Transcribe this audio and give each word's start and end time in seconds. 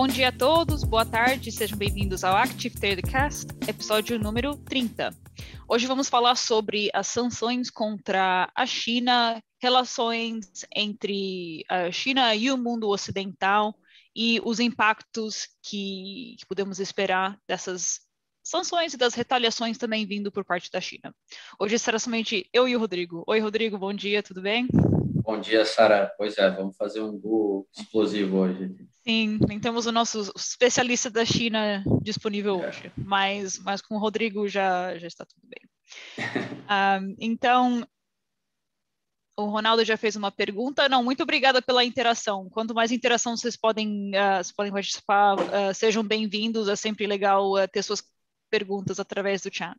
Bom 0.00 0.06
dia 0.06 0.28
a 0.28 0.32
todos, 0.32 0.82
boa 0.82 1.04
tarde, 1.04 1.52
sejam 1.52 1.76
bem-vindos 1.76 2.24
ao 2.24 2.34
Active 2.34 2.74
Tradecast, 2.74 3.48
episódio 3.68 4.18
número 4.18 4.56
30. 4.56 5.14
Hoje 5.68 5.86
vamos 5.86 6.08
falar 6.08 6.36
sobre 6.36 6.88
as 6.94 7.06
sanções 7.08 7.68
contra 7.68 8.50
a 8.56 8.64
China, 8.64 9.42
relações 9.60 10.64
entre 10.74 11.66
a 11.68 11.92
China 11.92 12.34
e 12.34 12.50
o 12.50 12.56
mundo 12.56 12.88
ocidental 12.88 13.74
e 14.16 14.40
os 14.42 14.58
impactos 14.58 15.46
que, 15.62 16.34
que 16.38 16.46
podemos 16.46 16.80
esperar 16.80 17.38
dessas 17.46 18.00
sanções 18.50 18.92
e 18.92 18.96
das 18.96 19.14
retaliações 19.14 19.78
também 19.78 20.04
vindo 20.04 20.32
por 20.32 20.44
parte 20.44 20.70
da 20.72 20.80
China. 20.80 21.14
Hoje 21.58 21.78
será 21.78 22.00
somente 22.00 22.48
eu 22.52 22.66
e 22.66 22.74
o 22.74 22.80
Rodrigo. 22.80 23.22
Oi, 23.28 23.38
Rodrigo, 23.38 23.78
bom 23.78 23.94
dia, 23.94 24.24
tudo 24.24 24.42
bem? 24.42 24.66
Bom 24.72 25.40
dia, 25.40 25.64
Sara. 25.64 26.12
Pois 26.18 26.36
é, 26.36 26.50
vamos 26.50 26.76
fazer 26.76 27.00
um 27.00 27.16
gol 27.16 27.68
explosivo 27.72 28.38
hoje. 28.38 28.74
Sim, 29.06 29.38
temos 29.62 29.86
o 29.86 29.92
nosso 29.92 30.32
especialista 30.36 31.08
da 31.08 31.24
China 31.24 31.84
disponível 32.02 32.60
é. 32.60 32.68
hoje, 32.68 32.92
mas, 32.96 33.56
mas 33.60 33.80
com 33.80 33.94
o 33.94 33.98
Rodrigo 33.98 34.48
já, 34.48 34.98
já 34.98 35.06
está 35.06 35.24
tudo 35.24 35.42
bem. 35.46 36.26
um, 36.68 37.14
então, 37.20 37.86
o 39.38 39.44
Ronaldo 39.44 39.84
já 39.84 39.96
fez 39.96 40.16
uma 40.16 40.32
pergunta. 40.32 40.88
Não, 40.88 41.04
muito 41.04 41.22
obrigada 41.22 41.62
pela 41.62 41.84
interação. 41.84 42.50
Quanto 42.50 42.74
mais 42.74 42.90
interação 42.90 43.36
vocês 43.36 43.56
podem, 43.56 44.10
uh, 44.10 44.42
vocês 44.42 44.52
podem 44.52 44.72
participar, 44.72 45.36
uh, 45.36 45.72
sejam 45.72 46.02
bem-vindos. 46.02 46.68
É 46.68 46.74
sempre 46.74 47.06
legal 47.06 47.52
uh, 47.52 47.68
ter 47.68 47.84
suas 47.84 48.02
perguntas 48.50 48.98
através 48.98 49.42
do 49.42 49.54
chat. 49.54 49.78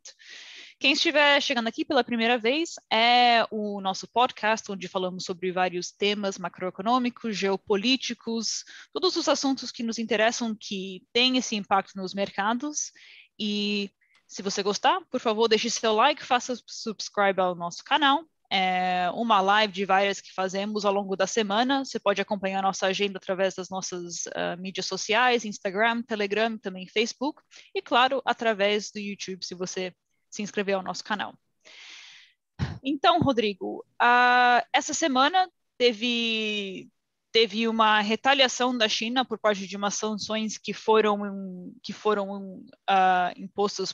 Quem 0.80 0.93
estiver 0.93 1.39
chegando 1.41 1.67
aqui 1.67 1.85
pela 1.85 2.03
primeira 2.03 2.39
vez 2.39 2.73
é 2.91 3.45
o 3.52 3.80
nosso 3.80 4.08
podcast, 4.08 4.72
onde 4.72 4.88
falamos 4.88 5.25
sobre 5.25 5.52
vários 5.52 5.91
temas 5.91 6.39
macroeconômicos, 6.39 7.38
geopolíticos, 7.38 8.63
todos 8.91 9.16
os 9.16 9.28
assuntos 9.28 9.72
que 9.72 9.83
nos 9.83 10.00
interessam, 10.00 10.55
que 10.59 11.03
têm 11.13 11.38
esse 11.38 11.55
impacto 11.55 11.95
nos 11.95 12.16
mercados. 12.16 12.91
E 13.38 13.91
se 14.28 14.41
você 14.41 14.63
gostar, 14.63 15.02
por 15.11 15.19
favor, 15.19 15.47
deixe 15.47 15.69
seu 15.69 15.94
like, 15.94 16.23
faça 16.23 16.56
subscribe 16.66 17.39
ao 17.39 17.53
nosso 17.53 17.83
canal. 17.83 18.25
É 18.53 19.09
uma 19.11 19.39
live 19.39 19.71
de 19.71 19.85
várias 19.85 20.19
que 20.19 20.33
fazemos 20.33 20.83
ao 20.83 20.91
longo 20.91 21.16
da 21.16 21.25
semana. 21.25 21.85
Você 21.85 21.97
pode 21.97 22.19
acompanhar 22.19 22.61
nossa 22.61 22.88
agenda 22.88 23.17
através 23.17 23.55
das 23.55 23.69
nossas 23.69 24.25
uh, 24.25 24.59
mídias 24.59 24.88
sociais, 24.88 25.45
Instagram, 25.45 26.02
Telegram, 26.02 26.57
também 26.57 26.85
Facebook, 26.85 27.41
e 27.73 27.81
claro, 27.81 28.22
através 28.25 28.91
do 28.91 28.99
YouTube, 28.99 29.45
se 29.45 29.55
você 29.55 29.95
se 30.29 30.41
inscrever 30.41 30.75
ao 30.75 30.83
nosso 30.83 31.02
canal. 31.02 31.33
Então, 32.83 33.19
Rodrigo, 33.19 33.85
uh, 34.02 34.67
essa 34.73 34.94
semana 34.94 35.49
teve 35.77 36.89
teve 37.31 37.66
uma 37.69 38.02
retaliação 38.02 38.77
da 38.77 38.89
China 38.89 39.23
por 39.23 39.39
parte 39.39 39.66
de 39.66 39.77
umas 39.77 39.94
sanções 39.94 40.57
que 40.57 40.73
foram 40.73 41.73
que 41.81 41.94
foram 41.94 42.57
uh, 42.66 43.31
impostas 43.38 43.94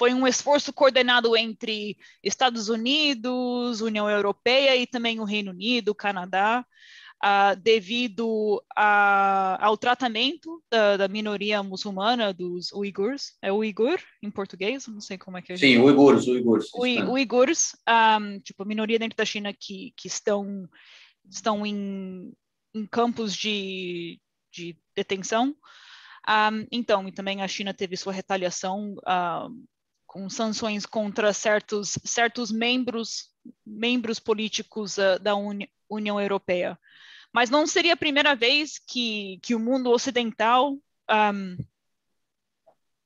foi 0.00 0.14
um 0.14 0.26
esforço 0.26 0.72
coordenado 0.72 1.36
entre 1.36 1.94
Estados 2.24 2.70
Unidos, 2.70 3.82
União 3.82 4.08
Europeia 4.08 4.74
e 4.74 4.86
também 4.86 5.20
o 5.20 5.24
Reino 5.24 5.50
Unido, 5.50 5.94
Canadá, 5.94 6.64
uh, 7.22 7.54
devido 7.60 8.64
a, 8.74 9.58
ao 9.60 9.76
tratamento 9.76 10.62
da, 10.70 10.96
da, 10.96 11.06
minoria 11.06 11.62
muçulmana 11.62 12.32
dos 12.32 12.72
uigurs. 12.72 13.36
É 13.42 13.52
uigur 13.52 14.00
em 14.22 14.30
português? 14.30 14.86
Não 14.86 15.02
sei 15.02 15.18
como 15.18 15.36
é 15.36 15.42
que 15.42 15.52
é. 15.52 15.56
Sim, 15.58 15.76
uigurs, 15.76 16.26
uigurs. 16.26 16.70
Ui, 16.76 17.02
uigurs, 17.02 17.76
um, 17.86 18.40
tipo, 18.40 18.62
a 18.62 18.66
minoria 18.66 18.98
dentro 18.98 19.18
da 19.18 19.24
China 19.26 19.52
que, 19.52 19.92
que 19.94 20.08
estão, 20.08 20.66
estão 21.28 21.66
em, 21.66 22.32
em 22.74 22.86
campos 22.86 23.36
de, 23.36 24.18
de 24.50 24.78
detenção. 24.96 25.54
Um, 26.26 26.66
então, 26.72 27.06
e 27.06 27.12
também 27.12 27.42
a 27.42 27.48
China 27.48 27.74
teve 27.74 27.98
sua 27.98 28.14
retaliação 28.14 28.94
com 30.10 30.28
sanções 30.28 30.84
contra 30.84 31.32
certos, 31.32 31.96
certos 32.04 32.50
membros, 32.50 33.30
membros 33.64 34.18
políticos 34.18 34.98
uh, 34.98 35.20
da 35.20 35.36
Uni 35.36 35.70
União 35.88 36.20
Europeia. 36.20 36.76
Mas 37.32 37.48
não 37.48 37.64
seria 37.64 37.94
a 37.94 37.96
primeira 37.96 38.34
vez 38.34 38.76
que, 38.78 39.38
que 39.40 39.54
o 39.54 39.58
mundo 39.60 39.90
ocidental 39.90 40.76
um, 41.32 41.56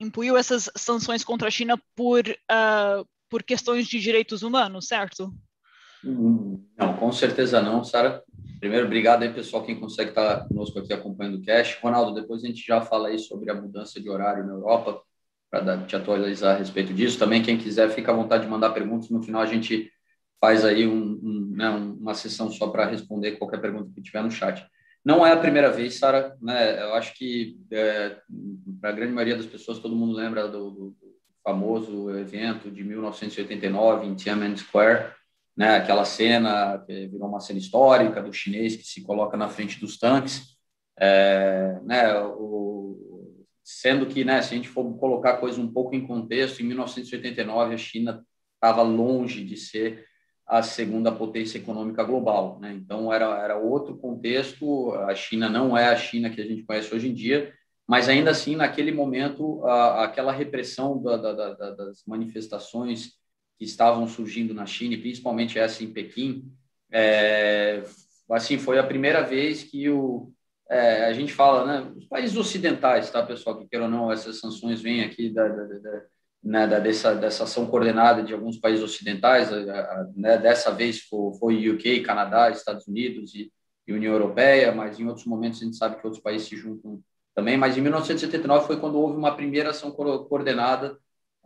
impunhou 0.00 0.36
essas 0.36 0.70
sanções 0.74 1.22
contra 1.22 1.48
a 1.48 1.50
China 1.50 1.78
por, 1.94 2.26
uh, 2.26 3.06
por 3.28 3.42
questões 3.42 3.86
de 3.86 4.00
direitos 4.00 4.42
humanos, 4.42 4.86
certo? 4.86 5.30
Não, 6.02 6.96
com 6.98 7.12
certeza 7.12 7.60
não, 7.60 7.84
Sara. 7.84 8.22
Primeiro, 8.60 8.86
obrigado 8.86 9.24
aí, 9.24 9.32
pessoal, 9.32 9.64
quem 9.64 9.78
consegue 9.78 10.10
estar 10.10 10.48
conosco 10.48 10.78
aqui 10.78 10.92
acompanhando 10.92 11.38
o 11.38 11.44
cash. 11.44 11.78
Ronaldo, 11.82 12.18
depois 12.18 12.42
a 12.42 12.46
gente 12.46 12.66
já 12.66 12.80
fala 12.80 13.08
aí 13.08 13.18
sobre 13.18 13.50
a 13.50 13.54
mudança 13.54 14.00
de 14.00 14.08
horário 14.08 14.46
na 14.46 14.52
Europa, 14.52 15.02
para 15.60 15.78
te 15.86 15.94
atualizar 15.94 16.56
a 16.56 16.58
respeito 16.58 16.92
disso. 16.92 17.18
Também, 17.18 17.42
quem 17.42 17.56
quiser, 17.56 17.88
fica 17.90 18.10
à 18.10 18.14
vontade 18.14 18.44
de 18.44 18.50
mandar 18.50 18.70
perguntas. 18.70 19.08
No 19.08 19.22
final, 19.22 19.40
a 19.40 19.46
gente 19.46 19.90
faz 20.40 20.64
aí 20.64 20.86
um, 20.86 21.20
um, 21.22 21.52
né, 21.54 21.68
uma 21.70 22.14
sessão 22.14 22.50
só 22.50 22.68
para 22.68 22.86
responder 22.86 23.32
qualquer 23.32 23.60
pergunta 23.60 23.90
que 23.94 24.02
tiver 24.02 24.22
no 24.22 24.30
chat. 24.30 24.66
Não 25.04 25.24
é 25.24 25.32
a 25.32 25.36
primeira 25.36 25.70
vez, 25.70 25.98
Sara, 25.98 26.36
né? 26.40 26.82
Eu 26.82 26.94
acho 26.94 27.14
que 27.14 27.58
é, 27.70 28.16
para 28.80 28.90
a 28.90 28.92
grande 28.92 29.12
maioria 29.12 29.36
das 29.36 29.46
pessoas 29.46 29.78
todo 29.78 29.94
mundo 29.94 30.14
lembra 30.14 30.48
do, 30.48 30.70
do, 30.70 30.96
famoso 31.42 32.08
evento 32.16 32.70
de 32.70 32.82
1989 32.82 34.06
em 34.06 34.14
Tiananmen 34.14 34.56
Square, 34.56 35.12
né? 35.54 35.76
Aquela 35.76 36.06
cena 36.06 36.82
que 36.86 37.06
virou 37.06 37.28
uma 37.28 37.40
cena 37.40 37.58
histórica 37.58 38.22
do 38.22 38.32
chinês 38.32 38.76
que 38.76 38.84
se 38.84 39.02
coloca 39.02 39.36
na 39.36 39.48
frente 39.50 39.78
dos 39.78 39.98
tanques, 39.98 40.56
é, 40.98 41.78
né? 41.84 42.18
O, 42.18 42.63
sendo 43.64 44.06
que, 44.06 44.24
né? 44.24 44.42
Se 44.42 44.52
a 44.52 44.56
gente 44.56 44.68
for 44.68 44.84
colocar 44.98 45.30
a 45.30 45.36
coisa 45.38 45.58
um 45.58 45.72
pouco 45.72 45.94
em 45.94 46.06
contexto, 46.06 46.60
em 46.60 46.66
1989 46.66 47.74
a 47.74 47.78
China 47.78 48.24
estava 48.54 48.82
longe 48.82 49.42
de 49.42 49.56
ser 49.56 50.06
a 50.46 50.62
segunda 50.62 51.10
potência 51.10 51.56
econômica 51.56 52.04
global. 52.04 52.58
Né? 52.60 52.74
Então, 52.74 53.10
era, 53.10 53.42
era 53.42 53.56
outro 53.56 53.96
contexto, 53.96 54.92
a 54.92 55.14
China 55.14 55.48
não 55.48 55.76
é 55.76 55.86
a 55.86 55.96
China 55.96 56.28
que 56.28 56.40
a 56.40 56.44
gente 56.44 56.62
conhece 56.62 56.94
hoje 56.94 57.08
em 57.08 57.14
dia, 57.14 57.52
mas 57.86 58.08
ainda 58.08 58.30
assim, 58.30 58.54
naquele 58.54 58.92
momento, 58.92 59.64
a, 59.64 60.04
aquela 60.04 60.32
repressão 60.32 61.02
da, 61.02 61.16
da, 61.16 61.54
da, 61.54 61.70
das 61.70 62.02
manifestações 62.06 63.12
que 63.58 63.64
estavam 63.64 64.06
surgindo 64.06 64.52
na 64.52 64.66
China, 64.66 64.94
e 64.94 65.00
principalmente 65.00 65.58
essa 65.58 65.82
em 65.82 65.92
Pequim, 65.92 66.52
é, 66.92 67.82
assim, 68.30 68.58
foi 68.58 68.78
a 68.78 68.84
primeira 68.84 69.22
vez 69.22 69.62
que 69.62 69.88
o, 69.88 70.32
é, 70.70 71.04
a 71.06 71.12
gente 71.12 71.32
fala, 71.32 71.64
né, 71.64 71.92
os 71.96 72.06
países 72.06 72.36
ocidentais, 72.36 73.10
tá, 73.10 73.22
pessoal, 73.22 73.58
que 73.58 73.68
queiram 73.68 73.86
ou 73.86 73.90
não, 73.90 74.12
essas 74.12 74.40
sanções 74.40 74.80
vêm 74.80 75.02
aqui 75.02 75.28
da, 75.30 75.46
da, 75.46 75.64
da 75.64 76.02
né, 76.42 76.66
dessa, 76.66 77.14
dessa 77.14 77.44
ação 77.44 77.66
coordenada 77.66 78.22
de 78.22 78.34
alguns 78.34 78.58
países 78.58 78.84
ocidentais, 78.84 79.50
né, 80.14 80.36
dessa 80.36 80.70
vez 80.70 81.00
foi, 81.00 81.38
foi 81.38 81.70
UK, 81.70 82.00
Canadá, 82.00 82.50
Estados 82.50 82.86
Unidos 82.86 83.34
e, 83.34 83.50
e, 83.86 83.92
União 83.92 84.12
Europeia, 84.12 84.70
mas 84.70 85.00
em 85.00 85.06
outros 85.06 85.26
momentos 85.26 85.62
a 85.62 85.64
gente 85.64 85.76
sabe 85.76 85.96
que 85.96 86.06
outros 86.06 86.22
países 86.22 86.48
se 86.48 86.56
juntam 86.56 87.00
também, 87.34 87.56
mas 87.56 87.76
em 87.76 87.80
1979 87.80 88.66
foi 88.66 88.78
quando 88.78 88.98
houve 88.98 89.16
uma 89.16 89.34
primeira 89.34 89.70
ação 89.70 89.90
coordenada 89.90 90.96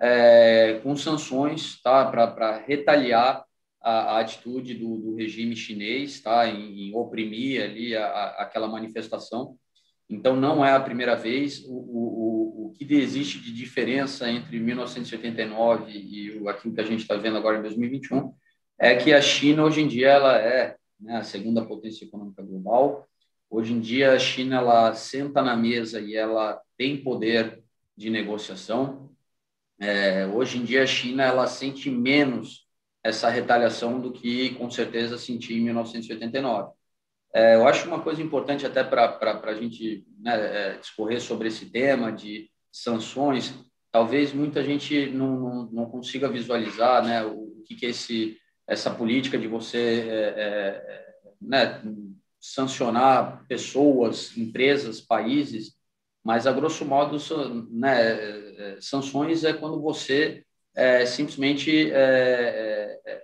é, 0.01 0.81
com 0.83 0.97
sanções 0.97 1.81
tá, 1.81 2.05
para 2.05 2.59
retaliar 2.59 3.45
a, 3.89 4.17
a 4.17 4.21
atitude 4.21 4.75
do, 4.75 4.99
do, 4.99 5.15
regime 5.15 5.57
chinês 5.57 6.21
tá, 6.21 6.47
em, 6.47 6.89
em 6.89 6.95
oprimir 6.95 7.63
ali 7.63 7.97
a, 7.97 8.05
a, 8.05 8.43
aquela 8.43 8.69
manifestação. 8.69 9.57
Então, 10.11 10.37
não 10.37 10.65
é 10.65 10.73
a 10.73 10.81
primeira 10.81 11.17
vez. 11.17 11.65
O, 11.65 11.73
o, 11.73 12.67
o 12.67 12.73
que 12.73 12.93
existe 12.95 13.41
de 13.41 13.53
diferença 13.53 14.31
entre 14.31 14.61
1989 14.61 15.91
e 15.91 16.49
aquilo 16.49 16.75
que 16.75 16.81
a 16.81 16.85
gente 16.85 17.01
está 17.01 17.17
vendo 17.17 17.39
agora 17.39 17.59
em 17.59 17.63
2021 17.63 18.33
é 18.79 18.95
que 18.95 19.13
a 19.13 19.23
China, 19.23 19.65
hoje 19.65 19.81
em 19.81 19.89
dia, 19.89 20.09
ela 20.09 20.39
é 20.39 20.77
né, 21.01 21.17
a 21.17 21.25
segunda 21.25 21.65
potência 21.65 22.05
econômica 22.05 22.43
global. 22.43 23.09
Hoje 23.51 23.73
em 23.73 23.81
dia, 23.81 24.13
a 24.13 24.19
China 24.19 24.57
ela 24.57 24.95
senta 24.95 25.43
na 25.43 25.57
mesa 25.57 26.01
e 26.01 26.15
ela 26.15 26.61
tem 26.77 27.03
poder 27.03 27.63
de 27.97 28.11
negociação. 28.11 29.11
É, 29.81 30.27
hoje 30.27 30.59
em 30.59 30.65
dia, 30.65 30.83
a 30.83 30.87
China 30.87 31.25
ela 31.25 31.47
sente 31.47 31.91
menos 31.91 32.68
essa 33.03 33.29
retaliação 33.29 34.01
do 34.01 34.13
que, 34.13 34.55
com 34.55 34.71
certeza, 34.71 35.19
sentia 35.19 35.57
em 35.57 35.61
1989. 35.61 36.73
É, 37.35 37.57
eu 37.57 37.67
acho 37.67 37.87
uma 37.87 38.01
coisa 38.01 38.23
importante 38.23 38.67
até 38.67 38.83
para 38.83 39.19
a 39.45 39.55
gente 39.55 40.05
né, 40.19 40.35
é, 40.35 40.79
discorrer 40.79 41.21
sobre 41.21 41.49
esse 41.49 41.67
tema 41.67 42.11
de 42.11 42.51
sanções, 42.73 43.55
talvez 43.91 44.33
muita 44.33 44.63
gente 44.63 45.07
não, 45.11 45.39
não, 45.39 45.71
não 45.71 45.87
consiga 45.87 46.29
visualizar 46.29 47.05
né, 47.05 47.25
o, 47.25 47.59
o 47.59 47.63
que, 47.65 47.75
que 47.75 47.87
é 47.87 47.91
esse, 47.91 48.37
essa 48.67 48.91
política 48.91 49.39
de 49.39 49.47
você 49.47 50.09
é, 50.09 50.35
é, 50.37 51.07
né, 51.41 51.83
sancionar 52.41 53.45
pessoas, 53.47 54.37
empresas, 54.37 55.01
países, 55.01 55.77
mas 56.25 56.47
a 56.47 56.53
grosso 56.53 56.85
modo 56.85 57.17
né, 57.71 58.01
é, 58.01 58.79
sanções 58.81 59.45
é 59.45 59.53
quando 59.53 59.81
você 59.81 60.45
é, 60.79 61.05
simplesmente 61.05 61.91
é, 61.91 63.01
é, 63.05 63.23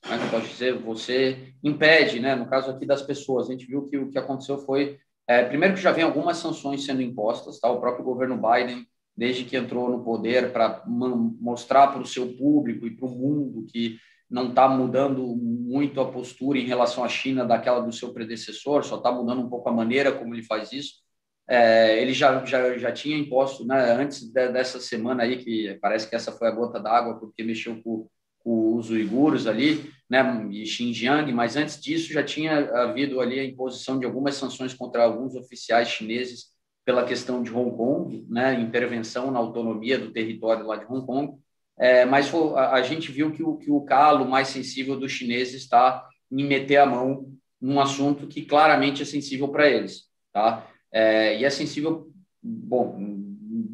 como 0.00 0.14
é 0.14 0.24
eu 0.24 0.30
posso 0.30 0.48
dizer, 0.48 0.78
você 0.78 1.52
impede, 1.62 2.18
né? 2.18 2.34
No 2.34 2.48
caso 2.48 2.70
aqui 2.70 2.86
das 2.86 3.02
pessoas, 3.02 3.48
a 3.48 3.52
gente 3.52 3.66
viu 3.66 3.84
que 3.84 3.98
o 3.98 4.08
que 4.08 4.18
aconteceu 4.18 4.56
foi, 4.58 4.98
é, 5.28 5.44
primeiro 5.44 5.74
que 5.74 5.80
já 5.82 5.92
vem 5.92 6.04
algumas 6.04 6.38
sanções 6.38 6.86
sendo 6.86 7.02
impostas, 7.02 7.60
tá? 7.60 7.70
O 7.70 7.80
próprio 7.80 8.02
governo 8.02 8.40
Biden, 8.40 8.86
desde 9.14 9.44
que 9.44 9.58
entrou 9.58 9.90
no 9.90 10.02
poder, 10.02 10.52
para 10.52 10.82
mostrar 10.86 11.88
para 11.88 12.00
o 12.00 12.06
seu 12.06 12.34
público 12.34 12.86
e 12.86 12.96
para 12.96 13.06
o 13.06 13.10
mundo 13.10 13.66
que 13.70 13.98
não 14.30 14.48
está 14.48 14.66
mudando 14.66 15.22
muito 15.36 16.00
a 16.00 16.10
postura 16.10 16.58
em 16.58 16.66
relação 16.66 17.04
à 17.04 17.08
China 17.10 17.44
daquela 17.44 17.80
do 17.80 17.92
seu 17.92 18.12
predecessor, 18.12 18.84
só 18.84 18.96
está 18.96 19.12
mudando 19.12 19.42
um 19.42 19.50
pouco 19.50 19.68
a 19.68 19.72
maneira 19.72 20.12
como 20.12 20.34
ele 20.34 20.42
faz 20.42 20.72
isso. 20.72 21.05
É, 21.48 22.00
ele 22.02 22.12
já, 22.12 22.44
já, 22.44 22.76
já 22.76 22.90
tinha 22.90 23.16
imposto, 23.16 23.64
né, 23.64 23.92
antes 23.92 24.22
de, 24.32 24.48
dessa 24.48 24.80
semana 24.80 25.22
aí, 25.22 25.36
que 25.36 25.78
parece 25.80 26.08
que 26.08 26.16
essa 26.16 26.32
foi 26.32 26.48
a 26.48 26.52
gota 26.52 26.80
d'água, 26.80 27.18
porque 27.20 27.44
mexeu 27.44 27.80
com, 27.82 28.08
com 28.40 28.74
os 28.76 28.90
uiguros 28.90 29.46
ali, 29.46 29.90
né, 30.10 30.48
e 30.50 30.66
Xinjiang, 30.66 31.32
mas 31.32 31.56
antes 31.56 31.80
disso 31.80 32.12
já 32.12 32.22
tinha 32.22 32.58
havido 32.82 33.20
ali 33.20 33.38
a 33.38 33.44
imposição 33.44 33.98
de 33.98 34.06
algumas 34.06 34.34
sanções 34.34 34.74
contra 34.74 35.04
alguns 35.04 35.36
oficiais 35.36 35.88
chineses 35.88 36.46
pela 36.84 37.04
questão 37.04 37.42
de 37.42 37.52
Hong 37.52 37.76
Kong, 37.76 38.26
né, 38.28 38.54
intervenção 38.60 39.30
na 39.30 39.38
autonomia 39.38 39.98
do 39.98 40.12
território 40.12 40.66
lá 40.66 40.76
de 40.76 40.84
Hong 40.84 41.06
Kong, 41.06 41.36
é, 41.78 42.04
mas 42.04 42.32
a, 42.34 42.72
a, 42.72 42.82
gente 42.82 43.12
viu 43.12 43.32
que 43.32 43.42
o, 43.42 43.56
que 43.56 43.70
o 43.70 43.82
calo 43.82 44.24
mais 44.24 44.48
sensível 44.48 44.98
dos 44.98 45.12
chineses 45.12 45.62
está 45.62 46.08
em 46.30 46.44
meter 46.44 46.78
a 46.78 46.86
mão 46.86 47.32
num 47.60 47.78
assunto 47.80 48.26
que 48.26 48.42
claramente 48.42 49.02
é 49.02 49.04
sensível 49.04 49.48
para 49.48 49.68
eles, 49.68 50.04
tá? 50.32 50.66
É, 50.96 51.38
e 51.38 51.44
é 51.44 51.50
sensível, 51.50 52.10
bom, 52.42 52.98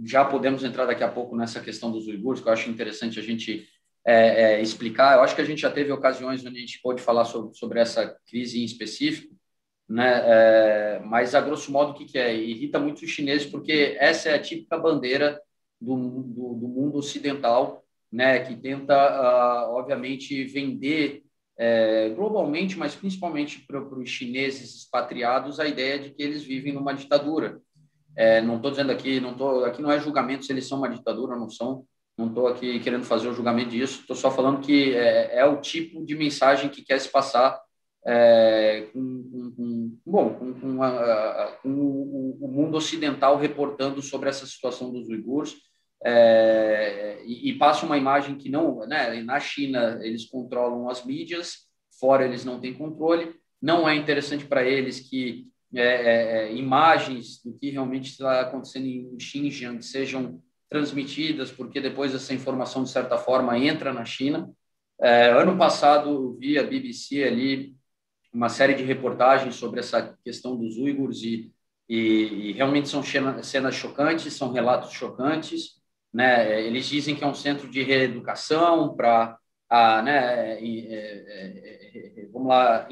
já 0.04 0.24
podemos 0.24 0.64
entrar 0.64 0.86
daqui 0.86 1.04
a 1.04 1.08
pouco 1.08 1.36
nessa 1.36 1.60
questão 1.60 1.92
dos 1.92 2.08
uigures, 2.08 2.40
que 2.40 2.48
eu 2.48 2.52
acho 2.52 2.68
interessante 2.68 3.20
a 3.20 3.22
gente 3.22 3.68
é, 4.04 4.54
é, 4.54 4.60
explicar. 4.60 5.16
Eu 5.16 5.22
acho 5.22 5.36
que 5.36 5.40
a 5.40 5.44
gente 5.44 5.60
já 5.60 5.70
teve 5.70 5.92
ocasiões 5.92 6.44
onde 6.44 6.56
a 6.56 6.60
gente 6.60 6.80
pode 6.82 7.00
falar 7.00 7.24
sobre, 7.24 7.56
sobre 7.56 7.78
essa 7.78 8.18
crise 8.26 8.60
em 8.60 8.64
específico, 8.64 9.36
né? 9.88 10.20
É, 10.24 11.00
mas, 11.04 11.32
a 11.32 11.40
grosso 11.40 11.70
modo, 11.70 11.92
o 11.92 11.94
que, 11.94 12.06
que 12.06 12.18
é? 12.18 12.34
Irrita 12.34 12.80
muito 12.80 13.04
os 13.04 13.10
chineses, 13.10 13.46
porque 13.46 13.96
essa 14.00 14.30
é 14.30 14.34
a 14.34 14.42
típica 14.42 14.76
bandeira 14.76 15.40
do, 15.80 15.94
do, 15.96 16.54
do 16.54 16.68
mundo 16.68 16.98
ocidental, 16.98 17.84
né? 18.10 18.40
que 18.40 18.56
tenta, 18.56 18.94
uh, 18.94 19.74
obviamente, 19.74 20.42
vender 20.42 21.22
é, 21.58 22.08
globalmente, 22.10 22.78
mas 22.78 22.94
principalmente 22.94 23.60
para 23.66 23.80
os 23.80 24.08
chineses 24.08 24.74
expatriados, 24.74 25.60
a 25.60 25.66
ideia 25.66 25.98
de 25.98 26.10
que 26.10 26.22
eles 26.22 26.42
vivem 26.42 26.72
numa 26.72 26.94
ditadura. 26.94 27.60
É, 28.16 28.40
não 28.42 28.56
estou 28.56 28.70
dizendo 28.70 28.92
aqui, 28.92 29.20
não 29.20 29.34
tô, 29.34 29.64
aqui 29.64 29.80
não 29.80 29.90
é 29.90 29.98
julgamento 29.98 30.44
se 30.44 30.52
eles 30.52 30.66
são 30.66 30.78
uma 30.78 30.88
ditadura 30.88 31.34
ou 31.34 31.40
não 31.40 31.48
são, 31.48 31.84
não 32.16 32.28
estou 32.28 32.46
aqui 32.46 32.78
querendo 32.80 33.04
fazer 33.04 33.28
o 33.28 33.34
julgamento 33.34 33.70
disso, 33.70 34.00
estou 34.00 34.14
só 34.14 34.30
falando 34.30 34.60
que 34.60 34.94
é, 34.94 35.38
é, 35.38 35.44
o 35.46 35.60
tipo 35.60 36.04
de 36.04 36.14
mensagem 36.14 36.68
que 36.68 36.82
quer 36.82 37.00
se 37.00 37.08
passar 37.08 37.58
é, 38.04 38.88
com, 38.92 39.22
com, 39.22 39.50
com, 39.56 39.98
bom, 40.04 40.34
com, 40.34 40.54
com, 40.54 40.82
a, 40.82 41.56
com 41.62 41.70
o, 41.70 42.38
o, 42.40 42.48
mundo 42.48 42.76
ocidental 42.76 43.38
reportando 43.38 44.02
sobre 44.02 44.28
essa 44.28 44.44
situação 44.44 44.92
dos 44.92 45.08
uigures 45.08 45.54
é, 46.04 47.22
e, 47.24 47.50
e, 47.50 47.58
passa 47.58 47.86
uma 47.86 47.96
imagem 47.96 48.36
que 48.36 48.48
não, 48.48 48.86
né, 48.86 49.22
na 49.22 49.38
China 49.38 49.98
eles 50.02 50.24
controlam 50.24 50.88
as 50.88 51.04
mídias, 51.04 51.68
fora 51.98 52.24
eles 52.24 52.44
não 52.44 52.60
têm 52.60 52.74
controle, 52.74 53.34
não 53.60 53.88
é 53.88 53.94
interessante 53.94 54.44
para 54.44 54.64
eles 54.64 54.98
que 55.00 55.46
é, 55.74 55.80
é, 55.80 56.48
é, 56.48 56.54
imagens 56.54 57.42
do 57.42 57.54
que 57.54 57.70
realmente 57.70 58.10
está 58.10 58.40
acontecendo 58.40 58.86
em 58.86 59.18
Xinjiang 59.18 59.82
sejam 59.82 60.42
transmitidas, 60.68 61.50
porque 61.50 61.80
depois 61.80 62.14
essa 62.14 62.34
informação, 62.34 62.82
de 62.82 62.90
certa 62.90 63.16
forma, 63.16 63.58
entra 63.58 63.92
na 63.92 64.04
China. 64.04 64.50
É, 65.00 65.30
ano 65.30 65.56
passado, 65.56 66.10
eu 66.10 66.36
vi 66.38 66.58
a 66.58 66.62
BBC 66.62 67.22
ali 67.24 67.76
uma 68.32 68.48
série 68.48 68.74
de 68.74 68.82
reportagens 68.82 69.54
sobre 69.54 69.80
essa 69.80 70.16
questão 70.24 70.56
dos 70.56 70.76
uigures 70.76 71.22
e, 71.22 71.52
e, 71.88 71.96
e 71.96 72.52
realmente 72.52 72.88
são 72.88 73.02
cenas 73.02 73.74
chocantes, 73.74 74.32
são 74.32 74.52
relatos 74.52 74.92
chocantes. 74.92 75.81
Né? 76.12 76.62
Eles 76.62 76.86
dizem 76.86 77.14
que 77.14 77.24
é 77.24 77.26
um 77.26 77.34
centro 77.34 77.68
de 77.68 77.82
reeducação 77.82 78.94
para, 78.94 79.38
né, 80.04 80.52
é, 80.52 80.64
é, 80.64 82.22
é, 82.22 82.28
vamos 82.32 82.48
lá, 82.48 82.86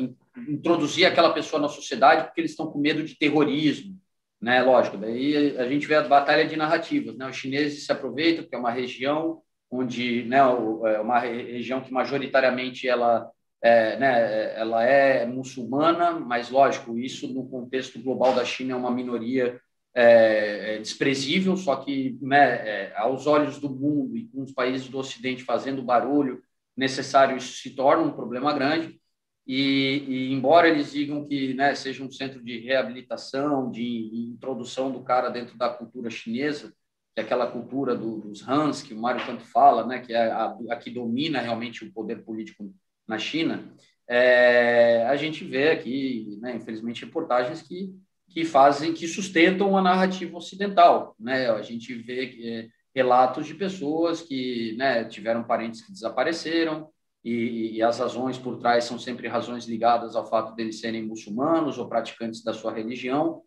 introduzir 0.48 1.04
aquela 1.04 1.32
pessoa 1.32 1.60
na 1.60 1.68
sociedade 1.68 2.24
porque 2.24 2.40
eles 2.40 2.52
estão 2.52 2.70
com 2.70 2.78
medo 2.78 3.02
de 3.04 3.18
terrorismo, 3.18 3.94
né? 4.40 4.62
Lógico, 4.62 4.96
daí 4.96 5.58
a 5.58 5.68
gente 5.68 5.86
vê 5.86 5.96
a 5.96 6.02
batalha 6.02 6.46
de 6.46 6.56
narrativas, 6.56 7.14
né? 7.16 7.28
Os 7.28 7.36
chineses 7.36 7.84
se 7.84 7.92
aproveitam 7.92 8.42
porque 8.44 8.56
é 8.56 8.58
uma 8.58 8.70
região 8.70 9.42
onde, 9.70 10.24
né, 10.24 10.38
é 10.38 11.00
uma 11.00 11.18
região 11.18 11.80
que 11.80 11.92
majoritariamente 11.92 12.88
ela 12.88 13.30
é, 13.62 13.96
né, 13.98 14.58
ela 14.58 14.82
é 14.82 15.26
muçulmana, 15.26 16.12
mas 16.12 16.50
lógico, 16.50 16.98
isso 16.98 17.28
no 17.28 17.48
contexto 17.48 18.00
global 18.02 18.34
da 18.34 18.44
China 18.44 18.72
é 18.72 18.76
uma 18.76 18.90
minoria 18.90 19.60
é, 19.94 20.76
é 20.76 20.78
desprezível, 20.78 21.56
só 21.56 21.76
que 21.76 22.18
né, 22.22 22.68
é, 22.68 22.92
aos 22.96 23.26
olhos 23.26 23.58
do 23.58 23.68
mundo 23.68 24.16
e 24.16 24.26
com 24.28 24.42
os 24.42 24.52
países 24.52 24.88
do 24.88 24.98
Ocidente 24.98 25.42
fazendo 25.42 25.82
barulho 25.82 26.42
necessário, 26.76 27.36
isso 27.36 27.58
se 27.60 27.70
torna 27.70 28.02
um 28.02 28.12
problema 28.12 28.52
grande. 28.52 29.00
E, 29.46 30.04
e 30.06 30.32
embora 30.32 30.68
eles 30.68 30.92
digam 30.92 31.26
que 31.26 31.54
né, 31.54 31.74
seja 31.74 32.04
um 32.04 32.10
centro 32.10 32.42
de 32.42 32.58
reabilitação, 32.60 33.70
de 33.70 34.30
introdução 34.32 34.92
do 34.92 35.02
cara 35.02 35.28
dentro 35.28 35.58
da 35.58 35.68
cultura 35.68 36.08
chinesa, 36.08 36.72
que 37.14 37.20
é 37.20 37.22
aquela 37.22 37.50
cultura 37.50 37.96
do, 37.96 38.20
dos 38.20 38.46
Hans, 38.46 38.82
que 38.82 38.94
o 38.94 39.00
Mário 39.00 39.24
tanto 39.26 39.44
fala, 39.44 39.84
né, 39.86 40.00
que 40.00 40.12
é 40.12 40.30
a, 40.30 40.56
a 40.70 40.76
que 40.76 40.90
domina 40.90 41.40
realmente 41.40 41.84
o 41.84 41.92
poder 41.92 42.22
político 42.22 42.72
na 43.08 43.18
China, 43.18 43.74
é, 44.06 45.04
a 45.06 45.16
gente 45.16 45.44
vê 45.44 45.70
aqui, 45.70 46.38
né, 46.40 46.54
infelizmente, 46.56 47.04
reportagens 47.04 47.62
que 47.62 47.94
que 48.30 48.44
fazem, 48.44 48.94
que 48.94 49.08
sustentam 49.08 49.76
a 49.76 49.82
narrativa 49.82 50.36
ocidental, 50.36 51.16
né? 51.18 51.50
A 51.50 51.62
gente 51.62 51.92
vê 51.94 52.38
é, 52.42 52.68
relatos 52.94 53.46
de 53.46 53.54
pessoas 53.54 54.22
que, 54.22 54.74
né, 54.78 55.04
tiveram 55.04 55.42
parentes 55.42 55.82
que 55.82 55.92
desapareceram 55.92 56.88
e, 57.24 57.76
e, 57.76 57.82
as 57.82 57.98
razões 57.98 58.38
por 58.38 58.56
trás 58.58 58.84
são 58.84 58.98
sempre 58.98 59.28
razões 59.28 59.66
ligadas 59.66 60.16
ao 60.16 60.26
fato 60.26 60.54
deles 60.54 60.80
serem 60.80 61.06
muçulmanos 61.06 61.76
ou 61.76 61.88
praticantes 61.88 62.42
da 62.42 62.54
sua 62.54 62.72
religião. 62.72 63.42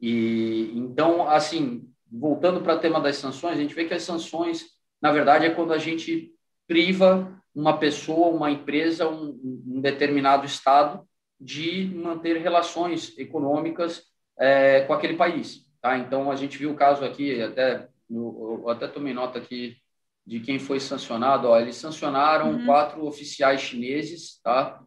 E 0.00 0.72
então, 0.74 1.28
assim, 1.28 1.86
voltando 2.10 2.60
para 2.62 2.76
o 2.76 2.78
tema 2.78 3.00
das 3.00 3.16
sanções, 3.16 3.58
a 3.58 3.60
gente 3.60 3.74
vê 3.74 3.84
que 3.84 3.94
as 3.94 4.04
sanções, 4.04 4.66
na 5.02 5.12
verdade, 5.12 5.46
é 5.46 5.50
quando 5.50 5.72
a 5.72 5.78
gente 5.78 6.32
priva 6.66 7.36
uma 7.54 7.76
pessoa, 7.76 8.28
uma 8.28 8.50
empresa, 8.50 9.08
um, 9.08 9.38
um 9.66 9.80
determinado 9.80 10.46
estado 10.46 11.06
de 11.40 11.92
manter 11.94 12.38
relações 12.38 13.16
econômicas 13.18 14.04
é, 14.38 14.82
com 14.82 14.92
aquele 14.92 15.14
país. 15.14 15.66
Tá? 15.80 15.98
Então, 15.98 16.30
a 16.30 16.36
gente 16.36 16.58
viu 16.58 16.70
o 16.70 16.76
caso 16.76 17.04
aqui, 17.04 17.40
até, 17.42 17.88
eu 18.10 18.68
até 18.68 18.86
tomei 18.86 19.12
nota 19.12 19.38
aqui 19.38 19.76
de 20.26 20.40
quem 20.40 20.58
foi 20.58 20.78
sancionado. 20.80 21.48
Ó, 21.48 21.58
eles 21.58 21.76
sancionaram 21.76 22.52
uhum. 22.52 22.66
quatro 22.66 23.06
oficiais 23.06 23.60
chineses, 23.60 24.40
tá? 24.42 24.82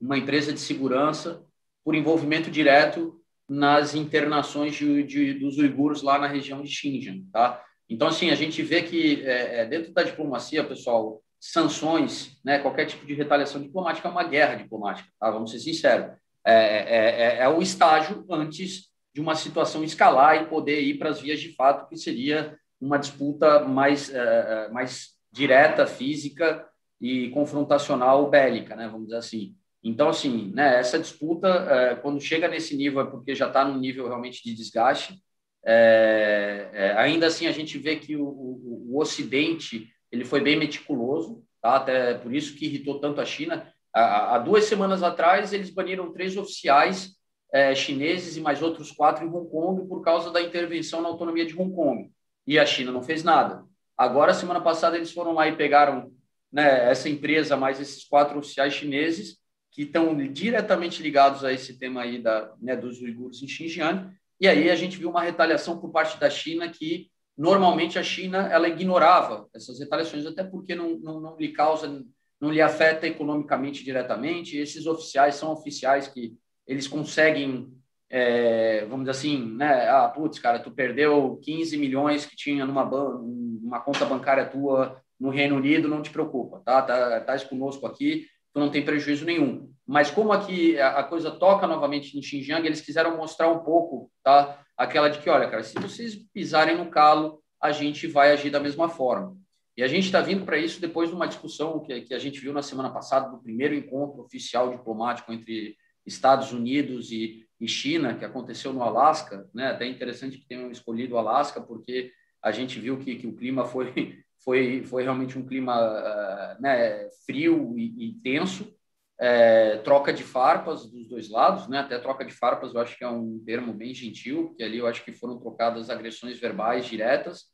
uma 0.00 0.18
empresa 0.18 0.52
de 0.52 0.60
segurança, 0.60 1.42
por 1.84 1.94
envolvimento 1.94 2.50
direto 2.50 3.20
nas 3.48 3.94
internações 3.94 4.74
de, 4.74 5.04
de, 5.04 5.34
dos 5.34 5.56
uigures 5.58 6.02
lá 6.02 6.18
na 6.18 6.26
região 6.26 6.62
de 6.62 6.68
Xinjiang. 6.68 7.24
Tá? 7.32 7.62
Então, 7.88 8.08
assim, 8.08 8.30
a 8.30 8.34
gente 8.34 8.62
vê 8.62 8.82
que 8.82 9.22
é, 9.24 9.60
é 9.60 9.66
dentro 9.66 9.92
da 9.92 10.02
diplomacia, 10.02 10.64
pessoal, 10.64 11.22
sanções, 11.38 12.40
né, 12.44 12.58
qualquer 12.58 12.86
tipo 12.86 13.06
de 13.06 13.14
retaliação 13.14 13.62
diplomática 13.62 14.08
é 14.08 14.10
uma 14.10 14.24
guerra 14.24 14.56
diplomática, 14.56 15.08
tá? 15.20 15.30
vamos 15.30 15.50
ser 15.50 15.60
sinceros. 15.60 16.16
É, 16.46 16.52
é, 16.52 17.38
é, 17.38 17.38
é 17.40 17.48
o 17.48 17.60
estágio 17.60 18.24
antes 18.30 18.86
de 19.12 19.20
uma 19.20 19.34
situação 19.34 19.82
escalar 19.82 20.42
e 20.42 20.46
poder 20.46 20.80
ir 20.80 20.98
para 20.98 21.10
as 21.10 21.20
vias 21.20 21.40
de 21.40 21.54
fato, 21.54 21.88
que 21.88 21.96
seria 21.96 22.56
uma 22.80 22.98
disputa 22.98 23.60
mais, 23.64 24.14
é, 24.14 24.18
é, 24.18 24.68
mais 24.70 25.16
direta, 25.32 25.86
física 25.86 26.64
e 27.00 27.30
confrontacional 27.30 28.30
bélica, 28.30 28.76
né, 28.76 28.86
vamos 28.88 29.06
dizer 29.06 29.18
assim. 29.18 29.56
Então, 29.82 30.08
assim, 30.08 30.52
né, 30.54 30.78
essa 30.78 30.98
disputa, 30.98 31.48
é, 31.48 31.94
quando 31.96 32.20
chega 32.20 32.48
nesse 32.48 32.76
nível, 32.76 33.00
é 33.00 33.06
porque 33.06 33.34
já 33.34 33.48
está 33.48 33.64
num 33.64 33.78
nível 33.78 34.06
realmente 34.06 34.42
de 34.42 34.54
desgaste. 34.54 35.20
É, 35.64 36.94
ainda 36.96 37.26
assim, 37.26 37.46
a 37.46 37.52
gente 37.52 37.78
vê 37.78 37.96
que 37.96 38.16
o, 38.16 38.24
o, 38.24 38.92
o, 38.92 39.00
Ocidente 39.00 39.88
ele 40.12 40.24
foi 40.24 40.40
bem 40.40 40.58
meticuloso, 40.58 41.44
tá? 41.60 41.76
até 41.76 42.14
por 42.14 42.34
isso 42.34 42.54
que 42.56 42.66
irritou 42.66 43.00
tanto 43.00 43.20
a 43.20 43.24
China. 43.24 43.72
Há, 43.98 44.38
duas 44.38 44.64
semanas 44.64 45.02
atrás, 45.02 45.54
eles 45.54 45.70
baniram 45.70 46.12
três 46.12 46.36
oficiais 46.36 47.16
é, 47.50 47.74
chineses 47.74 48.36
e 48.36 48.42
mais 48.42 48.60
outros 48.60 48.92
quatro 48.92 49.24
em 49.24 49.28
Hong 49.28 49.50
Kong 49.50 49.88
por 49.88 50.02
causa 50.02 50.30
da 50.30 50.42
intervenção 50.42 51.00
na 51.00 51.08
autonomia 51.08 51.46
de 51.46 51.58
Hong 51.58 51.74
Kong. 51.74 52.12
E 52.46 52.58
a 52.58 52.66
China 52.66 52.92
não 52.92 53.02
fez 53.02 53.24
nada. 53.24 53.64
Agora, 53.96 54.34
semana 54.34 54.60
passada, 54.60 54.96
eles 54.96 55.12
foram 55.12 55.32
lá 55.32 55.48
e 55.48 55.56
pegaram 55.56 56.12
né, 56.52 56.90
essa 56.90 57.08
empresa, 57.08 57.56
mais 57.56 57.80
esses 57.80 58.04
quatro 58.04 58.38
oficiais 58.38 58.74
chineses, 58.74 59.38
que 59.70 59.84
estão 59.84 60.14
diretamente 60.30 61.02
ligados 61.02 61.42
a 61.42 61.50
esse 61.50 61.78
tema 61.78 62.02
aí 62.02 62.20
da, 62.20 62.52
né, 62.60 62.76
dos 62.76 63.00
uigures 63.00 63.42
em 63.42 63.48
Xinjiang. 63.48 64.10
E 64.38 64.46
aí 64.46 64.68
a 64.68 64.76
gente 64.76 64.98
viu 64.98 65.08
uma 65.08 65.22
retaliação 65.22 65.78
por 65.78 65.90
parte 65.90 66.20
da 66.20 66.28
China 66.28 66.68
que 66.68 67.10
normalmente 67.34 67.98
a 67.98 68.02
China 68.02 68.46
ela 68.52 68.68
ignorava 68.68 69.48
essas 69.54 69.78
retaliações, 69.78 70.26
até 70.26 70.44
porque 70.44 70.74
não, 70.74 70.98
não, 70.98 71.18
não 71.18 71.36
lhe 71.38 71.48
causa, 71.48 72.04
não 72.40 72.50
lhe 72.50 72.60
afeta 72.60 73.06
economicamente 73.06 73.84
diretamente. 73.84 74.56
Esses 74.56 74.86
oficiais 74.86 75.36
são 75.36 75.52
oficiais 75.52 76.08
que 76.08 76.36
eles 76.66 76.86
conseguem, 76.86 77.72
é, 78.10 78.84
vamos 78.86 79.06
dizer 79.06 79.10
assim, 79.12 79.54
né? 79.54 79.88
Ah, 79.88 80.08
putz, 80.08 80.38
cara, 80.38 80.58
tu 80.58 80.70
perdeu 80.70 81.38
15 81.42 81.76
milhões 81.76 82.26
que 82.26 82.36
tinha 82.36 82.66
numa, 82.66 82.84
numa 82.84 83.80
conta 83.80 84.04
bancária 84.04 84.46
tua 84.46 85.00
no 85.18 85.30
Reino 85.30 85.56
Unido, 85.56 85.88
não 85.88 86.02
te 86.02 86.10
preocupa, 86.10 86.60
tá? 86.64 86.82
Tá, 86.82 87.20
tá 87.20 87.38
conosco 87.46 87.86
aqui, 87.86 88.26
tu 88.52 88.60
não 88.60 88.70
tem 88.70 88.84
prejuízo 88.84 89.24
nenhum. 89.24 89.72
Mas 89.86 90.10
como 90.10 90.32
aqui 90.32 90.78
a 90.78 91.02
coisa 91.04 91.30
toca 91.30 91.66
novamente 91.66 92.18
em 92.18 92.22
Xinjiang, 92.22 92.66
eles 92.66 92.80
quiseram 92.80 93.16
mostrar 93.16 93.48
um 93.48 93.60
pouco, 93.60 94.10
tá? 94.22 94.60
Aquela 94.76 95.08
de 95.08 95.20
que, 95.20 95.30
olha, 95.30 95.48
cara, 95.48 95.62
se 95.62 95.78
vocês 95.78 96.16
pisarem 96.34 96.76
no 96.76 96.90
calo, 96.90 97.40
a 97.62 97.72
gente 97.72 98.06
vai 98.06 98.32
agir 98.32 98.50
da 98.50 98.60
mesma 98.60 98.88
forma. 98.88 99.36
E 99.76 99.82
a 99.82 99.88
gente 99.88 100.06
está 100.06 100.20
vindo 100.20 100.44
para 100.44 100.56
isso 100.56 100.80
depois 100.80 101.10
de 101.10 101.14
uma 101.14 101.28
discussão 101.28 101.80
que, 101.80 102.00
que 102.02 102.14
a 102.14 102.18
gente 102.18 102.40
viu 102.40 102.52
na 102.52 102.62
semana 102.62 102.90
passada, 102.90 103.28
do 103.28 103.42
primeiro 103.42 103.74
encontro 103.74 104.22
oficial 104.22 104.70
diplomático 104.70 105.32
entre 105.32 105.76
Estados 106.06 106.52
Unidos 106.52 107.12
e, 107.12 107.46
e 107.60 107.68
China, 107.68 108.14
que 108.14 108.24
aconteceu 108.24 108.72
no 108.72 108.82
Alasca. 108.82 109.48
Né? 109.52 109.68
Até 109.68 109.86
interessante 109.86 110.38
que 110.38 110.46
tenham 110.46 110.70
escolhido 110.70 111.14
o 111.14 111.18
Alasca, 111.18 111.60
porque 111.60 112.10
a 112.42 112.50
gente 112.50 112.80
viu 112.80 112.98
que, 112.98 113.16
que 113.16 113.26
o 113.26 113.34
clima 113.34 113.66
foi, 113.66 114.18
foi, 114.42 114.82
foi 114.82 115.02
realmente 115.02 115.38
um 115.38 115.44
clima 115.44 115.76
uh, 115.78 116.62
né, 116.62 117.08
frio 117.26 117.74
e, 117.76 118.08
e 118.08 118.14
tenso, 118.22 118.74
é, 119.18 119.78
troca 119.78 120.12
de 120.12 120.22
farpas 120.22 120.86
dos 120.86 121.08
dois 121.08 121.30
lados, 121.30 121.68
né? 121.68 121.78
Até 121.78 121.98
troca 121.98 122.24
de 122.24 122.32
farpas 122.32 122.74
eu 122.74 122.80
acho 122.80 122.96
que 122.98 123.04
é 123.04 123.08
um 123.08 123.42
termo 123.44 123.72
bem 123.72 123.94
gentil, 123.94 124.48
porque 124.48 124.62
ali 124.62 124.78
eu 124.78 124.86
acho 124.86 125.04
que 125.04 125.12
foram 125.12 125.38
trocadas 125.38 125.88
agressões 125.88 126.38
verbais 126.38 126.84
diretas, 126.84 127.46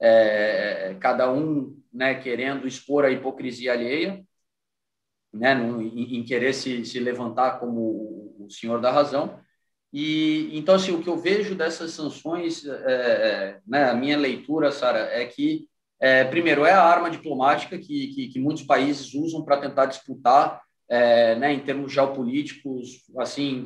é, 0.00 0.96
cada 1.00 1.30
um, 1.30 1.76
né, 1.92 2.14
querendo 2.14 2.66
expor 2.66 3.04
a 3.04 3.10
hipocrisia 3.10 3.72
alheia, 3.72 4.24
né, 5.32 5.54
no, 5.54 5.82
em, 5.82 6.16
em, 6.16 6.24
querer 6.24 6.52
se, 6.54 6.84
se 6.84 6.98
levantar 6.98 7.60
como 7.60 8.36
o 8.38 8.48
senhor 8.50 8.80
da 8.80 8.90
razão. 8.90 9.38
E 9.92 10.50
então 10.56 10.74
assim 10.74 10.92
o 10.92 11.02
que 11.02 11.08
eu 11.08 11.18
vejo 11.18 11.54
dessas 11.54 11.92
sanções, 11.92 12.64
é, 12.64 12.72
é 12.72 13.60
né, 13.66 13.90
a 13.90 13.94
minha 13.94 14.16
leitura, 14.16 14.72
Sara, 14.72 15.00
é 15.12 15.24
que 15.26 15.68
é, 16.00 16.24
primeiro 16.24 16.64
é 16.64 16.72
a 16.72 16.82
arma 16.82 17.10
diplomática 17.10 17.78
que, 17.78 18.08
que, 18.08 18.28
que 18.28 18.40
muitos 18.40 18.62
países 18.62 19.12
usam 19.14 19.44
para 19.44 19.58
tentar 19.58 19.86
disputar 19.86 20.62
é, 20.88 21.36
né, 21.36 21.52
em 21.52 21.60
termos 21.60 21.92
geopolíticos, 21.92 23.04
assim, 23.18 23.62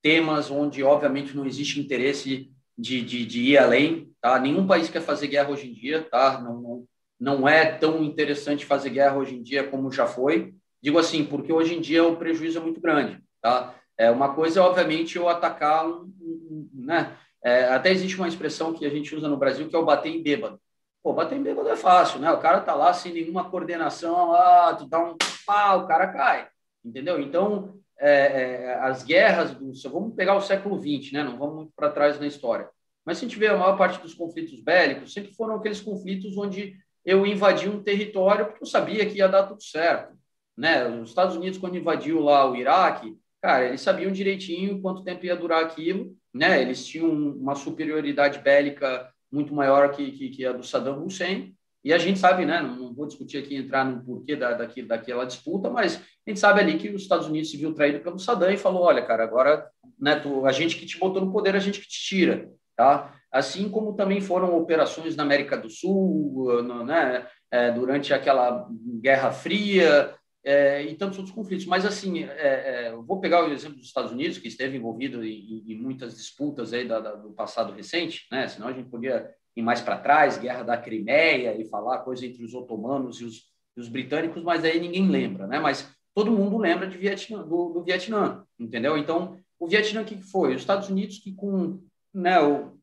temas 0.00 0.50
onde, 0.50 0.82
obviamente, 0.82 1.36
não 1.36 1.44
existe 1.44 1.80
interesse 1.80 2.52
de, 2.78 3.02
de, 3.02 3.26
de, 3.26 3.40
ir 3.40 3.58
além. 3.58 4.12
Tá? 4.20 4.38
Nenhum 4.38 4.66
país 4.66 4.88
quer 4.88 5.00
fazer 5.00 5.26
guerra 5.26 5.50
hoje 5.50 5.68
em 5.68 5.72
dia, 5.72 6.02
tá? 6.02 6.40
não, 6.40 6.60
não, 6.60 6.84
não 7.18 7.48
é 7.48 7.64
tão 7.64 8.02
interessante 8.02 8.64
fazer 8.64 8.90
guerra 8.90 9.16
hoje 9.16 9.34
em 9.34 9.42
dia 9.42 9.66
como 9.66 9.90
já 9.90 10.06
foi. 10.06 10.54
Digo 10.80 10.98
assim, 10.98 11.24
porque 11.24 11.52
hoje 11.52 11.74
em 11.74 11.80
dia 11.80 12.04
o 12.04 12.16
prejuízo 12.16 12.58
é 12.58 12.62
muito 12.62 12.80
grande. 12.80 13.20
Tá? 13.42 13.74
É, 13.96 14.10
uma 14.10 14.34
coisa 14.34 14.60
é, 14.60 14.62
obviamente, 14.62 15.16
eu 15.16 15.28
atacar 15.28 15.86
um. 15.86 16.12
um 16.20 16.70
né? 16.72 17.16
É, 17.42 17.64
até 17.64 17.90
existe 17.90 18.16
uma 18.16 18.28
expressão 18.28 18.72
que 18.72 18.86
a 18.86 18.90
gente 18.90 19.14
usa 19.14 19.28
no 19.28 19.36
Brasil 19.36 19.68
que 19.68 19.74
é 19.74 19.78
o 19.78 19.84
bater 19.84 20.10
em 20.10 20.22
bêbado. 20.22 20.60
Pô, 21.02 21.12
bater 21.12 21.36
em 21.36 21.42
bêbado 21.42 21.68
é 21.68 21.76
fácil, 21.76 22.20
né? 22.20 22.30
O 22.32 22.38
cara 22.38 22.60
tá 22.60 22.74
lá 22.74 22.92
sem 22.92 23.12
nenhuma 23.12 23.48
coordenação, 23.48 24.34
ah, 24.34 24.74
tu 24.78 24.86
dá 24.88 24.98
um 24.98 25.16
pá, 25.46 25.74
o 25.74 25.86
cara 25.86 26.08
cai 26.08 26.48
entendeu? 26.88 27.20
Então, 27.20 27.74
é, 28.00 28.10
é, 28.10 28.74
as 28.80 29.02
guerras, 29.02 29.52
do, 29.54 29.72
vamos 29.90 30.14
pegar 30.14 30.36
o 30.36 30.40
século 30.40 30.78
XX, 30.78 31.12
né? 31.12 31.24
não 31.24 31.36
vamos 31.36 31.56
muito 31.56 31.72
para 31.74 31.90
trás 31.90 32.18
na 32.18 32.26
história, 32.26 32.68
mas 33.04 33.18
se 33.18 33.24
a 33.24 33.28
gente 33.28 33.38
vê 33.38 33.48
a 33.48 33.56
maior 33.56 33.76
parte 33.76 34.00
dos 34.00 34.14
conflitos 34.14 34.60
bélicos, 34.60 35.12
sempre 35.12 35.32
foram 35.32 35.56
aqueles 35.56 35.80
conflitos 35.80 36.36
onde 36.36 36.76
eu 37.04 37.26
invadi 37.26 37.68
um 37.68 37.82
território 37.82 38.46
porque 38.46 38.62
eu 38.62 38.66
sabia 38.66 39.06
que 39.06 39.18
ia 39.18 39.28
dar 39.28 39.44
tudo 39.44 39.62
certo. 39.62 40.14
Né? 40.56 40.86
Os 40.86 41.08
Estados 41.08 41.34
Unidos, 41.34 41.58
quando 41.58 41.78
invadiu 41.78 42.20
lá 42.20 42.50
o 42.50 42.54
Iraque, 42.54 43.16
cara, 43.40 43.64
eles 43.64 43.80
sabiam 43.80 44.12
direitinho 44.12 44.82
quanto 44.82 45.04
tempo 45.04 45.24
ia 45.24 45.36
durar 45.36 45.64
aquilo, 45.64 46.14
né? 46.34 46.60
eles 46.60 46.84
tinham 46.84 47.10
uma 47.10 47.54
superioridade 47.54 48.40
bélica 48.40 49.08
muito 49.32 49.54
maior 49.54 49.90
que, 49.92 50.12
que, 50.12 50.28
que 50.30 50.44
a 50.44 50.52
do 50.52 50.62
Saddam 50.62 51.04
Hussein, 51.04 51.54
e 51.84 51.92
a 51.92 51.98
gente 51.98 52.18
sabe, 52.18 52.44
né, 52.44 52.60
não, 52.60 52.92
vou 52.92 53.06
discutir 53.06 53.38
aqui, 53.38 53.54
entrar 53.54 53.84
no 53.84 54.04
porquê 54.04 54.34
da, 54.34 54.52
daqui, 54.52 54.82
daquela 54.82 55.24
disputa, 55.24 55.70
mas 55.70 55.96
a 55.96 56.30
gente 56.30 56.40
sabe 56.40 56.60
ali 56.60 56.76
que 56.76 56.88
os 56.88 57.02
Estados 57.02 57.26
Unidos 57.26 57.50
se 57.50 57.56
viu 57.56 57.72
traído 57.72 58.00
pelo 58.00 58.18
Saddam 58.18 58.50
e 58.50 58.56
falou, 58.56 58.82
olha, 58.82 59.02
cara, 59.02 59.22
agora 59.22 59.68
né, 59.98 60.16
tu, 60.16 60.44
a 60.44 60.52
gente 60.52 60.76
que 60.76 60.86
te 60.86 60.98
botou 60.98 61.24
no 61.24 61.32
poder, 61.32 61.54
a 61.54 61.60
gente 61.60 61.80
que 61.80 61.88
te 61.88 62.00
tira, 62.00 62.50
tá? 62.76 63.14
Assim 63.30 63.68
como 63.68 63.94
também 63.94 64.20
foram 64.20 64.56
operações 64.56 65.14
na 65.14 65.22
América 65.22 65.56
do 65.56 65.70
Sul, 65.70 66.62
no, 66.62 66.84
né, 66.84 67.26
é, 67.50 67.70
durante 67.70 68.12
aquela 68.12 68.66
Guerra 69.00 69.30
Fria 69.30 70.14
é, 70.44 70.82
e 70.82 70.94
tantos 70.94 71.18
outros 71.18 71.34
conflitos. 71.34 71.66
Mas, 71.66 71.84
assim, 71.84 72.24
é, 72.24 72.86
é 72.88 72.92
vou 72.92 73.20
pegar 73.20 73.44
o 73.44 73.52
exemplo 73.52 73.76
dos 73.76 73.86
Estados 73.86 74.10
Unidos, 74.10 74.38
que 74.38 74.48
esteve 74.48 74.76
envolvido 74.76 75.24
em, 75.24 75.64
em 75.66 75.74
muitas 75.76 76.16
disputas 76.16 76.72
aí 76.72 76.88
da, 76.88 77.00
da, 77.00 77.14
do 77.14 77.32
passado 77.32 77.72
recente, 77.72 78.26
né? 78.32 78.48
Senão 78.48 78.68
a 78.68 78.72
gente 78.72 78.88
podia 78.88 79.30
e 79.58 79.62
mais 79.62 79.80
para 79.80 79.98
trás, 79.98 80.38
Guerra 80.38 80.62
da 80.62 80.76
Crimeia, 80.76 81.60
e 81.60 81.64
falar 81.64 81.98
coisa 81.98 82.24
entre 82.24 82.44
os 82.44 82.54
otomanos 82.54 83.20
e 83.20 83.24
os, 83.24 83.42
e 83.76 83.80
os, 83.80 83.88
britânicos, 83.88 84.40
mas 84.44 84.64
aí 84.64 84.78
ninguém 84.78 85.08
lembra, 85.08 85.48
né? 85.48 85.58
Mas 85.58 85.90
todo 86.14 86.30
mundo 86.30 86.56
lembra 86.58 86.86
de 86.86 86.96
Vietnã, 86.96 87.42
do, 87.42 87.70
do 87.70 87.82
Vietnã, 87.82 88.44
entendeu? 88.56 88.96
Então, 88.96 89.36
o 89.58 89.66
Vietnã, 89.66 90.02
o 90.02 90.04
que 90.04 90.16
foi? 90.22 90.54
Os 90.54 90.60
Estados 90.60 90.88
Unidos 90.88 91.18
que 91.18 91.34
com 91.34 91.82
né, 92.14 92.38
o 92.38 92.78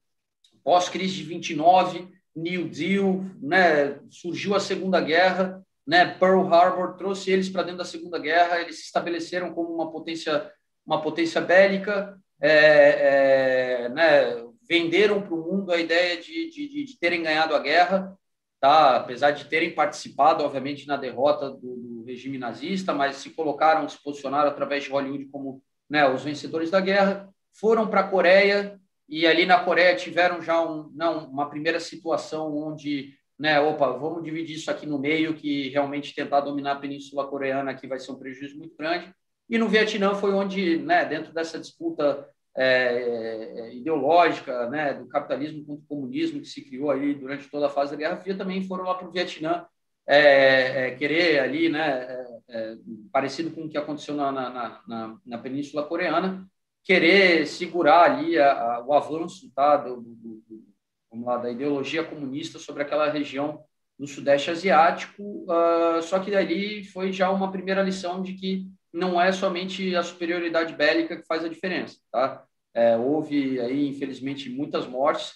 pós-crise 0.65 1.15
de 1.15 1.23
29, 1.23 2.09
New 2.35 2.67
Deal, 2.67 3.23
né, 3.41 3.97
surgiu 4.09 4.53
a 4.53 4.59
Segunda 4.59 4.99
Guerra, 4.99 5.65
né, 5.87 6.05
Pearl 6.05 6.53
Harbor 6.53 6.97
trouxe 6.97 7.31
eles 7.31 7.47
para 7.47 7.63
dentro 7.63 7.77
da 7.77 7.85
Segunda 7.85 8.19
Guerra, 8.19 8.59
eles 8.59 8.79
se 8.79 8.83
estabeleceram 8.83 9.53
como 9.53 9.73
uma 9.73 9.89
potência, 9.89 10.51
uma 10.85 11.01
potência 11.01 11.39
bélica, 11.39 12.19
é, 12.41 13.85
é, 13.85 13.89
né, 13.89 14.45
venderam 14.67 15.21
para 15.21 15.33
o 15.33 15.41
mundo 15.41 15.71
a 15.71 15.77
ideia 15.77 16.19
de, 16.21 16.49
de, 16.49 16.85
de, 16.85 16.99
terem 16.99 17.23
ganhado 17.23 17.55
a 17.55 17.59
guerra, 17.59 18.17
tá? 18.59 18.97
apesar 18.97 19.31
de 19.31 19.45
terem 19.45 19.73
participado, 19.73 20.43
obviamente, 20.43 20.87
na 20.87 20.97
derrota 20.97 21.49
do, 21.49 21.75
do, 21.75 22.03
regime 22.05 22.37
nazista, 22.37 22.93
mas 22.93 23.17
se 23.17 23.31
colocaram, 23.31 23.87
se 23.89 24.01
posicionaram 24.01 24.49
através 24.49 24.83
de 24.83 24.91
Hollywood 24.91 25.25
como 25.25 25.61
né, 25.89 26.07
os 26.07 26.23
vencedores 26.23 26.69
da 26.69 26.79
guerra, 26.79 27.29
foram 27.53 27.87
para 27.87 28.01
a 28.01 28.07
Coreia 28.07 28.79
e 29.07 29.25
ali 29.25 29.45
na 29.45 29.63
Coreia 29.63 29.95
tiveram 29.95 30.41
já 30.41 30.61
um, 30.61 30.91
não, 30.93 31.27
uma 31.27 31.49
primeira 31.49 31.79
situação 31.79 32.55
onde, 32.55 33.13
né, 33.39 33.59
opa, 33.59 33.91
vamos 33.91 34.23
dividir 34.23 34.55
isso 34.55 34.69
aqui 34.69 34.85
no 34.85 34.99
meio, 34.99 35.35
que 35.35 35.69
realmente 35.69 36.13
tentar 36.13 36.41
dominar 36.41 36.73
a 36.73 36.79
Península 36.79 37.27
Coreana 37.27 37.71
aqui 37.71 37.87
vai 37.87 37.99
ser 37.99 38.11
um 38.11 38.19
prejuízo 38.19 38.57
muito 38.57 38.75
grande. 38.77 39.11
E 39.49 39.57
no 39.57 39.67
Vietnã 39.67 40.15
foi 40.15 40.33
onde, 40.33 40.77
né, 40.77 41.05
dentro 41.05 41.33
dessa 41.33 41.59
disputa 41.59 42.27
é, 42.57 43.59
é, 43.59 43.75
ideológica 43.75 44.69
né, 44.69 44.93
do 44.93 45.07
capitalismo 45.07 45.65
contra 45.65 45.83
o 45.83 45.87
comunismo 45.87 46.39
que 46.39 46.47
se 46.47 46.61
criou 46.61 46.89
aí 46.89 47.13
durante 47.13 47.49
toda 47.49 47.67
a 47.67 47.69
fase 47.69 47.91
da 47.91 47.97
Guerra 47.97 48.17
Fria 48.17 48.37
também 48.37 48.63
foram 48.63 48.85
lá 48.85 48.95
para 48.95 49.07
o 49.07 49.11
Vietnã 49.11 49.65
é, 50.07 50.87
é, 50.87 50.91
querer 50.91 51.39
ali, 51.39 51.67
né, 51.67 51.89
é, 51.89 52.27
é, 52.49 52.77
parecido 53.11 53.51
com 53.51 53.61
o 53.61 53.69
que 53.69 53.77
aconteceu 53.77 54.15
na, 54.15 54.31
na, 54.31 54.81
na, 54.87 55.17
na, 55.25 55.37
Península 55.39 55.83
Coreana, 55.83 56.47
querer 56.83 57.47
segurar 57.47 58.03
ali 58.03 58.37
a, 58.37 58.75
a, 58.75 58.85
o 58.85 58.93
avanço 58.93 59.51
tá, 59.53 59.77
do, 59.77 59.97
do, 60.01 60.43
do, 60.47 61.25
lá, 61.25 61.37
da 61.37 61.49
ideologia 61.49 62.03
comunista 62.03 62.59
sobre 62.59 62.83
aquela 62.83 63.09
região 63.09 63.63
do 63.97 64.05
Sudeste 64.05 64.51
Asiático, 64.51 65.23
uh, 65.23 66.01
só 66.03 66.19
que 66.19 66.29
dali 66.29 66.83
foi 66.83 67.11
já 67.11 67.31
uma 67.31 67.51
primeira 67.51 67.81
lição 67.81 68.21
de 68.21 68.33
que 68.33 68.67
não 68.95 69.19
é 69.19 69.31
somente 69.31 69.93
a 69.93 70.01
superioridade 70.01 70.73
bélica 70.73 71.17
que 71.17 71.27
faz 71.27 71.43
a 71.43 71.49
diferença, 71.49 71.97
tá? 72.09 72.45
É, 72.73 72.95
houve 72.95 73.59
aí, 73.59 73.87
infelizmente, 73.87 74.49
muitas 74.49 74.87
mortes 74.87 75.33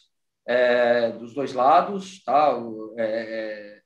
é, 0.48 1.12
dos 1.12 1.34
dois 1.34 1.54
lados, 1.54 2.24
tá? 2.24 2.58
É, 2.98 3.04
é 3.06 3.80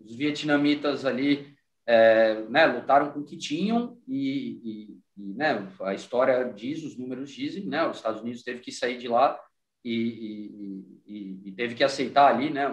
os 0.00 0.16
vietnamitas 0.16 1.04
ali, 1.04 1.54
é, 1.86 2.42
né, 2.48 2.66
lutaram 2.66 3.12
com 3.12 3.20
o 3.20 3.24
que 3.24 3.36
tinham 3.36 3.98
e, 4.08 4.60
e, 4.64 4.98
e, 5.16 5.34
né, 5.34 5.68
a 5.82 5.94
história 5.94 6.50
diz, 6.52 6.82
os 6.82 6.96
números 6.96 7.30
dizem, 7.30 7.66
né? 7.66 7.86
Os 7.86 7.98
Estados 7.98 8.22
Unidos 8.22 8.42
teve 8.42 8.60
que 8.60 8.72
sair 8.72 8.98
de 8.98 9.06
lá 9.06 9.38
e, 9.84 10.82
e, 11.06 11.40
e, 11.46 11.52
teve 11.52 11.74
que 11.74 11.84
aceitar 11.84 12.34
ali, 12.34 12.50
né? 12.50 12.66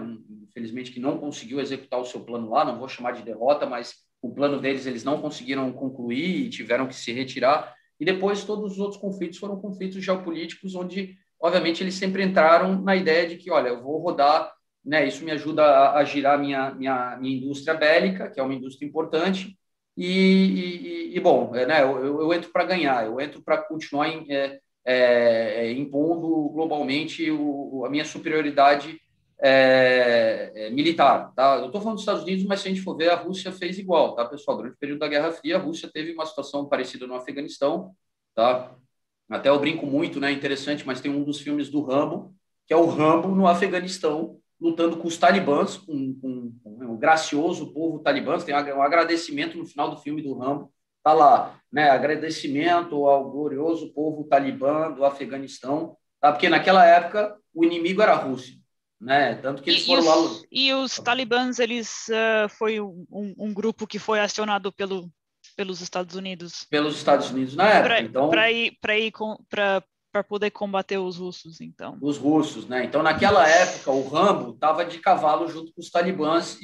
Infelizmente 0.47 0.91
que 0.91 1.00
não 1.00 1.17
conseguiu 1.17 1.59
executar 1.59 2.00
o 2.00 2.05
seu 2.05 2.21
plano 2.21 2.50
lá, 2.50 2.65
não 2.65 2.79
vou 2.79 2.88
chamar 2.88 3.12
de 3.12 3.24
derrota, 3.24 3.65
mas 3.65 4.06
o 4.21 4.33
plano 4.33 4.59
deles 4.59 4.86
eles 4.86 5.03
não 5.03 5.21
conseguiram 5.21 5.71
concluir 5.71 6.45
e 6.45 6.50
tiveram 6.50 6.88
que 6.88 6.95
se 6.95 7.12
retirar. 7.12 7.74
E 8.00 8.05
depois 8.05 8.43
todos 8.43 8.74
os 8.74 8.79
outros 8.79 9.00
conflitos 9.00 9.39
foram 9.39 9.59
conflitos 9.59 10.03
geopolíticos, 10.03 10.75
onde, 10.75 11.15
obviamente, 11.39 11.83
eles 11.83 11.95
sempre 11.95 12.24
entraram 12.24 12.81
na 12.81 12.95
ideia 12.95 13.27
de 13.27 13.38
que, 13.38 13.51
olha, 13.51 13.69
eu 13.69 13.81
vou 13.81 14.00
rodar, 14.00 14.51
né, 14.86 15.05
isso 15.07 15.24
me 15.25 15.31
ajuda 15.31 15.63
a, 15.63 15.97
a 15.97 16.03
girar 16.03 16.39
minha, 16.39 16.71
minha, 16.71 17.17
minha 17.17 17.38
indústria 17.38 17.74
bélica, 17.74 18.29
que 18.29 18.39
é 18.39 18.43
uma 18.43 18.53
indústria 18.53 18.88
importante, 18.88 19.57
e, 19.97 21.12
e, 21.12 21.17
e 21.17 21.19
bom, 21.19 21.55
é, 21.55 21.65
né, 21.65 21.81
eu, 21.81 22.21
eu 22.21 22.33
entro 22.33 22.51
para 22.51 22.63
ganhar, 22.63 23.05
eu 23.05 23.19
entro 23.19 23.41
para 23.41 23.57
continuar 23.57 24.07
em, 24.07 24.25
é, 24.31 24.59
é, 24.86 25.71
impondo 25.71 26.50
globalmente 26.50 27.29
o, 27.31 27.83
a 27.86 27.89
minha 27.89 28.05
superioridade 28.05 28.97
é, 29.39 30.51
é, 30.56 30.70
militar. 30.70 31.32
Tá? 31.36 31.58
Eu 31.58 31.67
estou 31.67 31.82
falando 31.82 31.96
dos 31.96 32.03
Estados 32.03 32.24
Unidos, 32.24 32.46
mas 32.46 32.62
se 32.62 32.67
a 32.67 32.72
gente 32.72 32.84
for 32.84 32.96
ver, 32.96 33.10
a 33.10 33.15
Rússia 33.15 33.51
fez 33.51 33.77
igual, 33.77 34.15
tá, 34.15 34.25
pessoal? 34.25 34.58
Durante 34.58 34.75
o 34.75 34.79
período 34.79 35.00
da 35.00 35.08
Guerra 35.08 35.32
Fria, 35.32 35.58
a 35.58 35.60
Rússia 35.60 35.89
teve 35.91 36.13
uma 36.13 36.25
situação 36.25 36.65
parecida 36.67 37.06
no 37.06 37.15
Afeganistão, 37.15 37.91
tá? 38.36 38.75
Até 39.29 39.50
eu 39.50 39.60
brinco 39.60 39.86
muito, 39.86 40.20
né? 40.20 40.32
Interessante, 40.32 40.86
mas 40.86 41.01
tem 41.01 41.12
um 41.12 41.24
dos 41.24 41.39
filmes 41.39 41.70
do 41.70 41.82
Rambo, 41.82 42.34
que 42.65 42.74
é 42.74 42.77
o 42.77 42.86
Rambo 42.86 43.29
no 43.29 43.48
Afeganistão, 43.48 44.39
lutando 44.60 44.98
com 44.98 45.08
os 45.08 45.17
talibãs, 45.17 45.77
com, 45.77 46.15
com, 46.20 46.51
com 46.63 46.94
o 46.94 46.98
gracioso 46.98 47.72
povo 47.74 48.00
talibã. 48.00 48.38
Tem 48.39 48.56
um 48.56 48.82
agradecimento 48.82 49.58
no 49.58 49.65
final 49.65 49.89
do 49.89 49.98
filme 49.98 50.22
do 50.22 50.34
Rambo. 50.34 50.72
Tá 51.03 51.13
lá, 51.13 51.60
né? 51.72 51.89
Agradecimento 51.89 53.06
ao 53.06 53.29
glorioso 53.29 53.94
povo 53.94 54.24
talibã 54.25 54.91
do 54.91 55.06
Afeganistão, 55.06 55.96
tá? 56.20 56.32
Porque 56.32 56.50
naquela 56.50 56.86
época 56.86 57.38
o 57.53 57.63
inimigo 57.63 58.01
era 58.01 58.13
a 58.13 58.15
Rússia 58.15 58.58
né? 58.99 59.35
Tanto 59.35 59.61
que 59.61 59.69
eles 59.69 59.83
e, 59.83 59.85
foram 59.85 60.03
e 60.03 60.05
lá. 60.05 60.17
Os, 60.17 60.45
e 60.51 60.73
os 60.73 60.95
talibãs, 60.99 61.59
eles 61.59 62.07
uh, 62.09 62.49
foi 62.49 62.79
um, 62.79 63.05
um, 63.11 63.53
grupo 63.53 63.87
que 63.87 63.99
foi 63.99 64.19
acionado 64.19 64.71
pelo, 64.71 65.09
pelos 65.55 65.81
Estados 65.81 66.15
Unidos. 66.15 66.65
Pelos 66.69 66.95
Estados 66.95 67.29
Unidos 67.29 67.55
na 67.55 67.69
época. 67.69 67.87
Pra, 67.87 68.01
então 68.01 68.29
para 68.29 68.51
ir 68.51 68.77
para 68.81 68.97
ir 68.97 69.11
para 69.49 69.83
para 70.11 70.23
poder 70.23 70.49
combater 70.51 70.97
os 70.97 71.17
russos, 71.17 71.61
então. 71.61 71.97
Os 72.01 72.17
russos, 72.17 72.67
né? 72.67 72.85
Então, 72.85 73.03
naquela 73.03 73.47
época, 73.47 73.91
o 73.91 74.07
Rambo 74.07 74.51
estava 74.51 74.83
de 74.83 74.97
cavalo 74.99 75.47
junto 75.47 75.71
com 75.73 75.81
os 75.81 75.91
talibãs 75.91 76.57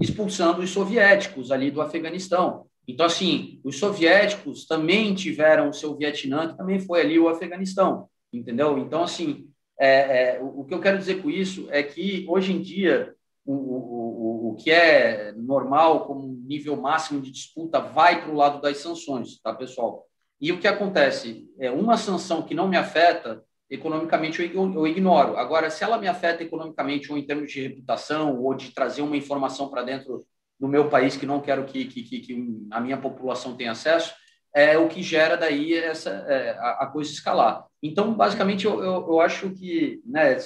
expulsando 0.00 0.62
os 0.62 0.70
soviéticos 0.70 1.52
ali 1.52 1.70
do 1.70 1.80
Afeganistão. 1.80 2.66
Então, 2.88 3.06
assim, 3.06 3.60
os 3.62 3.78
soviéticos 3.78 4.66
também 4.66 5.14
tiveram 5.14 5.68
o 5.68 5.72
seu 5.72 5.96
Vietnã, 5.96 6.48
que 6.48 6.56
também 6.56 6.80
foi 6.80 7.02
ali 7.02 7.18
o 7.18 7.28
Afeganistão, 7.28 8.08
entendeu? 8.32 8.76
Então, 8.78 9.04
assim, 9.04 9.46
é, 9.80 10.34
é, 10.34 10.40
o, 10.42 10.62
que 10.62 10.74
eu 10.74 10.80
quero 10.80 10.98
dizer 10.98 11.22
com 11.22 11.30
isso 11.30 11.66
é 11.70 11.82
que, 11.82 12.26
hoje 12.28 12.52
em 12.52 12.60
dia, 12.60 13.14
o, 13.46 13.54
o, 13.54 14.50
o 14.50 14.54
que 14.56 14.70
é 14.70 15.32
normal 15.32 16.04
como 16.06 16.38
nível 16.46 16.76
máximo 16.76 17.18
de 17.18 17.30
disputa 17.30 17.80
vai 17.80 18.20
para 18.20 18.30
o 18.30 18.36
lado 18.36 18.60
das 18.60 18.76
sanções, 18.76 19.40
tá, 19.40 19.54
pessoal? 19.54 20.06
E 20.38 20.52
o 20.52 20.60
que 20.60 20.68
acontece? 20.68 21.48
É 21.58 21.70
uma 21.70 21.96
sanção 21.96 22.42
que 22.42 22.54
não 22.54 22.68
me 22.68 22.76
afeta, 22.76 23.42
economicamente 23.70 24.42
eu, 24.54 24.86
ignoro. 24.86 25.38
Agora, 25.38 25.70
se 25.70 25.82
ela 25.82 25.96
me 25.96 26.08
afeta 26.08 26.42
economicamente 26.42 27.10
ou 27.10 27.16
em 27.16 27.24
termos 27.24 27.50
de 27.50 27.62
reputação 27.62 28.38
ou 28.38 28.54
de 28.54 28.72
trazer 28.72 29.00
uma 29.00 29.16
informação 29.16 29.70
para 29.70 29.82
dentro 29.82 30.26
do 30.58 30.68
meu 30.68 30.90
país 30.90 31.16
que 31.16 31.24
não 31.24 31.40
quero 31.40 31.64
que, 31.64 31.86
que, 31.86 32.02
que, 32.02 32.20
que 32.20 32.66
a 32.70 32.80
minha 32.80 32.98
população 32.98 33.56
tenha 33.56 33.72
acesso, 33.72 34.12
é 34.54 34.76
o 34.78 34.88
que 34.88 35.02
gera 35.02 35.36
daí 35.36 35.74
essa 35.74 36.10
é, 36.10 36.50
a, 36.58 36.70
a, 36.82 36.86
coisa 36.86 37.10
escalar. 37.10 37.66
Então, 37.82 38.12
basicamente, 38.14 38.66
eu, 38.66 38.82
eu, 38.82 39.06
eu, 39.08 39.20
acho 39.20 39.50
que, 39.50 40.00
né, 40.04 40.36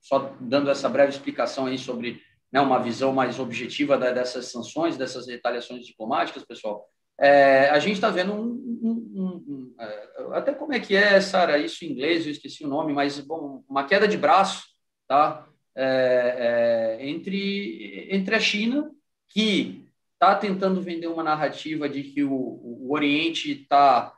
só 0.00 0.34
dando 0.40 0.70
essa 0.70 0.88
breve 0.88 1.10
explicação 1.10 1.66
aí 1.66 1.78
sobre 1.78 2.20
né, 2.52 2.60
uma 2.60 2.78
visão 2.78 3.12
mais 3.12 3.38
objetiva 3.38 3.98
da, 3.98 4.12
dessas 4.12 4.46
sanções, 4.46 4.96
dessas 4.96 5.26
retaliações 5.26 5.84
diplomáticas, 5.84 6.44
pessoal, 6.44 6.88
é, 7.18 7.70
a 7.70 7.78
gente 7.78 7.94
está 7.94 8.10
vendo 8.10 8.32
um, 8.32 8.80
um, 8.82 9.12
um, 9.14 9.26
um, 9.48 9.74
é, 9.80 10.08
até 10.32 10.52
como 10.52 10.72
é 10.74 10.80
que 10.80 10.94
é, 10.94 11.20
Sara, 11.20 11.58
isso 11.58 11.84
em 11.84 11.90
inglês, 11.90 12.26
eu 12.26 12.32
esqueci 12.32 12.64
o 12.64 12.68
nome, 12.68 12.92
mas 12.92 13.18
bom, 13.20 13.64
uma 13.68 13.84
queda 13.84 14.06
de 14.06 14.18
braço, 14.18 14.64
tá? 15.08 15.46
É, 15.74 16.98
é 17.00 17.08
entre 17.08 18.08
entre 18.10 18.34
a 18.34 18.40
China 18.40 18.90
que 19.28 19.85
está 20.16 20.34
tentando 20.34 20.80
vender 20.80 21.06
uma 21.06 21.22
narrativa 21.22 21.88
de 21.88 22.02
que 22.02 22.24
o, 22.24 22.32
o 22.32 22.92
Oriente 22.92 23.52
está 23.52 24.14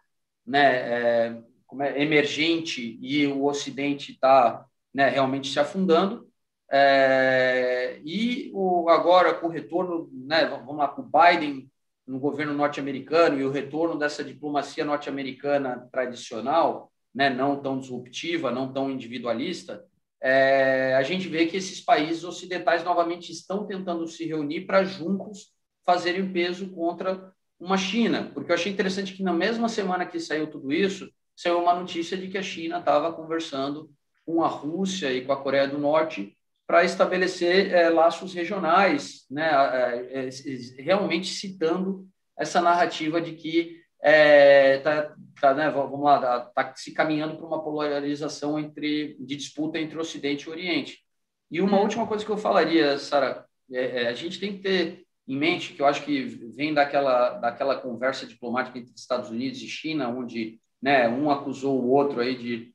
né, 0.46 0.76
é, 0.76 1.42
é, 1.80 2.02
emergente 2.02 2.98
e 3.02 3.26
o 3.26 3.44
Ocidente 3.44 4.12
está 4.12 4.64
né, 4.94 5.08
realmente 5.08 5.50
se 5.50 5.58
afundando. 5.58 6.26
É, 6.70 8.00
e 8.04 8.50
o, 8.54 8.88
agora, 8.88 9.34
com 9.34 9.48
o 9.48 9.50
retorno, 9.50 10.08
né, 10.12 10.46
vamos 10.46 10.76
lá, 10.76 10.88
com 10.88 11.02
o 11.02 11.10
Biden 11.10 11.70
no 12.06 12.20
governo 12.20 12.54
norte-americano 12.54 13.38
e 13.38 13.44
o 13.44 13.50
retorno 13.50 13.98
dessa 13.98 14.22
diplomacia 14.22 14.84
norte-americana 14.84 15.88
tradicional, 15.92 16.92
né, 17.12 17.28
não 17.28 17.60
tão 17.60 17.78
disruptiva, 17.78 18.50
não 18.50 18.72
tão 18.72 18.90
individualista, 18.90 19.84
é, 20.20 20.94
a 20.94 21.02
gente 21.02 21.28
vê 21.28 21.46
que 21.46 21.56
esses 21.56 21.80
países 21.80 22.24
ocidentais 22.24 22.84
novamente 22.84 23.30
estão 23.30 23.66
tentando 23.66 24.06
se 24.06 24.24
reunir 24.24 24.62
para 24.62 24.84
juntos 24.84 25.57
fazerem 25.88 26.30
peso 26.30 26.68
contra 26.68 27.32
uma 27.58 27.78
China, 27.78 28.30
porque 28.34 28.52
eu 28.52 28.54
achei 28.54 28.70
interessante 28.70 29.14
que 29.14 29.22
na 29.22 29.32
mesma 29.32 29.70
semana 29.70 30.04
que 30.04 30.20
saiu 30.20 30.46
tudo 30.46 30.70
isso, 30.70 31.10
saiu 31.34 31.62
uma 31.62 31.74
notícia 31.74 32.14
de 32.14 32.28
que 32.28 32.36
a 32.36 32.42
China 32.42 32.78
estava 32.78 33.10
conversando 33.10 33.90
com 34.26 34.44
a 34.44 34.48
Rússia 34.48 35.10
e 35.10 35.24
com 35.24 35.32
a 35.32 35.42
Coreia 35.42 35.66
do 35.66 35.78
Norte 35.78 36.36
para 36.66 36.84
estabelecer 36.84 37.72
é, 37.72 37.88
laços 37.88 38.34
regionais, 38.34 39.24
né, 39.30 39.48
é, 40.12 40.28
é, 40.28 40.82
realmente 40.82 41.28
citando 41.28 42.06
essa 42.38 42.60
narrativa 42.60 43.18
de 43.18 43.32
que 43.32 43.80
está, 43.98 45.16
tá, 45.40 45.54
né, 45.54 45.70
vamos 45.70 46.04
lá, 46.04 46.46
está 46.48 46.74
se 46.76 46.92
caminhando 46.92 47.38
para 47.38 47.46
uma 47.46 47.64
polarização 47.64 48.58
entre, 48.58 49.16
de 49.18 49.36
disputa 49.36 49.78
entre 49.78 49.98
Ocidente 49.98 50.44
e 50.44 50.50
Oriente. 50.50 50.98
E 51.50 51.62
uma 51.62 51.78
hum. 51.78 51.84
última 51.84 52.06
coisa 52.06 52.22
que 52.22 52.30
eu 52.30 52.36
falaria, 52.36 52.98
Sara, 52.98 53.46
é, 53.72 54.06
a 54.06 54.12
gente 54.12 54.38
tem 54.38 54.52
que 54.52 54.62
ter 54.62 55.07
em 55.28 55.36
mente, 55.36 55.74
que 55.74 55.82
eu 55.82 55.86
acho 55.86 56.02
que 56.04 56.24
vem 56.56 56.72
daquela, 56.72 57.32
daquela 57.32 57.76
conversa 57.78 58.26
diplomática 58.26 58.78
entre 58.78 58.94
Estados 58.96 59.28
Unidos 59.28 59.60
e 59.60 59.68
China, 59.68 60.08
onde 60.08 60.58
né, 60.80 61.06
um 61.06 61.30
acusou 61.30 61.78
o 61.78 61.90
outro 61.90 62.20
aí 62.20 62.34
de, 62.34 62.72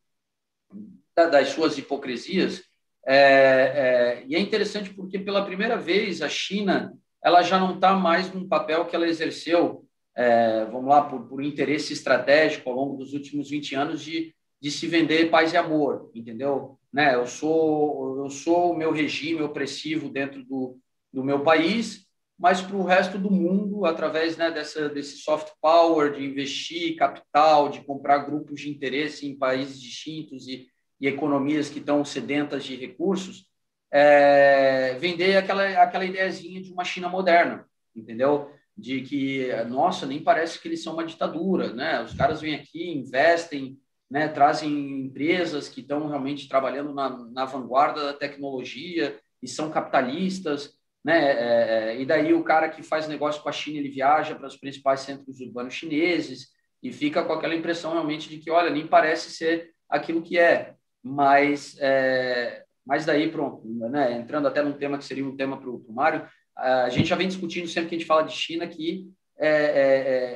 das 1.16 1.50
suas 1.50 1.76
hipocrisias. 1.80 2.64
É, 3.06 3.16
é, 3.16 4.24
e 4.28 4.36
é 4.36 4.40
interessante 4.40 4.94
porque, 4.94 5.18
pela 5.18 5.44
primeira 5.44 5.76
vez, 5.76 6.22
a 6.22 6.30
China 6.30 6.94
ela 7.24 7.42
já 7.42 7.58
não 7.58 7.76
está 7.76 7.96
mais 7.96 8.32
num 8.32 8.48
papel 8.48 8.86
que 8.86 8.96
ela 8.96 9.08
exerceu, 9.08 9.86
é, 10.16 10.66
vamos 10.66 10.90
lá, 10.90 11.02
por, 11.02 11.28
por 11.28 11.42
interesse 11.42 11.92
estratégico 11.94 12.70
ao 12.70 12.76
longo 12.76 12.98
dos 12.98 13.14
últimos 13.14 13.50
20 13.50 13.76
anos 13.76 14.02
de, 14.02 14.36
de 14.62 14.70
se 14.70 14.86
vender 14.86 15.32
paz 15.32 15.54
e 15.54 15.58
amor, 15.58 16.12
entendeu? 16.14 16.78
Né, 16.92 17.16
eu 17.16 17.26
sou 17.26 18.24
eu 18.24 18.30
sou 18.30 18.72
o 18.72 18.78
meu 18.78 18.92
regime 18.92 19.42
opressivo 19.42 20.08
dentro 20.10 20.44
do, 20.46 20.78
do 21.12 21.24
meu 21.24 21.42
país 21.42 22.03
mas 22.38 22.62
para 22.62 22.76
o 22.76 22.84
resto 22.84 23.18
do 23.18 23.32
mundo, 23.32 23.86
através 23.86 24.36
né, 24.38 24.52
dessa, 24.52 24.90
desse 24.90 25.18
soft 25.18 25.50
power, 25.62 26.14
de 26.14 26.26
investir 26.26 26.96
capital, 26.96 27.70
de 27.70 27.82
comprar 27.82 28.20
grupos 28.20 28.62
de 28.62 28.70
interesse 28.70 29.28
em 29.28 29.38
países 29.38 29.80
distintos 29.80 30.48
e, 30.48 30.68
e 31.00 31.08
economias 31.08 31.70
que 31.70 31.80
estão 31.80 32.04
sedentas 32.04 32.64
de 32.64 32.76
recursos, 32.76 33.46
é, 33.92 34.96
vender 35.00 35.38
aquela, 35.38 35.68
aquela 35.82 36.06
ideiazinha 36.06 36.62
de 36.62 36.72
uma 36.72 36.84
China 36.84 37.08
moderna, 37.08 37.66
entendeu? 37.96 38.50
De 38.76 39.02
que, 39.02 39.50
nossa, 39.70 40.06
nem 40.08 40.24
parece 40.24 40.60
que 40.60 40.68
eles 40.68 40.82
são 40.82 40.94
uma 40.94 41.06
ditadura, 41.06 41.72
né? 41.72 42.02
Os 42.02 42.16
caras 42.16 42.42
vêm 42.42 42.56
aqui, 42.56 42.92
investem, 42.92 43.78
né, 44.10 44.28
trazem 44.28 45.06
empresas 45.06 45.68
que 45.68 45.82
estão 45.82 46.08
realmente 46.08 46.48
trabalhando 46.48 46.94
na, 46.94 47.10
na 47.32 47.46
vanguarda 47.46 48.06
da 48.06 48.14
tecnologia 48.14 49.20
e 49.42 49.48
são 49.48 49.72
capitalistas, 49.72 50.78
né? 51.04 51.20
É, 51.20 51.92
é, 51.92 52.02
e 52.02 52.06
daí 52.06 52.34
o 52.34 52.44
cara 52.44 52.70
que 52.70 52.82
faz 52.82 53.08
negócio 53.08 53.42
com 53.44 53.50
a 53.50 53.52
China, 53.52 53.78
ele 53.78 53.90
viaja 53.90 54.36
para 54.36 54.48
os 54.48 54.56
principais 54.56 55.02
centros 55.02 55.42
urbanos 55.42 55.74
chineses 55.74 56.48
e 56.82 56.94
fica 56.94 57.24
com 57.24 57.34
aquela 57.34 57.56
impressão 57.56 57.92
realmente 57.92 58.30
de 58.30 58.38
que, 58.38 58.50
olha, 58.50 58.70
nem 58.70 58.88
parece 58.88 59.32
ser 59.32 59.72
aquilo 59.90 60.22
que 60.22 60.38
é. 60.38 60.76
Mas, 61.04 61.76
é, 61.80 62.64
mas 62.86 63.06
daí, 63.06 63.30
pronto, 63.30 63.68
né? 63.68 64.14
entrando 64.14 64.48
até 64.48 64.64
num 64.64 64.74
tema 64.74 64.98
que 64.98 65.04
seria 65.04 65.26
um 65.26 65.36
tema 65.36 65.58
para 65.58 65.70
o 65.70 65.84
Mário, 65.90 66.26
a 66.56 66.90
gente 66.90 67.10
já 67.10 67.16
vem 67.16 67.28
discutindo 67.28 67.68
sempre 67.68 67.90
que 67.90 67.96
a 67.96 67.98
gente 67.98 68.08
fala 68.08 68.24
de 68.24 68.32
China 68.32 68.68
que 68.68 69.08
é, 69.38 69.50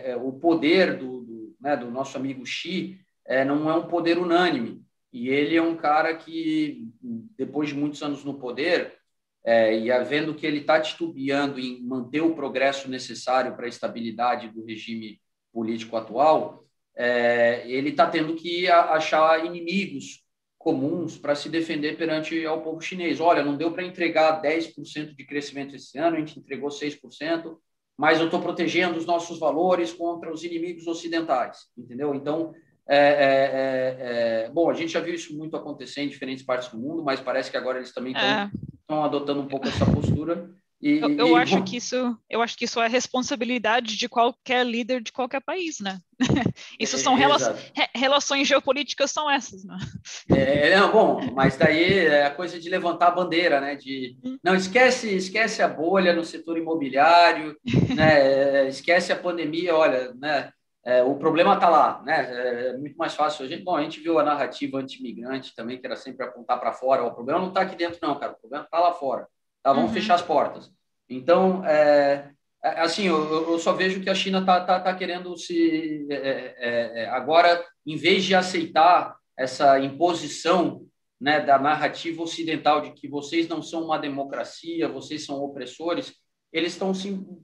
é, 0.07 0.11
é 0.11 0.15
o 0.17 0.33
poder 0.33 0.97
do, 0.97 1.21
do, 1.21 1.55
né, 1.61 1.77
do, 1.77 1.91
nosso 1.91 2.17
amigo 2.17 2.43
Xi 2.43 2.99
não 3.45 3.69
é 3.69 3.75
um 3.75 3.87
poder 3.87 4.17
unânime. 4.17 4.81
E 5.13 5.29
ele 5.29 5.55
é 5.55 5.61
um 5.61 5.75
cara 5.75 6.15
que, 6.15 6.89
depois 7.37 7.69
de 7.69 7.75
muitos 7.75 8.01
anos 8.01 8.23
no 8.23 8.39
poder, 8.39 8.96
é, 9.45 9.79
e 9.79 9.91
havendo 9.91 10.35
que 10.35 10.45
ele 10.45 10.59
está 10.59 10.79
titubeando 10.79 11.59
em 11.59 11.81
manter 11.81 12.21
o 12.21 12.35
progresso 12.35 12.89
necessário 12.89 13.55
para 13.55 13.65
a 13.65 13.69
estabilidade 13.69 14.49
do 14.49 14.65
regime 14.65 15.21
político 15.53 15.95
atual, 15.95 16.65
é, 16.95 17.63
ele 17.65 17.89
está 17.89 18.07
tendo 18.07 18.35
que 18.35 18.67
achar 18.69 19.45
inimigos 19.45 20.25
comuns 20.57 21.17
para 21.17 21.33
se 21.35 21.47
defender 21.47 21.95
perante 21.95 22.45
ao 22.45 22.61
povo 22.61 22.81
chinês. 22.81 23.21
Olha, 23.21 23.43
não 23.43 23.55
deu 23.55 23.71
para 23.71 23.85
entregar 23.85 24.41
10% 24.41 25.15
de 25.15 25.25
crescimento 25.25 25.75
esse 25.75 25.97
ano, 25.97 26.17
a 26.17 26.19
gente 26.19 26.37
entregou 26.37 26.69
6%, 26.69 27.55
mas 27.97 28.19
eu 28.19 28.25
estou 28.25 28.41
protegendo 28.41 28.97
os 28.97 29.05
nossos 29.05 29.39
valores 29.39 29.93
contra 29.93 30.31
os 30.31 30.43
inimigos 30.43 30.87
ocidentais, 30.87 31.67
entendeu? 31.77 32.13
Então, 32.13 32.53
é, 32.85 32.97
é, 32.97 33.01
é, 33.01 34.45
é 34.45 34.49
bom, 34.49 34.69
a 34.69 34.73
gente 34.73 34.91
já 34.91 34.99
viu 34.99 35.13
isso 35.13 35.37
muito 35.37 35.55
acontecer 35.55 36.01
em 36.01 36.09
diferentes 36.09 36.43
partes 36.43 36.69
do 36.69 36.77
mundo, 36.77 37.03
mas 37.03 37.19
parece 37.19 37.49
que 37.49 37.57
agora 37.57 37.77
eles 37.77 37.93
também 37.93 38.11
estão 38.11 38.27
é 38.27 38.51
estão 38.87 39.03
adotando 39.03 39.41
um 39.41 39.47
pouco 39.47 39.67
essa 39.67 39.85
postura. 39.85 40.49
E, 40.79 40.99
eu, 40.99 41.09
eu 41.09 41.27
e, 41.29 41.35
acho 41.35 41.63
que 41.63 41.75
isso, 41.75 42.17
eu 42.29 42.41
acho 42.41 42.55
que 42.55 42.65
isso 42.65 42.79
é 42.79 42.87
responsabilidade 42.87 43.97
de 43.97 44.07
qualquer 44.07 44.63
líder 44.63 45.01
de 45.01 45.11
qualquer 45.11 45.41
país, 45.41 45.79
né? 45.79 45.99
isso 46.79 46.99
são 46.99 47.15
é, 47.15 47.19
rela 47.19 47.37
re 47.73 47.87
relações 47.95 48.47
geopolíticas 48.47 49.09
são 49.09 49.29
essas, 49.29 49.65
né? 49.65 49.75
É, 50.29 50.77
não, 50.77 50.91
bom, 50.91 51.31
mas 51.33 51.57
daí 51.57 52.05
é 52.05 52.27
a 52.27 52.31
coisa 52.31 52.59
de 52.59 52.69
levantar 52.69 53.07
a 53.07 53.11
bandeira, 53.11 53.59
né? 53.59 53.75
De 53.75 54.17
hum. 54.23 54.37
não 54.43 54.55
esquece, 54.55 55.13
esquece 55.15 55.63
a 55.63 55.67
bolha 55.67 56.13
no 56.13 56.23
setor 56.23 56.59
imobiliário, 56.59 57.57
né? 57.95 58.69
Esquece 58.69 59.11
a 59.11 59.19
pandemia, 59.19 59.75
olha, 59.75 60.13
né? 60.13 60.51
É, 60.87 61.03
o 61.03 61.15
problema 61.15 61.55
está 61.55 61.67
lá, 61.67 62.01
né? 62.05 62.69
É 62.69 62.77
muito 62.77 62.95
mais 62.95 63.13
fácil. 63.13 63.43
A 63.43 63.47
gente, 63.49 63.61
bom, 63.61 63.75
a 63.75 63.83
gente 63.83 63.99
viu 63.99 64.17
a 64.19 64.23
narrativa 64.23 64.77
anti-imigrante 64.77 65.53
também, 65.53 65.77
que 65.77 65.85
era 65.85 65.97
sempre 65.97 66.25
apontar 66.25 66.57
para 66.61 66.71
fora. 66.71 67.03
O 67.03 67.13
problema 67.13 67.41
não 67.41 67.49
está 67.49 67.59
aqui 67.59 67.75
dentro, 67.75 67.99
não, 68.01 68.17
cara. 68.17 68.31
O 68.31 68.39
problema 68.39 68.63
está 68.63 68.79
lá 68.79 68.93
fora. 68.93 69.27
Tá? 69.61 69.73
Vamos 69.73 69.89
uhum. 69.89 69.93
fechar 69.93 70.15
as 70.15 70.21
portas. 70.21 70.71
Então, 71.09 71.61
é, 71.65 72.31
é 72.63 72.79
assim, 72.79 73.03
eu, 73.03 73.51
eu, 73.51 73.59
só 73.59 73.73
vejo 73.73 74.01
que 74.01 74.09
a 74.09 74.15
China 74.15 74.39
está 74.39 74.61
tá, 74.61 74.79
tá 74.79 74.95
querendo 74.95 75.35
se. 75.35 76.07
É, 76.09 76.15
é, 76.15 77.03
é, 77.03 77.09
agora, 77.09 77.61
em 77.85 77.97
vez 77.97 78.23
de 78.23 78.33
aceitar 78.33 79.17
essa 79.35 79.77
imposição 79.81 80.85
né, 81.19 81.41
da 81.41 81.59
narrativa 81.59 82.23
ocidental 82.23 82.79
de 82.79 82.91
que 82.91 83.09
vocês 83.09 83.45
não 83.49 83.61
são 83.61 83.83
uma 83.83 83.99
democracia, 83.99 84.87
vocês 84.87 85.25
são 85.25 85.43
opressores, 85.43 86.13
eles 86.49 86.71
estão 86.71 86.93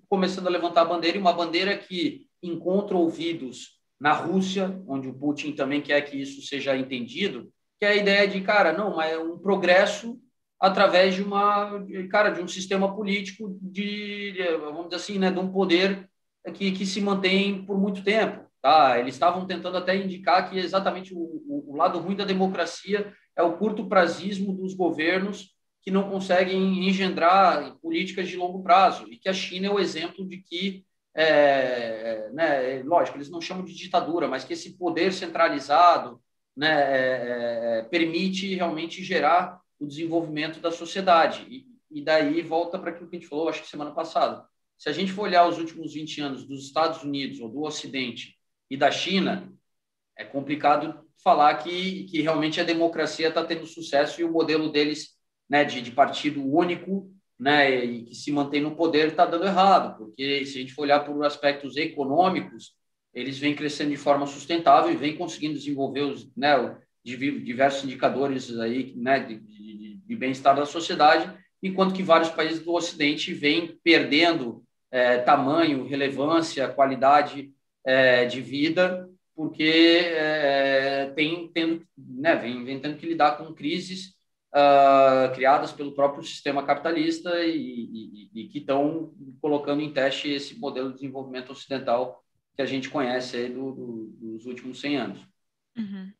começando 0.08 0.47
a 0.47 0.49
levantar 0.49 0.84
a 0.84 0.86
bandeira, 0.86 1.17
e 1.17 1.19
uma 1.19 1.34
bandeira 1.34 1.77
que 1.77 2.25
encontra 2.47 2.95
ouvidos 2.97 3.79
na 3.99 4.12
Rússia, 4.12 4.82
onde 4.88 5.08
o 5.08 5.13
Putin 5.13 5.53
também 5.53 5.82
quer 5.82 6.01
que 6.01 6.17
isso 6.17 6.41
seja 6.41 6.75
entendido, 6.75 7.49
que 7.79 7.86
é 7.86 7.89
a 7.89 7.95
ideia 7.95 8.27
de, 8.27 8.41
cara, 8.41 8.73
não, 8.73 8.95
mas 8.95 9.13
é 9.13 9.17
um 9.17 9.38
progresso 9.38 10.19
através 10.60 11.15
de 11.15 11.21
uma, 11.21 11.86
cara, 12.10 12.29
de 12.29 12.41
um 12.41 12.47
sistema 12.47 12.95
político 12.95 13.58
de, 13.62 14.36
vamos 14.60 14.86
dizer 14.86 14.95
assim, 14.95 15.19
né, 15.19 15.32
de 15.32 15.39
um 15.39 15.51
poder 15.51 16.10
que, 16.53 16.71
que 16.71 16.86
se 16.86 17.01
mantém 17.01 17.65
por 17.65 17.77
muito 17.79 18.03
tempo, 18.03 18.45
tá? 18.62 18.99
Eles 18.99 19.15
estavam 19.15 19.45
tentando 19.45 19.77
até 19.77 19.95
indicar 19.95 20.49
que 20.49 20.58
exatamente 20.58 21.13
o, 21.13 21.17
o, 21.19 21.73
o 21.73 21.75
lado 21.75 21.99
ruim 21.99 22.15
da 22.15 22.25
democracia 22.25 23.13
é 23.36 23.43
o 23.43 23.58
curto 23.58 23.88
prazismo 23.88 24.53
dos 24.53 24.73
governos 24.73 25.53
que 25.82 25.91
não 25.91 26.10
conseguem 26.10 26.88
engendrar 26.88 27.75
políticas 27.82 28.29
de 28.29 28.38
longo 28.38 28.63
prazo 28.63 29.06
e 29.12 29.17
que 29.17 29.27
a 29.27 29.34
China 29.34 29.67
é 29.67 29.71
o 29.71 29.79
exemplo 29.79 30.25
de 30.25 30.38
que 30.38 30.86
é, 31.15 32.30
né, 32.32 32.82
lógico, 32.84 33.17
eles 33.17 33.30
não 33.30 33.41
chamam 33.41 33.63
de 33.63 33.73
ditadura, 33.73 34.28
mas 34.28 34.43
que 34.43 34.54
esse 34.54 34.78
poder 34.78 35.13
centralizado 35.13 36.21
né, 36.56 36.71
é, 36.71 37.80
é 37.80 37.82
permite 37.84 38.56
realmente 38.56 39.04
gerar 39.04 39.60
o 39.80 39.86
desenvolvimento 39.86 40.60
da 40.60 40.71
sociedade. 40.71 41.45
E, 41.49 41.67
e 41.91 42.02
daí 42.02 42.41
volta 42.41 42.80
para 42.80 42.89
aquilo 42.89 43.10
que 43.10 43.15
a 43.15 43.19
gente 43.19 43.30
falou, 43.30 43.49
acho 43.49 43.62
que 43.62 43.69
semana 43.69 43.91
passada. 43.91 44.45
Se 44.78 44.89
a 44.89 44.91
gente 44.91 45.12
for 45.12 45.23
olhar 45.23 45.47
os 45.47 45.60
últimos 45.60 45.93
20 45.93 46.21
anos 46.21 46.45
dos 46.45 46.65
Estados 46.65 47.04
Unidos 47.04 47.39
ou 47.39 47.49
do 47.49 47.62
Ocidente 47.62 48.36
e 48.69 48.76
da 48.76 48.89
China, 48.91 49.52
é 50.17 50.26
complicado 50.26 51.04
falar 51.23 51.56
que, 51.56 52.06
que 52.06 52.21
realmente 52.21 52.60
a 52.60 52.63
democracia 52.65 53.30
está 53.30 53.45
tendo 53.45 53.65
sucesso 53.65 54.19
e 54.19 54.23
o 54.23 54.32
modelo 54.32 54.71
deles 54.71 55.12
né, 55.49 55.63
de, 55.63 55.82
de 55.82 55.91
partido 55.91 56.43
único 56.43 57.12
né, 57.39 57.84
e 57.84 58.04
que 58.04 58.15
se 58.15 58.32
mantém 58.32 58.62
no 58.62 58.76
poder 58.76 59.08
está 59.08 59.26
dando 59.26 59.46
errado, 59.46 59.98
porque 59.98 60.46
se 60.46 60.58
a 60.58 60.62
gente 60.62 60.74
for 60.74 60.84
olhar 60.84 61.00
por 61.02 61.24
aspectos 61.26 61.76
econômicos, 61.78 62.74
eles 63.13 63.38
vêm 63.38 63.56
crescendo 63.56 63.91
de 63.91 63.98
forma 63.98 64.26
sustentável 64.26 64.91
e 64.91 64.98
vêm 64.98 65.15
conseguindo 65.15 65.54
desenvolver 65.56 66.02
os, 66.02 66.32
né, 66.36 66.78
diversos 67.04 67.84
indicadores 67.84 68.58
aí, 68.60 68.93
né, 68.96 69.19
de, 69.19 69.39
de, 69.39 69.96
de 69.98 70.15
bem-estar 70.15 70.56
da 70.56 70.65
sociedade, 70.65 71.32
enquanto 71.62 71.93
que 71.93 72.04
vários 72.04 72.30
países 72.30 72.63
do 72.63 72.74
Ocidente 72.74 73.34
vêm 73.34 73.78
perdendo 73.84 74.63
é, 74.91 75.17
tamanho, 75.17 75.86
relevância, 75.86 76.67
qualidade 76.67 77.52
é, 77.86 78.26
de 78.26 78.41
vida, 78.41 79.10
porque 79.36 80.02
é, 80.06 81.12
tem 81.15 81.50
tendo, 81.54 81.86
né, 81.98 82.36
vem, 82.36 82.63
vem 82.63 82.80
tendo 82.80 82.98
que 82.98 83.06
lidar 83.06 83.38
com 83.38 83.54
crises 83.54 84.13
uh, 84.53 85.33
criadas 85.33 85.71
pelo 85.71 85.93
próprio 85.93 86.23
sistema 86.23 86.65
capitalista 86.65 87.43
e, 87.43 88.29
e, 88.33 88.41
e 88.41 88.47
que 88.47 88.59
estão 88.59 89.13
colocando 89.41 89.81
em 89.81 89.91
teste 89.91 90.29
esse 90.29 90.57
modelo 90.57 90.89
de 90.89 90.95
desenvolvimento 90.95 91.51
ocidental 91.51 92.23
que 92.55 92.61
a 92.61 92.65
gente 92.65 92.89
conhece 92.89 93.35
aí 93.35 93.49
do, 93.49 93.71
do, 93.71 94.05
dos 94.19 94.45
últimos 94.45 94.79
100 94.79 94.97
anos. 94.97 95.27
Uhum. 95.75 96.13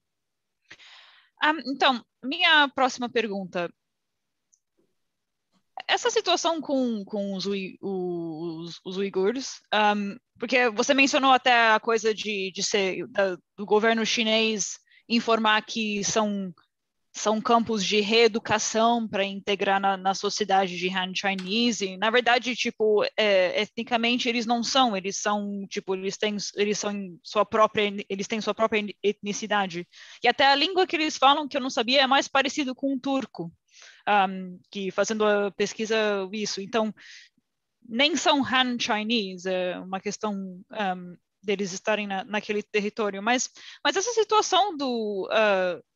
Ah, 1.42 1.54
então, 1.68 2.04
minha 2.24 2.68
próxima 2.70 3.08
pergunta. 3.08 3.72
Essa 5.88 6.10
situação 6.10 6.62
com, 6.62 7.04
com 7.04 7.36
os, 7.36 7.46
os, 7.46 8.80
os 8.86 8.98
uigures, 8.98 9.62
um, 9.96 10.18
porque 10.40 10.70
você 10.70 10.94
mencionou 10.94 11.32
até 11.32 11.72
a 11.72 11.80
coisa 11.80 12.14
de, 12.14 12.52
de 12.52 12.64
ser 12.64 13.06
da, 13.08 13.36
do 13.58 13.66
governo 13.66 14.06
chinês 14.06 14.80
informar 15.10 15.62
que 15.64 16.04
são 16.04 16.54
são 17.14 17.40
campos 17.40 17.86
de 17.86 18.02
reeducação 18.02 19.08
para 19.08 19.24
integrar 19.24 19.80
na, 19.80 19.96
na, 19.96 20.16
sociedade 20.16 20.76
de 20.76 20.90
Han 20.90 21.14
Chinese. 21.14 21.96
na 21.96 22.10
verdade, 22.10 22.56
tipo, 22.56 23.04
é, 23.16 23.62
etnicamente 23.62 24.28
eles 24.28 24.48
não 24.48 24.64
são, 24.64 24.98
eles 24.98 25.18
são, 25.18 25.68
tipo, 25.70 25.94
eles 25.94 26.18
têm, 26.18 26.36
eles 26.56 26.80
são 26.80 26.92
sua 27.24 27.46
própria, 27.46 27.94
eles 28.10 28.28
têm 28.28 28.42
sua 28.42 28.56
própria 28.56 28.84
etnicidade. 29.04 29.88
E 30.24 30.28
até 30.28 30.48
a 30.48 30.56
língua 30.56 30.88
que 30.88 30.96
eles 30.96 31.16
falam, 31.16 31.48
que 31.48 31.56
eu 31.56 31.62
não 31.62 31.70
sabia, 31.70 32.02
é 32.02 32.08
mais 32.08 32.28
parecido 32.28 32.74
com 32.74 32.96
o 32.96 33.00
turco, 33.00 33.54
um, 34.10 34.60
que 34.72 34.90
fazendo 34.90 35.24
a 35.24 35.52
pesquisa 35.52 35.96
isso. 36.32 36.62
Então, 36.62 36.92
nem 37.88 38.16
são 38.16 38.44
Han 38.44 38.78
Chinese, 38.80 39.48
é 39.48 39.78
uma 39.78 40.00
questão 40.00 40.34
um, 40.34 41.18
deles 41.44 41.74
estarem 41.74 42.08
na, 42.08 42.24
naquele 42.24 42.64
território. 42.64 43.22
Mas, 43.22 43.52
mas 43.84 43.96
essa 43.96 44.12
situação 44.14 44.76
do 44.76 45.30
uh, 45.32 45.93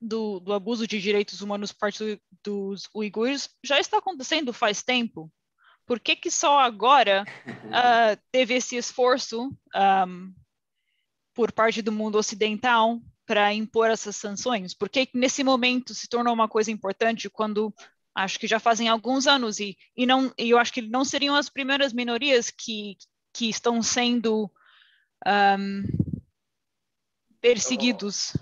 do, 0.00 0.40
do 0.40 0.52
abuso 0.52 0.86
de 0.86 1.00
direitos 1.00 1.40
humanos 1.40 1.72
por 1.72 1.80
parte 1.80 2.20
dos 2.42 2.88
uigures 2.94 3.50
já 3.64 3.78
está 3.78 3.98
acontecendo 3.98 4.52
faz 4.52 4.82
tempo. 4.82 5.30
Por 5.86 5.98
que, 5.98 6.14
que 6.14 6.30
só 6.30 6.58
agora 6.60 7.24
uh, 7.46 8.22
teve 8.30 8.54
esse 8.54 8.76
esforço 8.76 9.50
um, 9.74 10.34
por 11.34 11.50
parte 11.50 11.80
do 11.80 11.90
mundo 11.90 12.18
ocidental 12.18 13.00
para 13.26 13.52
impor 13.54 13.90
essas 13.90 14.16
sanções? 14.16 14.74
Por 14.74 14.88
que 14.88 15.08
nesse 15.14 15.42
momento 15.42 15.94
se 15.94 16.08
tornou 16.08 16.34
uma 16.34 16.48
coisa 16.48 16.70
importante 16.70 17.28
quando 17.30 17.74
acho 18.14 18.38
que 18.38 18.46
já 18.46 18.58
fazem 18.58 18.88
alguns 18.88 19.26
anos 19.26 19.60
e, 19.60 19.76
e 19.96 20.04
não 20.04 20.32
e 20.36 20.50
eu 20.50 20.58
acho 20.58 20.72
que 20.72 20.82
não 20.82 21.04
seriam 21.04 21.34
as 21.34 21.48
primeiras 21.48 21.92
minorias 21.92 22.50
que, 22.50 22.96
que 23.32 23.48
estão 23.48 23.80
sendo 23.82 24.50
um, 25.26 25.82
perseguidos? 27.40 28.32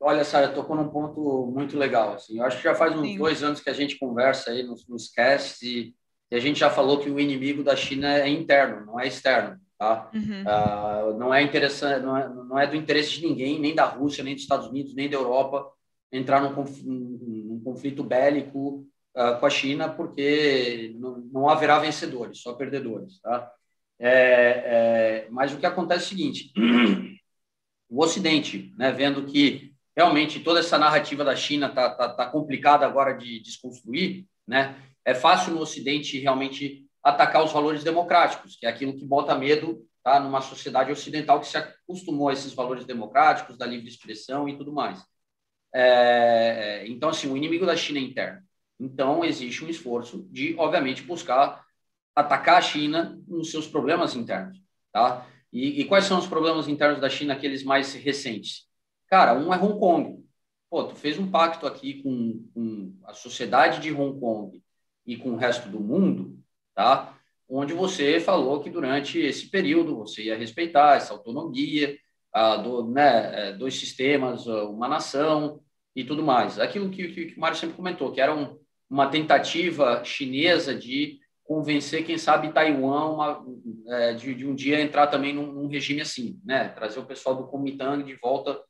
Olha, 0.00 0.24
Sara, 0.24 0.48
tocou 0.48 0.76
num 0.76 0.88
ponto 0.88 1.50
muito 1.52 1.76
legal. 1.76 2.14
Assim. 2.14 2.38
Eu 2.38 2.44
acho 2.44 2.58
que 2.58 2.64
já 2.64 2.74
faz 2.74 2.94
uns 2.94 3.06
Sim. 3.06 3.18
dois 3.18 3.42
anos 3.42 3.60
que 3.60 3.68
a 3.68 3.74
gente 3.74 3.98
conversa 3.98 4.50
aí 4.50 4.62
nos, 4.62 4.86
nos 4.86 5.08
casts 5.08 5.60
e, 5.62 5.94
e, 6.30 6.36
a 6.36 6.40
gente 6.40 6.60
já 6.60 6.70
falou 6.70 7.00
que 7.00 7.10
o 7.10 7.18
inimigo 7.18 7.64
da 7.64 7.74
China 7.74 8.16
é 8.16 8.28
interno, 8.28 8.86
não 8.86 9.00
é 9.00 9.08
externo. 9.08 9.58
Tá? 9.76 10.10
Uhum. 10.12 10.42
Uh, 10.42 11.18
não 11.18 11.32
é 11.32 11.40
interessante, 11.40 12.04
não 12.04 12.16
é, 12.16 12.28
não 12.28 12.58
é 12.58 12.66
do 12.66 12.74
interesse 12.74 13.10
de 13.10 13.26
ninguém, 13.26 13.60
nem 13.60 13.74
da 13.74 13.84
Rússia, 13.84 14.24
nem 14.24 14.34
dos 14.34 14.42
Estados 14.42 14.66
Unidos, 14.66 14.94
nem 14.94 15.08
da 15.08 15.16
Europa, 15.16 15.70
entrar 16.10 16.40
num, 16.40 16.64
num 16.84 17.60
conflito 17.62 18.02
bélico 18.02 18.86
uh, 19.16 19.38
com 19.38 19.46
a 19.46 19.50
China, 19.50 19.88
porque 19.88 20.96
não, 20.98 21.18
não, 21.32 21.48
haverá 21.48 21.78
vencedores, 21.78 22.40
só 22.40 22.54
perdedores. 22.54 23.20
Tá? 23.20 23.52
É, 24.00 24.10
é, 24.10 25.28
mas 25.30 25.52
o 25.52 25.58
que 25.58 25.66
acontece 25.66 26.02
é 26.02 26.06
o 26.06 26.08
seguinte: 26.08 26.52
o 27.88 28.02
Ocidente, 28.02 28.74
né, 28.76 28.90
vendo 28.90 29.26
que 29.26 29.72
realmente 29.98 30.38
toda 30.38 30.60
essa 30.60 30.78
narrativa 30.78 31.24
da 31.24 31.34
China 31.34 31.66
está 31.66 31.90
tá, 31.90 32.08
tá 32.10 32.26
complicada 32.26 32.86
agora 32.86 33.14
de 33.14 33.40
desconstruir, 33.40 34.26
né? 34.46 34.80
É 35.04 35.12
fácil 35.12 35.52
no 35.52 35.60
Ocidente 35.60 36.20
realmente 36.20 36.86
atacar 37.02 37.42
os 37.42 37.50
valores 37.50 37.82
democráticos, 37.82 38.54
que 38.54 38.64
é 38.64 38.68
aquilo 38.68 38.94
que 38.94 39.04
bota 39.04 39.34
medo 39.34 39.84
tá, 40.04 40.20
numa 40.20 40.40
sociedade 40.40 40.92
ocidental 40.92 41.40
que 41.40 41.48
se 41.48 41.56
acostumou 41.56 42.28
a 42.28 42.32
esses 42.32 42.52
valores 42.52 42.84
democráticos, 42.84 43.58
da 43.58 43.66
livre 43.66 43.88
expressão 43.88 44.48
e 44.48 44.56
tudo 44.56 44.72
mais. 44.72 45.02
É, 45.74 46.84
então, 46.86 47.08
assim, 47.08 47.28
o 47.28 47.36
inimigo 47.36 47.66
da 47.66 47.74
China 47.74 47.98
é 47.98 48.02
interno. 48.02 48.40
Então, 48.78 49.24
existe 49.24 49.64
um 49.64 49.68
esforço 49.68 50.28
de, 50.30 50.54
obviamente, 50.56 51.02
buscar 51.02 51.64
atacar 52.14 52.58
a 52.58 52.62
China 52.62 53.20
nos 53.26 53.50
seus 53.50 53.66
problemas 53.66 54.14
internos. 54.14 54.62
Tá? 54.92 55.26
E, 55.52 55.80
e 55.80 55.84
quais 55.86 56.04
são 56.04 56.20
os 56.20 56.28
problemas 56.28 56.68
internos 56.68 57.00
da 57.00 57.10
China, 57.10 57.34
aqueles 57.34 57.64
mais 57.64 57.94
recentes? 57.94 58.67
Cara, 59.08 59.34
um 59.34 59.52
é 59.52 59.56
Hong 59.56 59.78
Kong. 59.78 60.24
Pô, 60.70 60.84
tu 60.84 60.94
fez 60.94 61.18
um 61.18 61.30
pacto 61.30 61.66
aqui 61.66 62.02
com, 62.02 62.44
com 62.52 62.94
a 63.04 63.14
sociedade 63.14 63.80
de 63.80 63.92
Hong 63.92 64.18
Kong 64.20 64.62
e 65.06 65.16
com 65.16 65.30
o 65.30 65.36
resto 65.36 65.68
do 65.68 65.80
mundo, 65.80 66.38
tá? 66.74 67.18
Onde 67.48 67.72
você 67.72 68.20
falou 68.20 68.60
que 68.60 68.68
durante 68.68 69.18
esse 69.18 69.50
período 69.50 69.96
você 69.96 70.24
ia 70.24 70.36
respeitar 70.36 70.96
essa 70.96 71.14
autonomia, 71.14 71.96
a, 72.32 72.56
do, 72.56 72.86
né, 72.86 73.48
é, 73.48 73.52
dois 73.54 73.74
sistemas, 73.78 74.46
uma 74.46 74.86
nação 74.86 75.62
e 75.96 76.04
tudo 76.04 76.22
mais. 76.22 76.58
Aquilo 76.58 76.90
que, 76.90 77.08
que, 77.08 77.26
que 77.26 77.36
o 77.36 77.40
Mário 77.40 77.56
sempre 77.56 77.76
comentou, 77.76 78.12
que 78.12 78.20
era 78.20 78.34
um, 78.34 78.58
uma 78.90 79.08
tentativa 79.08 80.04
chinesa 80.04 80.74
de 80.74 81.18
convencer, 81.42 82.04
quem 82.04 82.18
sabe, 82.18 82.52
Taiwan 82.52 83.10
uma, 83.10 83.46
é, 83.88 84.12
de, 84.12 84.34
de, 84.34 84.46
um 84.46 84.54
dia 84.54 84.82
entrar 84.82 85.06
também 85.06 85.34
num, 85.34 85.50
num, 85.50 85.66
regime 85.66 86.02
assim, 86.02 86.38
né? 86.44 86.68
Trazer 86.68 87.00
o 87.00 87.06
pessoal 87.06 87.34
do 87.34 87.46
Kuomintang 87.46 88.04
de 88.04 88.14
volta 88.16 88.60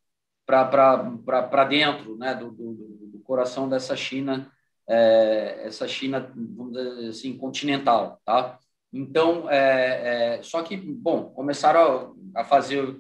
para 0.49 1.65
dentro, 1.69 2.17
né? 2.17 2.35
Do, 2.35 2.51
do, 2.51 2.73
do, 2.73 3.19
coração 3.23 3.69
dessa 3.69 3.95
China, 3.95 4.51
é, 4.89 5.61
essa 5.65 5.87
China, 5.87 6.33
vamos 6.35 6.73
dizer 6.73 7.09
assim, 7.11 7.37
continental, 7.37 8.19
tá? 8.25 8.59
Então, 8.91 9.51
é, 9.51 10.39
é 10.39 10.43
só 10.43 10.63
que, 10.63 10.75
bom, 10.79 11.25
começaram 11.35 12.17
a, 12.35 12.41
a 12.41 12.45
fazer 12.45 12.99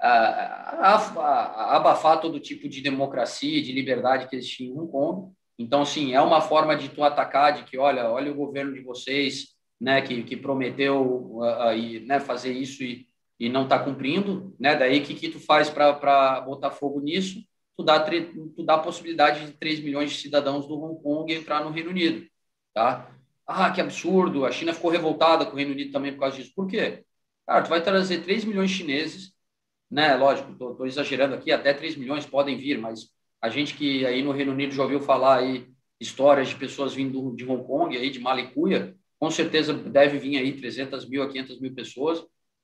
a, 0.00 0.08
a, 0.10 0.96
a, 0.96 1.76
abafar 1.76 2.20
todo 2.20 2.40
tipo 2.40 2.68
de 2.68 2.80
democracia, 2.80 3.62
de 3.62 3.70
liberdade 3.70 4.26
que 4.26 4.34
existia 4.34 4.66
em 4.66 4.76
Hong 4.76 4.90
Kong, 4.90 5.32
então, 5.56 5.84
sim, 5.84 6.14
é 6.14 6.20
uma 6.20 6.40
forma 6.40 6.74
de 6.74 6.88
tu 6.88 7.04
atacar, 7.04 7.52
de 7.52 7.64
que, 7.64 7.78
olha, 7.78 8.10
olha 8.10 8.32
o 8.32 8.34
governo 8.34 8.72
de 8.72 8.80
vocês, 8.80 9.48
né, 9.80 10.00
que, 10.02 10.24
que 10.24 10.36
prometeu 10.36 11.36
uh, 11.36 12.06
né, 12.06 12.18
fazer 12.18 12.52
isso 12.52 12.82
e, 12.82 13.06
e 13.40 13.48
não 13.48 13.64
está 13.64 13.78
cumprindo, 13.78 14.54
né? 14.60 14.76
Daí, 14.76 15.00
o 15.00 15.02
que, 15.02 15.14
que 15.14 15.30
tu 15.30 15.40
faz 15.40 15.70
para 15.70 16.42
botar 16.42 16.70
fogo 16.70 17.00
nisso? 17.00 17.42
Tu 17.74 17.82
dá, 17.82 17.98
tu 17.98 18.62
dá 18.62 18.74
a 18.74 18.78
possibilidade 18.78 19.46
de 19.46 19.52
3 19.52 19.80
milhões 19.80 20.10
de 20.10 20.18
cidadãos 20.18 20.68
do 20.68 20.78
Hong 20.78 21.02
Kong 21.02 21.32
entrar 21.32 21.64
no 21.64 21.70
Reino 21.70 21.88
Unido, 21.88 22.26
tá? 22.74 23.10
Ah, 23.46 23.70
que 23.70 23.80
absurdo, 23.80 24.44
a 24.44 24.52
China 24.52 24.74
ficou 24.74 24.90
revoltada 24.90 25.46
com 25.46 25.54
o 25.54 25.56
Reino 25.56 25.72
Unido 25.72 25.90
também 25.90 26.12
por 26.12 26.20
causa 26.20 26.36
disso. 26.36 26.52
Por 26.54 26.68
quê? 26.68 27.02
Cara, 27.46 27.62
tu 27.62 27.70
vai 27.70 27.82
trazer 27.82 28.22
3 28.22 28.44
milhões 28.44 28.70
de 28.70 28.76
chineses, 28.76 29.32
né? 29.90 30.14
Lógico, 30.16 30.52
estou 30.52 30.86
exagerando 30.86 31.34
aqui, 31.34 31.50
até 31.50 31.72
3 31.72 31.96
milhões 31.96 32.26
podem 32.26 32.58
vir, 32.58 32.78
mas 32.78 33.08
a 33.40 33.48
gente 33.48 33.74
que 33.74 34.04
aí 34.04 34.22
no 34.22 34.32
Reino 34.32 34.52
Unido 34.52 34.74
já 34.74 34.82
ouviu 34.82 35.00
falar 35.00 35.38
aí 35.38 35.66
histórias 35.98 36.48
de 36.48 36.56
pessoas 36.56 36.94
vindo 36.94 37.34
de 37.34 37.44
Hong 37.46 37.64
Kong, 37.66 37.96
aí 37.96 38.10
de 38.10 38.20
Malicuia, 38.20 38.94
com 39.18 39.30
certeza 39.30 39.72
deve 39.72 40.18
vir 40.18 40.36
aí 40.36 40.52
300 40.52 41.08
mil 41.08 41.22
a 41.22 41.28
500 41.28 41.58
mil 41.58 41.74
pessoas, 41.74 42.22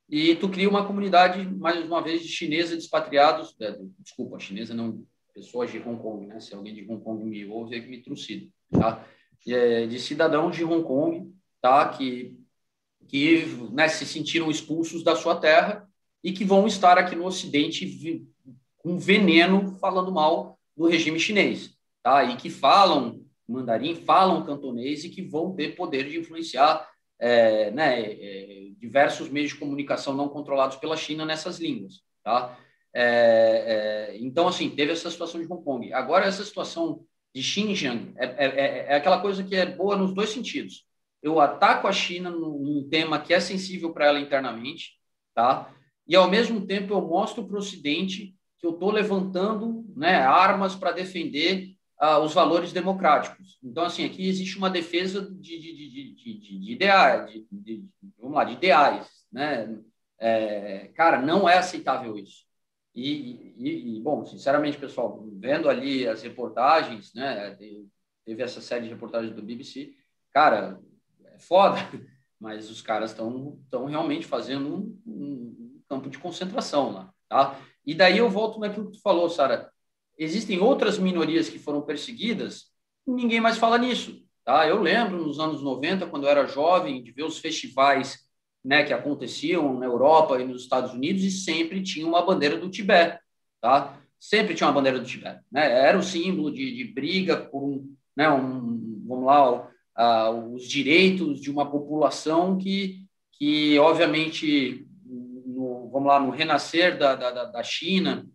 e 0.08 0.36
tu 0.36 0.48
cria 0.48 0.68
uma 0.68 0.86
comunidade, 0.86 1.44
mais 1.56 1.84
uma 1.84 2.00
vez, 2.00 2.22
de 2.22 2.28
chineses 2.28 2.84
expatriados, 2.84 3.54
é, 3.60 3.76
desculpa, 3.98 4.38
chinesa 4.38 4.72
não, 4.72 5.04
pessoas 5.34 5.70
de 5.70 5.78
Hong 5.78 6.00
Kong, 6.00 6.26
né? 6.26 6.38
Se 6.40 6.54
alguém 6.54 6.74
de 6.74 6.90
Hong 6.90 7.02
Kong 7.02 7.24
me 7.24 7.44
ouve, 7.46 7.76
é 7.76 7.80
que 7.80 7.88
me 7.88 8.02
trucida, 8.02 8.46
tá? 8.70 9.04
É, 9.46 9.86
de 9.86 9.98
cidadãos 9.98 10.56
de 10.56 10.64
Hong 10.64 10.84
Kong, 10.84 11.32
tá? 11.60 11.88
Que, 11.88 12.36
que 13.08 13.46
né, 13.72 13.88
se 13.88 14.06
sentiram 14.06 14.50
expulsos 14.50 15.02
da 15.02 15.16
sua 15.16 15.36
terra 15.36 15.88
e 16.22 16.32
que 16.32 16.44
vão 16.44 16.66
estar 16.66 16.98
aqui 16.98 17.14
no 17.14 17.26
Ocidente 17.26 18.24
com 18.78 18.98
veneno 18.98 19.76
falando 19.78 20.12
mal 20.12 20.58
do 20.76 20.86
regime 20.86 21.18
chinês, 21.18 21.76
tá? 22.02 22.24
E 22.24 22.36
que 22.36 22.48
falam 22.48 23.20
mandarim, 23.48 23.94
falam 23.94 24.44
cantonês 24.44 25.04
e 25.04 25.08
que 25.08 25.22
vão 25.22 25.54
ter 25.54 25.76
poder 25.76 26.08
de 26.08 26.18
influenciar 26.18 26.88
é, 27.18 27.70
né, 27.70 28.02
é, 28.02 28.70
diversos 28.78 29.28
meios 29.28 29.50
de 29.50 29.58
comunicação 29.58 30.14
não 30.14 30.28
controlados 30.28 30.76
pela 30.76 30.96
China 30.96 31.24
nessas 31.24 31.58
línguas, 31.58 32.02
tá? 32.22 32.58
É, 32.94 34.12
é 34.12 34.16
então, 34.18 34.48
assim, 34.48 34.70
teve 34.70 34.92
essa 34.92 35.10
situação 35.10 35.40
de 35.40 35.52
Hong 35.52 35.62
Kong. 35.62 35.92
Agora, 35.92 36.26
essa 36.26 36.44
situação 36.44 37.04
de 37.34 37.42
Xinjiang 37.42 38.14
é, 38.16 38.26
é, 38.26 38.86
é, 38.88 38.96
aquela 38.96 39.20
coisa 39.20 39.44
que 39.44 39.54
é 39.54 39.66
boa 39.66 39.96
nos 39.96 40.14
dois 40.14 40.30
sentidos. 40.30 40.86
Eu 41.22 41.40
ataco 41.40 41.86
a 41.86 41.92
China 41.92 42.30
num 42.30 42.86
tema 42.88 43.20
que 43.20 43.34
é 43.34 43.40
sensível 43.40 43.92
para 43.92 44.06
ela 44.06 44.20
internamente, 44.20 44.92
tá? 45.34 45.70
E, 46.08 46.16
ao 46.16 46.30
mesmo 46.30 46.66
tempo, 46.66 46.94
eu 46.94 47.02
mostro 47.02 47.44
para 47.44 47.56
o 47.56 47.58
Ocidente 47.58 48.34
que 48.58 48.66
eu 48.66 48.70
estou 48.70 48.90
levantando 48.90 49.84
né, 49.94 50.16
armas 50.16 50.74
para 50.74 50.92
defender 50.92 51.75
uh, 52.00 52.18
os 52.18 52.34
valores 52.34 52.72
democráticos. 52.72 53.58
Então, 53.62 53.84
assim, 53.84 54.04
aqui 54.04 54.28
existe 54.28 54.58
uma 54.58 54.70
defesa 54.70 55.22
de, 55.22 55.58
de, 55.58 55.74
de, 55.74 56.14
de, 56.14 56.58
de 56.58 56.72
ideais, 56.72 57.30
de, 57.50 57.84
vamos 58.18 58.36
lá, 58.36 58.44
de 58.44 58.52
ideais, 58.52 59.08
né? 59.32 59.78
É, 60.18 60.88
cara, 60.94 61.20
não 61.20 61.48
é 61.48 61.58
aceitável 61.58 62.16
isso. 62.16 62.44
E, 62.94 63.54
e, 63.58 63.96
e, 63.96 64.00
bom, 64.00 64.24
sinceramente, 64.24 64.78
pessoal, 64.78 65.22
vendo 65.34 65.68
ali 65.68 66.08
as 66.08 66.22
reportagens, 66.22 67.12
né? 67.12 67.54
Teve 68.24 68.42
essa 68.42 68.60
série 68.60 68.84
de 68.84 68.90
reportagens 68.90 69.34
do 69.34 69.42
BBC, 69.42 69.92
cara, 70.32 70.80
é 71.24 71.38
foda, 71.38 71.76
mas 72.40 72.70
os 72.70 72.80
caras 72.80 73.10
estão 73.10 73.84
realmente 73.86 74.26
fazendo 74.26 74.74
um, 74.74 75.00
um, 75.06 75.82
campo 75.88 76.08
de 76.08 76.18
concentração 76.18 76.90
lá, 76.90 77.14
tá? 77.28 77.60
E 77.84 77.94
daí 77.94 78.18
eu 78.18 78.28
volto 78.28 78.58
naquilo 78.58 78.86
que 78.86 78.96
tu 78.96 79.02
falou, 79.02 79.28
Sara. 79.28 79.70
Existem 80.18 80.60
outras 80.60 80.98
minorias 80.98 81.48
que 81.48 81.58
foram 81.58 81.82
perseguidas, 81.82 82.66
ninguém 83.06 83.40
mais 83.40 83.58
fala 83.58 83.78
nisso. 83.78 84.22
Tá? 84.44 84.66
Eu 84.66 84.80
lembro 84.80 85.24
nos 85.24 85.38
anos 85.38 85.62
90, 85.62 86.06
quando 86.06 86.24
eu 86.24 86.30
era 86.30 86.46
jovem, 86.46 87.02
de 87.02 87.12
ver 87.12 87.24
os 87.24 87.38
festivais 87.38 88.26
né, 88.64 88.82
que 88.82 88.92
aconteciam 88.92 89.78
na 89.78 89.86
Europa 89.86 90.40
e 90.40 90.44
nos 90.44 90.62
Estados 90.62 90.92
Unidos 90.92 91.22
e 91.22 91.30
sempre 91.30 91.82
tinha 91.82 92.06
uma 92.06 92.24
bandeira 92.24 92.56
do 92.56 92.70
Tibete. 92.70 93.18
Tá? 93.60 94.00
Sempre 94.18 94.54
tinha 94.54 94.66
uma 94.66 94.72
bandeira 94.72 94.98
do 94.98 95.04
Tibete. 95.04 95.40
Né? 95.50 95.70
Era 95.70 95.98
o 95.98 96.02
símbolo 96.02 96.52
de, 96.52 96.76
de 96.76 96.84
briga 96.84 97.36
por 97.36 97.84
né, 98.16 98.30
um, 98.30 99.02
vamos 99.06 99.26
lá, 99.26 99.68
os 100.52 100.64
direitos 100.68 101.40
de 101.40 101.50
uma 101.50 101.70
população 101.70 102.58
que, 102.58 103.04
que 103.32 103.78
obviamente, 103.78 104.86
vamos 105.92 106.06
lá, 106.06 106.20
no 106.20 106.30
renascer 106.30 106.98
da, 106.98 107.14
da, 107.14 107.44
da 107.44 107.62
China, 107.62 108.26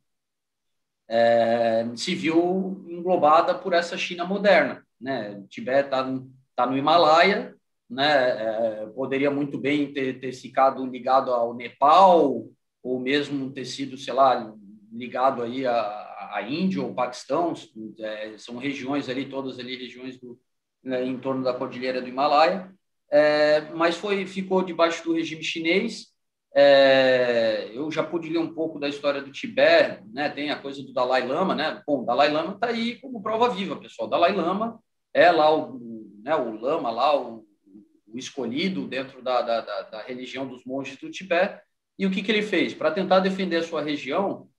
é, 1.14 1.86
se 1.98 2.16
viu 2.16 2.86
englobada 2.88 3.54
por 3.54 3.74
essa 3.74 3.98
China 3.98 4.24
moderna. 4.24 4.82
Né? 5.00 5.32
O 5.32 5.48
Tibete 5.48 5.88
está 5.88 6.08
tá 6.56 6.66
no 6.66 6.78
Himalaia, 6.78 7.54
né? 7.90 8.30
É, 8.30 8.86
poderia 8.96 9.30
muito 9.30 9.58
bem 9.58 9.92
ter, 9.92 10.22
ter 10.22 10.32
ficado 10.32 10.86
ligado 10.86 11.34
ao 11.34 11.54
Nepal, 11.54 12.48
ou 12.82 13.00
mesmo 13.00 13.52
ter 13.52 13.66
sido, 13.66 13.98
sei 13.98 14.14
lá, 14.14 14.56
ligado 14.90 15.44
aí 15.44 15.68
à, 15.68 16.42
Índia 16.48 16.82
ou 16.82 16.94
Paquistão, 16.94 17.54
é, 18.00 18.38
são 18.38 18.56
regiões 18.58 19.10
ali, 19.10 19.30
todas 19.30 19.60
ali 19.60 19.76
regiões 19.76 20.18
do, 20.18 20.40
né, 20.82 21.06
em 21.06 21.20
torno 21.20 21.44
da 21.44 21.54
cordilheira 21.54 22.02
do 22.02 22.08
Himalaia, 22.08 22.74
é, 23.12 23.70
mas 23.76 23.98
foi 23.98 24.26
ficou 24.26 24.64
debaixo 24.64 25.04
do 25.04 25.14
regime 25.14 25.44
chinês 25.44 26.11
é, 26.54 27.70
eu 27.74 27.90
já 27.92 28.04
pude 28.04 28.30
ler 28.30 28.40
um 28.40 28.54
pouco 28.54 28.80
da 28.80 28.90
história 28.90 29.22
do 29.22 29.32
Tibete, 29.32 30.04
né? 30.14 30.30
Tem 30.30 30.52
a 30.52 30.60
coisa 30.60 30.84
do 30.84 30.94
Dalai 30.94 31.26
Lama, 31.26 31.56
né? 31.56 31.82
Bom, 31.88 32.02
o 32.02 32.06
Dalai 32.06 32.30
Lama 32.30 32.54
está 32.54 32.68
aí 32.68 33.00
como 33.00 33.22
prova 33.22 33.50
viva, 33.50 33.78
pessoal. 33.78 34.08
O 34.08 34.12
Dalai 34.12 34.34
Lama 34.34 34.80
é 35.14 35.32
lá 35.32 35.54
o, 35.56 35.80
né, 36.24 36.36
o 36.36 36.60
lama 36.60 36.92
lá, 36.92 37.20
o, 37.20 37.46
o 38.08 38.18
escolhido 38.18 38.88
dentro 38.88 39.22
da, 39.22 39.42
da, 39.42 39.62
da, 39.62 39.82
da, 39.84 40.02
religião 40.04 40.48
dos 40.48 40.64
monges 40.66 40.98
do 40.98 41.10
Tibete. 41.10 41.62
E 41.98 42.06
o 42.06 42.12
que, 42.12 42.22
que 42.22 42.32
ele 42.32 42.42
fez? 42.42 42.74
Para 42.74 42.92
tentar 42.92 43.20
defender 43.20 43.58
a 43.58 43.64
sua 43.64 43.82
região, 43.82 44.50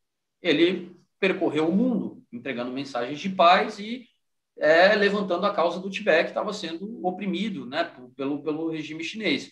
ele 0.41 0.97
percorreu 1.19 1.69
o 1.69 1.73
mundo, 1.73 2.23
entregando 2.33 2.71
mensagens 2.71 3.19
de 3.21 3.29
paz 3.29 3.79
e 3.79 4.07
é, 4.59 4.95
levantando 4.95 5.47
a 5.47 5.55
causa 5.55 5.81
do 5.81 5.91
Tibete, 5.91 6.25
que 6.25 6.31
estava 6.31 6.53
sendo 6.53 7.05
oprimido 7.07 7.67
né, 7.67 7.91
pelo, 8.17 8.43
pelo 8.43 8.71
regime 8.71 9.05
chinês. 9.05 9.51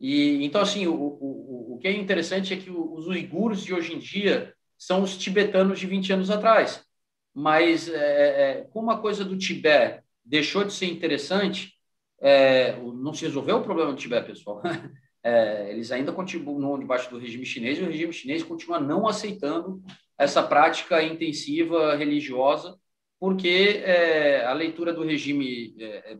E 0.00 0.44
então 0.44 0.60
assim, 0.60 0.86
o, 0.86 0.94
o, 0.94 1.57
o 1.78 1.80
que 1.80 1.86
é 1.86 1.92
interessante 1.92 2.52
é 2.52 2.56
que 2.56 2.70
os 2.70 3.06
uigures 3.06 3.62
de 3.62 3.72
hoje 3.72 3.94
em 3.94 4.00
dia 4.00 4.52
são 4.76 5.00
os 5.00 5.16
tibetanos 5.16 5.78
de 5.78 5.86
20 5.86 6.12
anos 6.12 6.28
atrás. 6.28 6.84
Mas 7.32 7.88
é, 7.88 7.94
é, 7.94 8.68
como 8.72 8.90
a 8.90 9.00
coisa 9.00 9.24
do 9.24 9.38
Tibete 9.38 10.02
deixou 10.24 10.64
de 10.64 10.72
ser 10.72 10.86
interessante, 10.86 11.72
é, 12.20 12.76
não 12.76 13.14
se 13.14 13.24
resolveu 13.24 13.58
o 13.58 13.62
problema 13.62 13.92
do 13.92 13.96
Tibete, 13.96 14.26
pessoal. 14.26 14.60
É, 15.20 15.72
eles 15.72 15.90
ainda 15.90 16.12
continuam 16.12 16.78
debaixo 16.78 17.10
do 17.10 17.18
regime 17.18 17.44
chinês 17.44 17.76
e 17.76 17.82
o 17.82 17.86
regime 17.86 18.12
chinês 18.12 18.44
continua 18.44 18.78
não 18.78 19.06
aceitando 19.06 19.82
essa 20.16 20.40
prática 20.44 21.02
intensiva 21.02 21.96
religiosa, 21.96 22.78
porque 23.18 23.82
é, 23.84 24.46
a 24.46 24.52
leitura 24.52 24.92
do 24.92 25.04
regime, 25.04 25.74
é, 25.78 26.16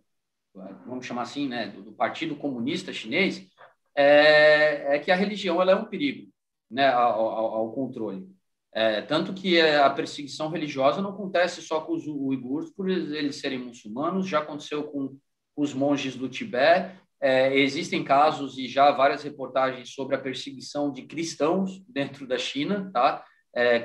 vamos 0.85 1.07
chamar 1.07 1.23
assim, 1.23 1.47
né, 1.47 1.69
do, 1.69 1.85
do 1.85 1.93
Partido 1.93 2.35
Comunista 2.35 2.93
Chinês, 2.93 3.49
é, 3.99 4.95
é 4.95 4.99
que 5.01 5.11
a 5.11 5.17
religião 5.17 5.61
ela 5.61 5.73
é 5.73 5.75
um 5.75 5.87
perigo 5.87 6.31
né, 6.71 6.89
ao, 6.89 7.21
ao, 7.21 7.55
ao 7.55 7.73
controle. 7.73 8.29
É, 8.73 9.03
tanto 9.03 9.35
que 9.35 9.61
a 9.61 9.91
perseguição 9.91 10.51
religiosa 10.51 11.03
não 11.03 11.11
acontece 11.11 11.61
só 11.61 11.81
com 11.81 11.95
os 11.95 12.07
uigures 12.07 12.71
por 12.71 12.89
eles 12.89 13.37
serem 13.37 13.59
muçulmanos, 13.59 14.29
já 14.29 14.39
aconteceu 14.39 14.85
com 14.85 15.19
os 15.57 15.75
monges 15.75 16.15
do 16.15 16.29
Tibete, 16.29 16.97
é, 17.21 17.59
existem 17.59 18.05
casos 18.05 18.57
e 18.57 18.69
já 18.69 18.93
várias 18.93 19.25
reportagens 19.25 19.93
sobre 19.93 20.15
a 20.15 20.21
perseguição 20.21 20.93
de 20.93 21.03
cristãos 21.03 21.83
dentro 21.89 22.25
da 22.25 22.39
China, 22.39 22.89
tá? 22.93 23.25
É, 23.53 23.85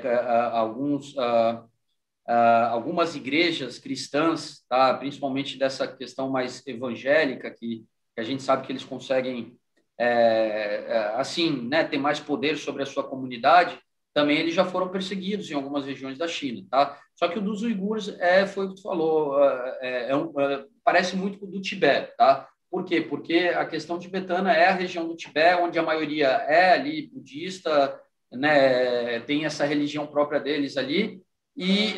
alguns, 0.52 1.16
algumas 2.68 3.16
igrejas 3.16 3.80
cristãs, 3.80 4.64
tá? 4.68 4.94
principalmente 4.94 5.58
dessa 5.58 5.88
questão 5.88 6.30
mais 6.30 6.64
evangélica, 6.64 7.50
que, 7.50 7.84
que 8.14 8.20
a 8.20 8.22
gente 8.22 8.44
sabe 8.44 8.64
que 8.64 8.70
eles 8.70 8.84
conseguem 8.84 9.58
é, 9.98 10.84
é, 10.88 10.98
assim, 11.16 11.68
né, 11.68 11.84
ter 11.84 11.98
mais 11.98 12.20
poder 12.20 12.56
sobre 12.56 12.82
a 12.82 12.86
sua 12.86 13.04
comunidade, 13.04 13.78
também 14.12 14.38
eles 14.38 14.54
já 14.54 14.64
foram 14.64 14.88
perseguidos 14.88 15.50
em 15.50 15.54
algumas 15.54 15.84
regiões 15.84 16.16
da 16.16 16.28
China, 16.28 16.64
tá? 16.70 16.98
Só 17.16 17.26
que 17.28 17.38
o 17.38 17.42
dos 17.42 17.62
uigures 17.62 18.08
é, 18.20 18.46
foi 18.46 18.66
o 18.66 18.68
que 18.70 18.76
tu 18.76 18.82
falou, 18.82 19.42
é, 19.42 19.78
é, 19.80 20.10
é, 20.10 20.16
um, 20.16 20.40
é, 20.40 20.64
parece 20.84 21.16
muito 21.16 21.38
com 21.38 21.50
do 21.50 21.60
Tibete, 21.60 22.12
tá? 22.16 22.48
Por 22.70 22.84
quê? 22.84 23.00
Porque 23.00 23.52
a 23.54 23.64
questão 23.64 23.98
tibetana 23.98 24.52
é 24.52 24.66
a 24.66 24.74
região 24.74 25.06
do 25.06 25.16
Tibete 25.16 25.60
onde 25.60 25.78
a 25.78 25.82
maioria 25.82 26.28
é 26.28 26.72
ali 26.72 27.08
budista, 27.12 28.00
né? 28.32 29.20
Tem 29.20 29.44
essa 29.44 29.64
religião 29.64 30.06
própria 30.06 30.40
deles 30.40 30.76
ali 30.76 31.22
e 31.56 31.94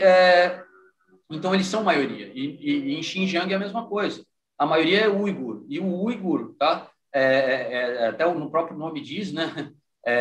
então 1.30 1.54
eles 1.54 1.66
são 1.66 1.82
maioria. 1.82 2.30
E, 2.34 2.58
e, 2.60 2.78
e, 2.90 2.94
em 2.94 3.02
Xinjiang 3.02 3.50
é 3.50 3.56
a 3.56 3.58
mesma 3.58 3.86
coisa. 3.86 4.24
A 4.58 4.66
maioria 4.66 5.00
é 5.00 5.08
uigur 5.08 5.64
e 5.68 5.80
o 5.80 6.04
uigur, 6.04 6.54
tá? 6.58 6.90
É, 7.18 8.08
até 8.08 8.30
no 8.32 8.50
próprio 8.50 8.76
nome 8.76 9.00
diz, 9.00 9.32
né? 9.32 9.72
É, 10.04 10.12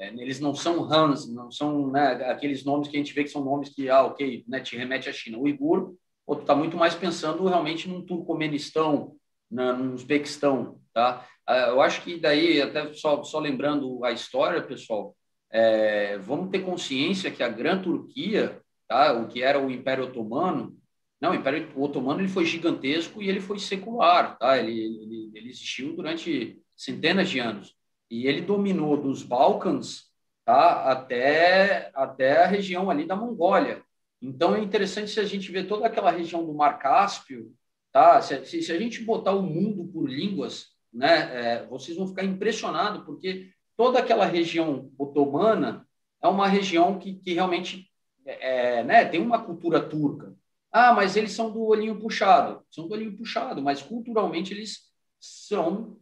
é, 0.00 0.14
eles 0.18 0.40
não 0.40 0.52
são 0.52 0.82
Hans, 0.92 1.32
não 1.32 1.48
são 1.48 1.92
né, 1.92 2.24
aqueles 2.24 2.64
nomes 2.64 2.88
que 2.88 2.96
a 2.96 2.98
gente 2.98 3.14
vê 3.14 3.22
que 3.22 3.30
são 3.30 3.44
nomes 3.44 3.68
que, 3.68 3.88
ah, 3.88 4.02
ok, 4.04 4.44
né, 4.48 4.58
te 4.58 4.76
remete 4.76 5.08
à 5.08 5.12
China. 5.12 5.38
O 5.38 5.42
Uigur, 5.42 5.94
está 6.28 6.56
muito 6.56 6.76
mais 6.76 6.92
pensando 6.94 7.46
realmente 7.46 7.88
num 7.88 8.04
Turcomenistão, 8.04 9.14
na, 9.48 9.72
no 9.72 9.94
Uzbequistão, 9.94 10.80
tá? 10.92 11.24
Ah, 11.46 11.68
eu 11.68 11.80
acho 11.80 12.02
que 12.02 12.18
daí, 12.18 12.60
até 12.60 12.92
só, 12.94 13.22
só 13.22 13.38
lembrando 13.38 14.04
a 14.04 14.10
história, 14.10 14.60
pessoal, 14.60 15.14
é, 15.52 16.18
vamos 16.18 16.50
ter 16.50 16.64
consciência 16.64 17.30
que 17.30 17.44
a 17.44 17.48
Grã 17.48 17.80
Turquia, 17.80 18.60
tá, 18.88 19.12
o 19.12 19.28
que 19.28 19.40
era 19.40 19.60
o 19.60 19.70
Império 19.70 20.06
Otomano, 20.06 20.76
não, 21.20 21.32
o 21.32 21.34
Império 21.34 21.68
Otomano 21.76 22.20
ele 22.20 22.28
foi 22.28 22.46
gigantesco 22.46 23.22
e 23.22 23.28
ele 23.28 23.40
foi 23.40 23.58
secular, 23.58 24.38
tá? 24.38 24.56
Ele, 24.56 24.72
ele, 24.72 25.30
ele 25.34 25.50
existiu 25.50 25.94
durante 25.94 26.58
centenas 26.74 27.28
de 27.28 27.38
anos 27.38 27.76
e 28.10 28.26
ele 28.26 28.40
dominou 28.40 28.96
dos 28.96 29.22
Balcãs 29.22 30.10
tá, 30.44 30.90
até, 30.90 31.90
até 31.94 32.42
a 32.42 32.46
região 32.46 32.90
ali 32.90 33.06
da 33.06 33.14
Mongólia. 33.14 33.82
Então, 34.20 34.54
é 34.54 34.60
interessante 34.60 35.10
se 35.10 35.20
a 35.20 35.24
gente 35.24 35.52
ver 35.52 35.68
toda 35.68 35.86
aquela 35.86 36.10
região 36.10 36.44
do 36.44 36.54
Mar 36.54 36.78
Cáspio, 36.78 37.52
tá? 37.92 38.20
se, 38.20 38.44
se, 38.46 38.62
se 38.62 38.72
a 38.72 38.78
gente 38.78 39.02
botar 39.04 39.32
o 39.32 39.42
mundo 39.42 39.84
por 39.92 40.08
línguas, 40.08 40.68
né, 40.92 41.30
é, 41.32 41.66
vocês 41.66 41.96
vão 41.96 42.08
ficar 42.08 42.24
impressionados, 42.24 43.04
porque 43.04 43.50
toda 43.76 43.98
aquela 43.98 44.26
região 44.26 44.90
otomana 44.98 45.86
é 46.22 46.28
uma 46.28 46.48
região 46.48 46.98
que, 46.98 47.14
que 47.14 47.32
realmente 47.32 47.90
é, 48.26 48.78
é, 48.78 48.84
né, 48.84 49.04
tem 49.04 49.20
uma 49.20 49.42
cultura 49.42 49.80
turca. 49.80 50.29
Ah, 50.72 50.92
mas 50.92 51.16
eles 51.16 51.32
são 51.32 51.50
do 51.50 51.62
olhinho 51.64 51.98
puxado. 51.98 52.62
São 52.70 52.86
do 52.86 52.94
olhinho 52.94 53.16
puxado, 53.16 53.60
mas 53.60 53.82
culturalmente 53.82 54.52
eles 54.52 54.90
são 55.18 55.98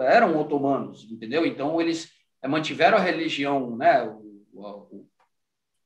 eram 0.00 0.38
otomanos, 0.38 1.06
entendeu? 1.10 1.46
Então 1.46 1.80
eles 1.80 2.10
eh, 2.42 2.48
mantiveram 2.48 2.96
a 2.96 3.00
religião, 3.00 3.76
né? 3.76 4.02
O, 4.02 4.44
o, 4.52 5.08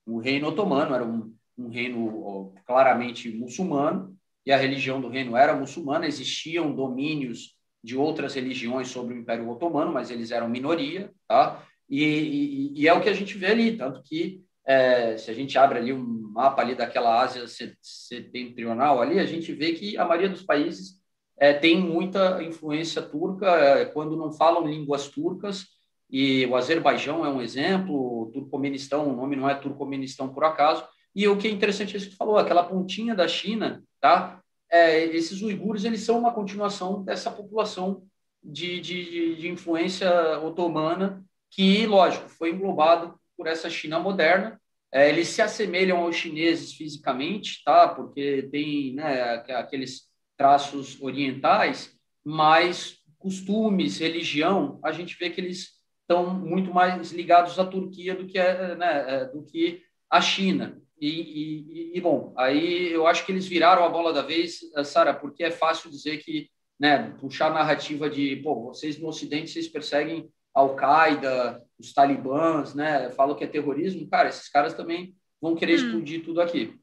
o 0.07 0.18
reino 0.18 0.49
otomano 0.49 0.94
era 0.94 1.05
um, 1.05 1.35
um 1.59 1.68
reino 1.68 2.55
claramente 2.66 3.31
muçulmano 3.31 4.16
e 4.46 4.53
a 4.53 4.57
religião 4.57 5.01
do 5.01 5.09
reino 5.09 5.37
era 5.37 5.55
muçulmana. 5.55 6.07
Existiam 6.07 6.75
domínios 6.75 7.57
de 7.83 7.96
outras 7.96 8.35
religiões 8.35 8.88
sobre 8.88 9.14
o 9.14 9.18
Império 9.18 9.49
Otomano, 9.49 9.92
mas 9.92 10.11
eles 10.11 10.31
eram 10.31 10.49
minoria, 10.49 11.12
tá? 11.27 11.64
E, 11.88 12.05
e, 12.05 12.81
e 12.81 12.88
é 12.88 12.92
o 12.92 13.01
que 13.01 13.09
a 13.09 13.14
gente 13.14 13.37
vê 13.37 13.46
ali, 13.46 13.77
tanto 13.77 14.03
que 14.03 14.44
é, 14.66 15.16
se 15.16 15.31
a 15.31 15.35
gente 15.35 15.57
abre 15.59 15.79
ali 15.79 15.92
um 15.92 16.31
mapa 16.33 16.62
ali 16.62 16.75
daquela 16.75 17.20
Ásia 17.23 17.44
setentrional 17.81 19.01
ali, 19.01 19.18
a 19.18 19.27
gente 19.27 19.53
vê 19.53 19.73
que 19.73 19.96
a 19.96 20.05
maioria 20.05 20.29
dos 20.29 20.42
países 20.42 21.01
é, 21.38 21.53
tem 21.53 21.81
muita 21.81 22.42
influência 22.42 23.01
turca, 23.01 23.46
é, 23.46 23.85
quando 23.87 24.16
não 24.16 24.33
falam 24.33 24.66
línguas 24.66 25.09
turcas, 25.09 25.66
e 26.09 26.44
o 26.46 26.57
Azerbaijão 26.57 27.25
é 27.25 27.29
um 27.29 27.40
exemplo, 27.40 28.23
o 28.23 28.27
Turcomenistão, 28.33 29.09
o 29.09 29.16
nome 29.16 29.37
não 29.37 29.49
é 29.49 29.55
Turcomenistão 29.55 30.29
por 30.29 30.44
acaso, 30.44 30.85
e 31.14 31.27
o 31.27 31.37
que 31.37 31.49
é 31.49 31.51
interessante 31.51 31.94
é 31.94 31.96
isso 31.96 32.07
que 32.07 32.12
tu 32.12 32.18
falou, 32.18 32.37
aquela 32.37 32.64
pontinha 32.64 33.14
da 33.14 33.27
China, 33.27 33.83
tá? 34.01 34.40
É, 34.70 35.05
esses 35.05 35.40
uigures, 35.42 35.85
eles 35.85 36.03
são 36.03 36.18
uma 36.18 36.33
continuação 36.33 37.03
dessa 37.03 37.31
população 37.31 38.03
de, 38.42 38.81
de, 38.81 39.37
de 39.37 39.49
influência 39.49 40.11
otomana, 40.40 41.25
que, 41.51 41.87
lógico, 41.87 42.29
foi 42.29 42.51
englobado 42.51 43.20
por 43.40 43.46
essa 43.46 43.70
China 43.70 43.98
moderna, 43.98 44.61
é, 44.92 45.09
eles 45.09 45.29
se 45.29 45.40
assemelham 45.40 45.96
aos 45.96 46.14
chineses 46.14 46.74
fisicamente, 46.74 47.62
tá? 47.64 47.88
Porque 47.88 48.50
tem 48.53 48.92
né, 48.92 49.37
aqueles 49.57 50.11
traços 50.37 51.00
orientais, 51.00 51.96
mas 52.22 52.98
costumes, 53.18 53.98
religião, 53.98 54.79
a 54.85 54.92
gente 54.92 55.16
vê 55.18 55.31
que 55.31 55.40
eles 55.40 55.70
estão 56.03 56.35
muito 56.38 56.74
mais 56.74 57.12
ligados 57.12 57.59
à 57.59 57.64
Turquia 57.64 58.14
do 58.14 58.26
que, 58.26 58.38
né, 58.38 59.05
é, 59.09 59.24
do 59.24 59.42
que 59.42 59.83
à 60.11 60.20
China. 60.20 60.79
E, 61.00 61.09
e, 61.09 61.96
e, 61.96 62.00
bom, 62.03 62.35
aí 62.37 62.92
eu 62.92 63.07
acho 63.07 63.24
que 63.24 63.33
eles 63.33 63.46
viraram 63.46 63.85
a 63.85 63.88
bola 63.88 64.12
da 64.12 64.20
vez, 64.20 64.59
eh, 64.76 64.85
Sara, 64.85 65.14
porque 65.14 65.44
é 65.44 65.50
fácil 65.50 65.90
dizer 65.90 66.18
que, 66.18 66.50
né, 66.79 67.16
puxar 67.18 67.46
a 67.46 67.55
narrativa 67.55 68.11
de, 68.11 68.37
pô, 68.37 68.66
vocês 68.66 68.98
no 68.98 69.09
Ocidente, 69.09 69.50
vocês 69.50 69.66
perseguem 69.66 70.29
Al-Qaeda, 70.55 71.64
os 71.81 71.93
talibãs, 71.93 72.75
né, 72.75 73.11
falam 73.11 73.35
que 73.35 73.43
é 73.43 73.47
terrorismo, 73.47 74.09
cara, 74.09 74.29
esses 74.29 74.49
caras 74.49 74.75
também 74.75 75.16
vão 75.40 75.57
querer 75.57 75.73
hum. 75.73 75.87
explodir 75.87 76.25
tudo 76.25 76.40
aqui. 76.40 76.79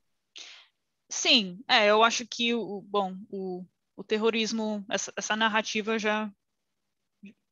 Sim, 1.10 1.60
é, 1.67 1.88
eu 1.88 2.03
acho 2.03 2.25
que 2.27 2.53
o 2.53 2.81
bom, 2.81 3.15
o, 3.29 3.63
o 3.95 4.03
terrorismo, 4.03 4.83
essa, 4.89 5.13
essa 5.15 5.36
narrativa 5.36 5.97
já 5.97 6.29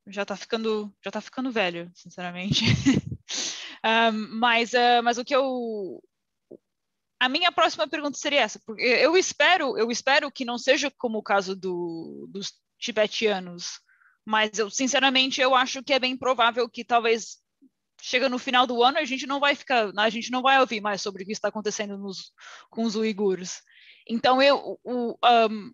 já 0.07 0.21
está 0.21 0.35
ficando 0.35 0.93
já 1.03 1.09
tá 1.09 1.19
ficando 1.19 1.51
velho, 1.51 1.89
sinceramente. 1.95 2.63
um, 3.83 4.11
mas 4.37 4.73
uh, 4.73 5.01
mas 5.03 5.17
o 5.17 5.25
que 5.25 5.35
eu 5.35 6.03
a 7.19 7.29
minha 7.29 7.51
próxima 7.51 7.87
pergunta 7.87 8.17
seria 8.17 8.41
essa, 8.41 8.59
porque 8.65 8.83
eu 8.83 9.17
espero 9.17 9.77
eu 9.77 9.89
espero 9.89 10.31
que 10.31 10.45
não 10.45 10.57
seja 10.57 10.91
como 10.97 11.17
o 11.17 11.23
caso 11.23 11.55
do, 11.55 12.27
dos 12.29 12.53
tibetianos, 12.77 13.79
mas 14.25 14.57
eu 14.57 14.69
sinceramente 14.69 15.39
eu 15.39 15.53
acho 15.53 15.83
que 15.83 15.93
é 15.93 15.99
bem 15.99 16.17
provável 16.17 16.67
que 16.67 16.83
talvez 16.83 17.37
chega 18.01 18.27
no 18.27 18.39
final 18.39 18.65
do 18.65 18.83
ano 18.83 18.97
a 18.97 19.05
gente 19.05 19.27
não 19.27 19.39
vai 19.39 19.55
ficar, 19.55 19.91
a 19.95 20.09
gente 20.09 20.31
não 20.31 20.41
vai 20.41 20.59
ouvir 20.59 20.81
mais 20.81 21.01
sobre 21.01 21.23
o 21.23 21.25
que 21.25 21.31
está 21.31 21.47
acontecendo 21.47 21.97
nos, 21.97 22.33
com 22.69 22.83
os 22.83 22.95
uigures. 22.95 23.61
Então 24.07 24.41
eu, 24.41 24.79
o, 24.83 25.17
um, 25.23 25.71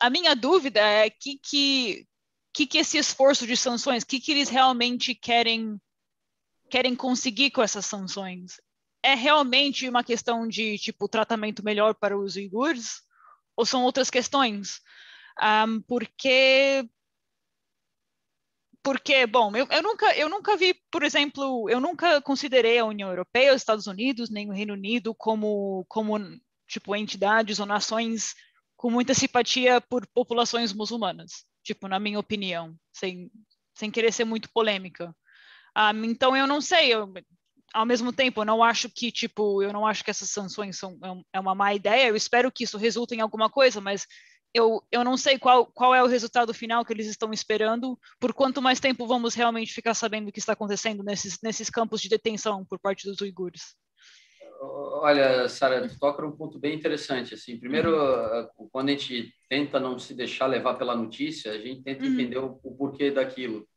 a 0.00 0.10
minha 0.10 0.34
dúvida 0.34 0.80
é 0.80 1.08
que 1.10 1.38
que 1.38 2.06
que, 2.52 2.68
que 2.68 2.78
esse 2.78 2.96
esforço 2.96 3.48
de 3.48 3.56
sanções, 3.56 4.04
que 4.04 4.20
que 4.20 4.30
eles 4.30 4.48
realmente 4.48 5.14
querem 5.14 5.80
querem 6.70 6.94
conseguir 6.94 7.50
com 7.50 7.62
essas 7.62 7.86
sanções? 7.86 8.60
É 9.02 9.14
realmente 9.14 9.88
uma 9.88 10.04
questão 10.04 10.46
de 10.46 10.78
tipo 10.78 11.08
tratamento 11.08 11.64
melhor 11.64 11.94
para 11.94 12.18
os 12.18 12.36
uigures 12.36 13.02
ou 13.56 13.66
são 13.66 13.82
outras 13.82 14.08
questões? 14.10 14.80
Um, 15.42 15.80
porque 15.82 16.88
porque, 18.84 19.26
bom, 19.26 19.50
eu, 19.56 19.66
eu, 19.70 19.82
nunca, 19.82 20.14
eu 20.14 20.28
nunca 20.28 20.56
vi, 20.58 20.74
por 20.90 21.02
exemplo, 21.02 21.70
eu 21.70 21.80
nunca 21.80 22.20
considerei 22.20 22.78
a 22.78 22.84
União 22.84 23.08
Europeia, 23.08 23.54
os 23.54 23.62
Estados 23.62 23.86
Unidos, 23.86 24.28
nem 24.28 24.50
o 24.50 24.52
Reino 24.52 24.74
Unido 24.74 25.14
como, 25.14 25.86
como 25.88 26.18
tipo, 26.68 26.94
entidades 26.94 27.58
ou 27.58 27.64
nações 27.64 28.34
com 28.76 28.90
muita 28.90 29.14
simpatia 29.14 29.80
por 29.80 30.06
populações 30.08 30.74
muçulmanas, 30.74 31.46
tipo, 31.62 31.88
na 31.88 31.98
minha 31.98 32.18
opinião, 32.18 32.76
sem, 32.92 33.30
sem 33.74 33.90
querer 33.90 34.12
ser 34.12 34.26
muito 34.26 34.50
polêmica. 34.52 35.06
Um, 35.08 35.14
ah, 35.74 35.92
então, 36.04 36.36
eu 36.36 36.46
não 36.46 36.60
sei, 36.60 36.92
eu, 36.92 37.10
ao 37.72 37.86
mesmo 37.86 38.12
tempo, 38.12 38.42
eu 38.42 38.44
não 38.44 38.62
acho 38.62 38.90
que, 38.90 39.10
tipo, 39.10 39.62
eu 39.62 39.72
não 39.72 39.86
acho 39.86 40.04
que 40.04 40.10
essas 40.10 40.28
sanções 40.28 40.76
são 40.76 40.98
é, 41.02 41.38
é 41.38 41.40
uma 41.40 41.54
má 41.54 41.72
ideia, 41.72 42.08
eu 42.08 42.16
espero 42.16 42.52
que 42.52 42.64
isso 42.64 42.76
resulte 42.76 43.14
em 43.14 43.22
alguma 43.22 43.48
coisa, 43.48 43.80
mas 43.80 44.06
eu, 44.54 44.80
eu 44.92 45.02
não 45.02 45.16
sei 45.16 45.36
qual, 45.36 45.66
qual 45.66 45.92
é 45.92 46.02
o 46.02 46.06
resultado 46.06 46.54
final 46.54 46.84
que 46.84 46.92
eles 46.92 47.08
estão 47.08 47.32
esperando, 47.32 47.98
por 48.20 48.32
quanto 48.32 48.62
mais 48.62 48.78
tempo 48.78 49.04
vamos 49.04 49.34
realmente 49.34 49.74
ficar 49.74 49.94
sabendo 49.94 50.28
o 50.28 50.32
que 50.32 50.38
está 50.38 50.52
acontecendo 50.52 51.02
nesses, 51.02 51.40
nesses 51.42 51.68
campos 51.68 52.00
de 52.00 52.08
detenção 52.08 52.64
por 52.64 52.78
parte 52.78 53.04
dos 53.04 53.20
uigures. 53.20 53.74
Olha, 54.60 55.48
Sara, 55.48 55.86
tu 55.88 55.98
toca 55.98 56.24
um 56.24 56.32
ponto 56.32 56.58
bem 56.58 56.74
interessante. 56.74 57.34
Assim, 57.34 57.58
primeiro, 57.58 57.90
uhum. 57.96 58.68
quando 58.70 58.88
a 58.88 58.92
gente 58.92 59.34
tenta 59.48 59.80
não 59.80 59.98
se 59.98 60.14
deixar 60.14 60.46
levar 60.46 60.74
pela 60.74 60.96
notícia, 60.96 61.50
a 61.50 61.58
gente 61.58 61.82
tenta 61.82 62.04
uhum. 62.04 62.12
entender 62.12 62.38
o, 62.38 62.58
o, 62.62 62.76
porquê 62.76 63.10
daquilo. 63.10 63.68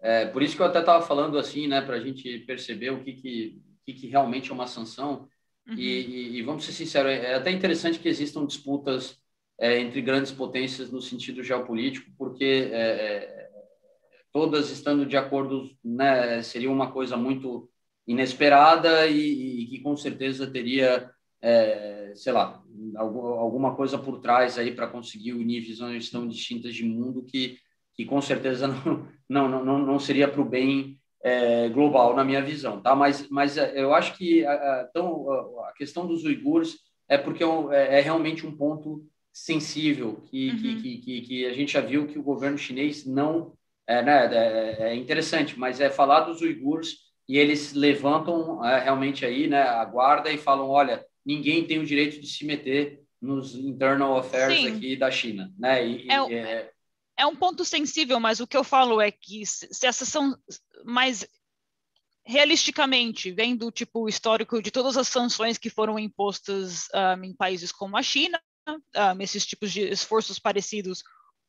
É, 0.00 0.26
por 0.26 0.42
isso 0.42 0.56
que 0.56 0.60
eu 0.60 0.66
até 0.66 0.80
estava 0.80 1.06
falando 1.06 1.38
assim, 1.38 1.68
né, 1.68 1.80
para 1.80 1.96
a 1.96 2.00
gente 2.00 2.40
perceber 2.40 2.90
o 2.90 3.02
que, 3.02 3.12
que, 3.14 3.62
que, 3.86 3.94
que 3.94 4.06
realmente 4.08 4.50
é 4.50 4.54
uma 4.54 4.66
sanção. 4.66 5.28
Uhum. 5.68 5.74
E, 5.74 6.00
e, 6.00 6.36
e, 6.38 6.42
vamos 6.42 6.64
ser 6.64 6.72
sinceros, 6.72 7.12
é 7.12 7.34
até 7.34 7.50
interessante 7.50 7.98
que 7.98 8.08
existam 8.08 8.44
disputas 8.44 9.18
é, 9.58 9.78
entre 9.80 10.02
grandes 10.02 10.32
potências 10.32 10.90
no 10.90 11.00
sentido 11.00 11.42
geopolítico, 11.42 12.10
porque 12.18 12.70
é, 12.72 12.78
é, 12.78 13.50
todas 14.32 14.70
estando 14.70 15.06
de 15.06 15.16
acordo 15.16 15.70
né, 15.82 16.42
seria 16.42 16.70
uma 16.70 16.92
coisa 16.92 17.16
muito 17.16 17.70
inesperada 18.06 19.06
e, 19.06 19.62
e 19.62 19.66
que 19.66 19.80
com 19.80 19.96
certeza 19.96 20.46
teria, 20.46 21.10
é, 21.42 22.12
sei 22.14 22.32
lá, 22.32 22.62
alguma 22.96 23.74
coisa 23.74 23.98
por 23.98 24.20
trás 24.20 24.58
aí 24.58 24.72
para 24.72 24.86
conseguir 24.86 25.32
unir 25.32 25.60
visões 25.60 26.10
tão 26.10 26.28
distintas 26.28 26.74
de 26.74 26.84
mundo 26.84 27.24
que, 27.24 27.58
que 27.94 28.04
com 28.04 28.20
certeza 28.20 28.68
não, 29.28 29.48
não, 29.48 29.64
não, 29.64 29.78
não 29.78 29.98
seria 29.98 30.28
para 30.28 30.40
o 30.40 30.44
bem 30.44 31.00
é, 31.22 31.68
global, 31.70 32.14
na 32.14 32.22
minha 32.22 32.42
visão, 32.42 32.80
tá? 32.80 32.94
Mas, 32.94 33.28
mas 33.28 33.56
é, 33.56 33.72
eu 33.82 33.92
acho 33.92 34.16
que 34.16 34.46
a, 34.46 34.86
então, 34.88 35.28
a 35.64 35.72
questão 35.72 36.06
dos 36.06 36.24
uigures 36.24 36.76
é 37.08 37.18
porque 37.18 37.42
é, 37.42 37.46
é, 37.72 37.98
é 37.98 38.00
realmente 38.00 38.46
um 38.46 38.56
ponto 38.56 39.04
sensível 39.36 40.22
que, 40.30 40.48
uhum. 40.48 40.80
que, 40.80 40.98
que, 40.98 41.20
que, 41.20 41.46
a 41.46 41.52
gente 41.52 41.74
já 41.74 41.82
viu 41.82 42.06
que 42.06 42.18
o 42.18 42.22
governo 42.22 42.56
chinês 42.56 43.04
não 43.04 43.52
é, 43.86 44.02
né, 44.02 44.34
é, 44.34 44.76
é 44.88 44.96
interessante, 44.96 45.58
mas 45.58 45.78
é 45.78 45.90
falar 45.90 46.20
dos 46.20 46.40
uigures 46.40 47.00
e 47.28 47.36
eles 47.36 47.74
levantam 47.74 48.64
é, 48.64 48.82
realmente 48.82 49.26
aí 49.26 49.46
né, 49.46 49.60
a 49.60 49.84
guarda 49.84 50.32
e 50.32 50.38
falam, 50.38 50.70
olha, 50.70 51.04
ninguém 51.24 51.66
tem 51.66 51.78
o 51.78 51.84
direito 51.84 52.18
de 52.18 52.26
se 52.26 52.46
meter 52.46 53.02
nos 53.20 53.54
internal 53.54 54.16
affairs 54.16 54.58
Sim. 54.58 54.74
aqui 54.74 54.96
da 54.96 55.10
China, 55.10 55.52
né? 55.58 55.86
E, 55.86 56.10
é, 56.10 56.32
é, 56.32 56.72
é, 57.18 57.26
um 57.26 57.36
ponto 57.36 57.62
sensível, 57.62 58.18
mas 58.18 58.40
o 58.40 58.46
que 58.46 58.56
eu 58.56 58.64
falo 58.64 59.02
é 59.02 59.10
que 59.10 59.44
se 59.44 59.86
essas 59.86 60.08
são 60.08 60.34
mais 60.82 61.28
realisticamente, 62.24 63.30
vendo 63.30 63.70
tipo 63.70 64.00
o 64.00 64.08
histórico 64.08 64.62
de 64.62 64.70
todas 64.70 64.96
as 64.96 65.08
sanções 65.08 65.58
que 65.58 65.68
foram 65.68 65.98
impostas 65.98 66.88
um, 67.18 67.24
em 67.24 67.34
países 67.34 67.70
como 67.70 67.98
a 67.98 68.02
China, 68.02 68.40
um, 68.68 69.20
esses 69.20 69.46
tipos 69.46 69.72
de 69.72 69.82
esforços 69.82 70.38
parecidos, 70.38 71.02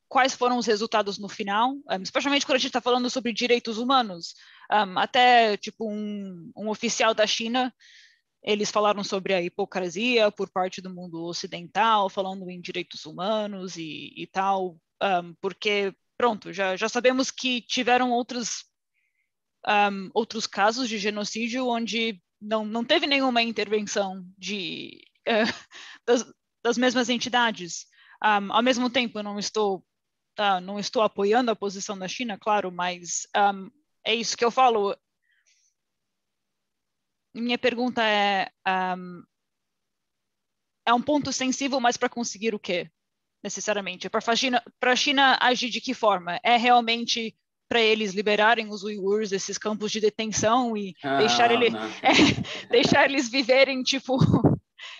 quais 0.07 0.33
foram 0.33 0.57
os 0.57 0.65
resultados 0.65 1.17
no 1.17 1.27
final, 1.27 1.73
um, 1.89 2.01
especialmente 2.01 2.45
quando 2.45 2.57
a 2.57 2.59
gente 2.59 2.69
está 2.69 2.81
falando 2.81 3.09
sobre 3.09 3.33
direitos 3.33 3.77
humanos. 3.77 4.33
até 4.95 5.57
tipo 5.57 5.89
um, 5.89 6.51
um 6.55 6.69
oficial 6.69 7.13
da 7.13 7.27
China 7.27 7.73
eles 8.47 8.71
falaram 8.71 9.03
sobre 9.03 9.33
a 9.33 9.41
hipocrisia 9.41 10.31
por 10.31 10.49
parte 10.49 10.81
do 10.81 10.93
mundo 10.93 11.21
ocidental, 11.25 12.09
falando 12.09 12.49
em 12.49 12.61
direitos 12.61 13.05
humanos 13.05 13.75
e, 13.75 14.13
e 14.15 14.25
tal, 14.25 14.79
um, 15.03 15.33
porque, 15.41 15.93
pronto, 16.17 16.53
já, 16.53 16.75
já 16.77 16.87
sabemos 16.87 17.29
que 17.29 17.61
tiveram 17.61 18.11
outros, 18.11 18.63
um, 19.67 20.09
outros 20.13 20.47
casos 20.47 20.87
de 20.87 20.97
genocídio 20.97 21.67
onde 21.67 22.21
não, 22.41 22.65
não 22.65 22.85
teve 22.85 23.05
nenhuma 23.05 23.41
intervenção 23.41 24.25
de, 24.37 25.03
uh, 25.27 25.67
das, 26.07 26.25
das, 26.67 26.77
mesmas 26.77 27.09
entidades. 27.09 27.85
Um, 28.23 28.51
ao 28.51 28.63
mesmo 28.63 28.89
tempo, 28.89 29.19
eu 29.19 29.23
não 29.23 29.39
estou, 29.39 29.83
uh, 30.39 30.61
não 30.61 30.79
estou 30.79 31.01
apoiando 31.01 31.51
a 31.51 31.55
posição 31.55 31.97
da 31.97 32.07
China, 32.07 32.37
claro, 32.37 32.71
mas 32.71 33.27
é 34.03 34.15
isso 34.15 34.37
que 34.37 34.45
eu 34.45 34.51
falo 34.51 34.95
minha 37.41 37.57
pergunta 37.57 38.03
é: 38.03 38.49
um, 38.67 39.23
é 40.85 40.93
um 40.93 41.01
ponto 41.01 41.31
sensível, 41.31 41.79
mas 41.79 41.97
para 41.97 42.09
conseguir 42.09 42.55
o 42.55 42.59
quê? 42.59 42.89
Necessariamente. 43.43 44.09
Para 44.09 44.21
a 44.25 44.35
China, 44.35 44.63
China 44.95 45.37
agir 45.39 45.69
de 45.69 45.79
que 45.79 45.93
forma? 45.93 46.39
É 46.43 46.57
realmente 46.57 47.35
para 47.69 47.81
eles 47.81 48.13
liberarem 48.13 48.69
os 48.69 48.83
uigures 48.83 49.29
desses 49.29 49.57
campos 49.57 49.91
de 49.91 49.99
detenção 49.99 50.75
e 50.77 50.95
ah, 51.03 51.17
deixar, 51.17 51.51
ele, 51.51 51.67
é, 52.01 52.67
deixar 52.69 53.09
eles 53.09 53.29
viverem, 53.29 53.83
tipo, 53.83 54.17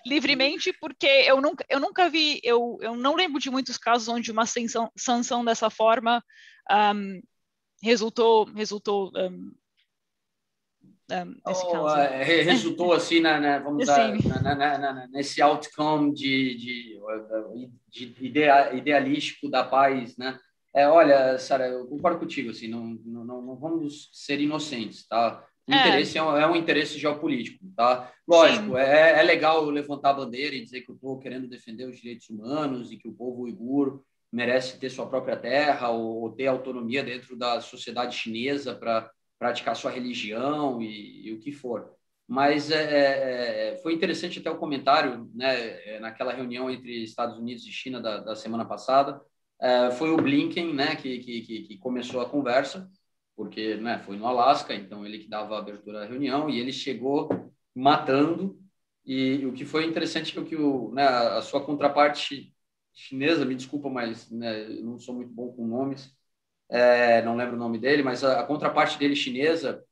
livremente, 0.08 0.74
porque 0.80 1.06
eu 1.06 1.42
nunca, 1.42 1.66
eu 1.70 1.80
nunca 1.80 2.10
vi, 2.10 2.40
eu, 2.44 2.78
eu 2.82 2.96
não 2.96 3.16
lembro 3.16 3.40
de 3.40 3.50
muitos 3.50 3.78
casos 3.78 4.08
onde 4.08 4.32
uma 4.32 4.46
sanção, 4.46 4.92
sanção 4.98 5.44
dessa 5.44 5.70
forma 5.70 6.24
um, 6.72 7.22
resultou, 7.84 8.46
resultou 8.46 9.12
um, 9.16 9.52
nesse 11.10 11.66
oh. 11.66 11.90
É, 11.90 12.42
resultou 12.42 12.92
assim 12.92 13.22
na, 13.22 13.40
na 13.40 13.60
vamos 13.60 13.86
dar, 13.86 14.14
na, 14.44 14.78
na, 14.78 15.08
nesse 15.08 15.42
outcome 15.42 16.14
de, 16.14 16.58
de, 16.58 17.72
de 17.90 18.26
idea, 18.26 18.74
idealístico 18.74 19.50
da 19.50 19.64
paz, 19.64 20.18
né? 20.18 20.38
É, 20.76 20.88
olha, 20.88 21.40
Sara, 21.40 21.68
eu 21.68 21.88
concordo 21.88 22.20
contigo, 22.20 22.52
assim, 22.52 22.68
não, 22.68 23.00
não, 23.06 23.42
não 23.42 23.56
vamos 23.56 24.10
ser 24.12 24.40
inocentes, 24.40 25.08
tá? 25.08 25.47
O 25.68 25.74
é. 25.74 25.80
interesse 25.80 26.18
é 26.18 26.24
um, 26.24 26.38
é 26.38 26.48
um, 26.48 26.56
interesse 26.56 26.98
geopolítico, 26.98 27.66
tá? 27.76 28.12
Lógico, 28.28 28.78
é, 28.78 29.20
é, 29.20 29.24
legal 29.24 29.66
levantar 29.66 30.12
a 30.12 30.14
bandeira 30.14 30.56
e 30.56 30.64
dizer 30.64 30.82
que 30.82 30.92
eu 30.92 30.96
estou 30.96 31.20
querendo 31.20 31.48
defender 31.48 31.86
os 31.86 31.98
direitos 31.98 32.30
humanos 32.30 32.92
e 32.92 32.98
que 32.98 33.08
o 33.08 33.14
povo 33.14 33.44
uigur 33.44 34.02
merece 34.32 34.80
ter 34.80 34.90
sua 34.90 35.08
própria 35.08 35.36
terra 35.36 35.90
ou, 35.90 36.22
ou 36.22 36.32
ter 36.32 36.48
autonomia 36.48 37.04
dentro 37.04 37.36
da 37.36 37.60
sociedade 37.60 38.16
chinesa 38.16 38.74
para 38.74 39.12
praticar 39.38 39.76
sua 39.76 39.92
religião 39.92 40.82
e, 40.82 41.28
e 41.28 41.34
o 41.34 41.40
que 41.40 41.52
for. 41.52 41.92
Mas 42.28 42.72
é, 42.72 42.84
é, 42.84 43.70
é, 43.74 43.78
foi 43.78 43.94
interessante 43.94 44.40
até 44.40 44.52
o 44.52 44.58
comentário, 44.58 45.30
né, 45.34 45.56
é, 45.86 46.00
naquela 46.00 46.34
reunião 46.34 46.70
entre 46.70 47.04
Estados 47.04 47.38
Unidos 47.38 47.66
e 47.66 47.72
China 47.72 48.02
da, 48.02 48.18
da 48.18 48.36
semana 48.36 48.66
passada, 48.66 49.22
foi 49.98 50.12
o 50.12 50.18
Blinken, 50.18 50.72
né, 50.72 50.96
que, 50.96 51.18
que, 51.18 51.42
que 51.42 51.78
começou 51.80 52.22
a 52.22 52.30
conversa, 52.30 52.88
porque, 53.38 53.76
né, 53.76 54.00
foi 54.00 54.18
no 54.18 54.26
Alasca, 54.26 54.74
então 54.74 55.06
ele 55.06 55.20
que 55.20 55.30
dava 55.30 55.56
a 55.56 55.60
abertura 55.60 56.04
à 56.04 56.06
reunião 56.08 56.50
e 56.50 56.60
ele 56.60 56.74
chegou 56.74 57.30
matando. 57.74 58.60
E 59.06 59.46
o 59.46 59.54
que 59.54 59.64
foi 59.64 59.86
interessante 59.86 60.38
é 60.38 60.44
que 60.44 60.56
o, 60.56 60.92
né, 60.92 61.04
a 61.08 61.42
sua 61.42 61.64
contraparte 61.64 62.54
chinesa, 62.94 63.46
me 63.46 63.56
desculpa, 63.56 63.90
mas 63.90 64.30
né, 64.32 64.68
não 64.82 64.98
sou 65.00 65.16
muito 65.16 65.32
bom 65.32 65.54
com 65.54 65.68
nomes, 65.68 66.12
é, 66.68 67.22
não 67.22 67.36
lembro 67.36 67.56
o 67.56 67.60
nome 67.60 67.78
dele, 67.78 68.02
mas 68.04 68.24
a, 68.24 68.42
a 68.42 68.44
contraparte 68.44 68.98
dele 68.98 69.16
chinesa, 69.16 69.84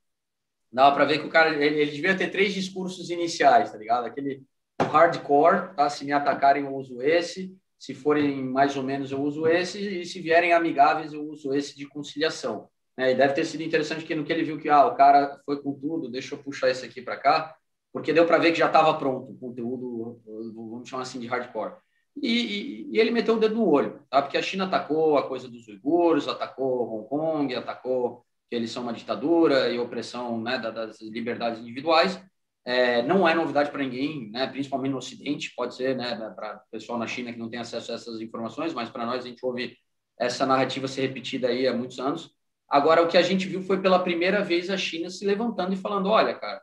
dava 0.72 0.96
para 0.96 1.06
ver 1.06 1.20
que 1.20 1.28
o 1.28 1.30
cara, 1.30 1.52
ele, 1.56 1.82
ele, 1.82 1.91
devia 1.91 2.18
ter 2.18 2.32
três 2.32 2.54
discursos 2.54 3.12
iniciais, 3.12 3.72
tá 3.72 3.78
ligado? 3.78 4.06
Aquele 4.06 4.43
hardcore, 4.82 5.76
tá? 5.76 5.89
Se 5.89 6.04
me 6.04 6.12
atacarem 6.12 6.64
eu 6.64 6.76
uso 6.76 7.02
esse, 7.02 7.56
se 7.78 7.93
forem 7.93 8.43
mais 8.43 8.76
ou 8.76 8.84
menos 8.84 9.12
eu 9.12 9.22
uso 9.22 9.48
esse, 9.48 10.02
e 10.02 10.06
se 10.06 10.20
vierem 10.20 10.52
amigáveis 10.52 11.14
eu 11.14 11.24
uso 11.30 11.54
esse 11.54 11.78
de 11.78 11.88
conciliação. 11.88 12.70
É, 12.98 13.12
e 13.12 13.16
deve 13.16 13.34
ter 13.34 13.46
sido 13.46 13.62
interessante 13.62 14.06
que 14.06 14.16
no 14.16 14.24
que 14.24 14.32
ele 14.32 14.43
viu 14.43 14.58
que 14.58 14.70
ah, 14.70 14.86
o 14.86 14.96
cara 14.96 15.41
foi 15.46 15.62
com 15.62 15.74
tudo, 15.74 16.10
deixa 16.10 16.36
eu 16.36 16.39
puxar 16.39 16.70
esse 16.70 16.86
aqui 16.86 17.02
para 17.02 17.18
cá, 17.18 17.56
porque 17.91 18.14
deu 18.14 18.26
para 18.26 18.38
ver 18.38 18.52
que 18.52 18.60
já 18.60 18.68
estava 18.68 18.98
pronto 18.98 19.32
o 19.32 19.38
conteúdo, 19.38 20.22
vamos 20.54 20.88
chamar 20.88 21.04
assim 21.04 21.20
de 21.20 21.28
hardcore. 21.28 21.74
E, 22.22 22.30
e, 22.30 22.89
e, 22.91 23.00
ele 23.00 23.12
meteu 23.12 23.36
o 23.36 23.39
dedo 23.39 23.56
no 23.56 23.68
olho, 23.68 24.00
tá? 24.10 24.22
porque 24.22 24.38
a 24.38 24.41
China 24.41 24.66
atacou 24.66 25.18
a 25.18 25.28
coisa 25.28 25.50
dos 25.50 25.68
uigures, 25.68 26.28
atacou 26.28 26.93
Hong 26.93 27.10
Kong, 27.10 27.56
atacou 27.56 28.26
que 28.50 28.56
eles 28.56 28.72
são 28.72 28.84
uma 28.84 28.93
ditadura 28.93 29.70
e 29.70 29.80
opressão 29.80 30.41
né, 30.41 30.58
das 30.58 31.02
liberdades 31.02 31.60
individuais. 31.60 32.22
É, 32.64 33.02
não 33.04 33.28
é 33.28 33.36
novidade 33.36 33.70
para 33.70 33.84
ninguém, 33.84 34.32
né, 34.32 34.48
principalmente 34.48 34.91
no 34.91 34.98
Ocidente, 34.98 35.54
pode 35.56 35.76
ser 35.76 35.96
né, 35.96 36.16
para 36.36 36.64
o 36.68 36.72
pessoal 36.72 36.98
na 36.98 37.06
China 37.06 37.32
que 37.32 37.39
não 37.39 37.50
tem 37.50 37.60
acesso 37.60 37.91
a 37.91 37.96
essas 37.96 38.22
informações, 38.22 38.74
mas 38.74 38.89
para 38.89 39.06
nós 39.06 39.24
a 39.24 39.28
gente 39.28 39.46
ouve 39.46 39.78
essa 40.20 40.46
narrativa 40.46 40.88
ser 40.88 41.02
repetida 41.02 41.50
aí 41.50 41.68
há 41.68 41.74
muitos 41.74 42.00
anos. 42.00 42.34
Agora, 42.70 43.01
o 43.01 43.07
que 43.07 43.18
a 43.18 43.22
gente 43.22 43.47
viu 43.47 43.61
foi 43.61 43.82
pela 43.82 43.99
primeira 43.99 44.43
vez 44.43 44.70
a 44.70 44.78
China 44.78 45.09
se 45.09 45.26
levantando 45.26 45.74
e 45.74 45.78
falando: 45.78 46.09
olha, 46.09 46.34
cara, 46.34 46.61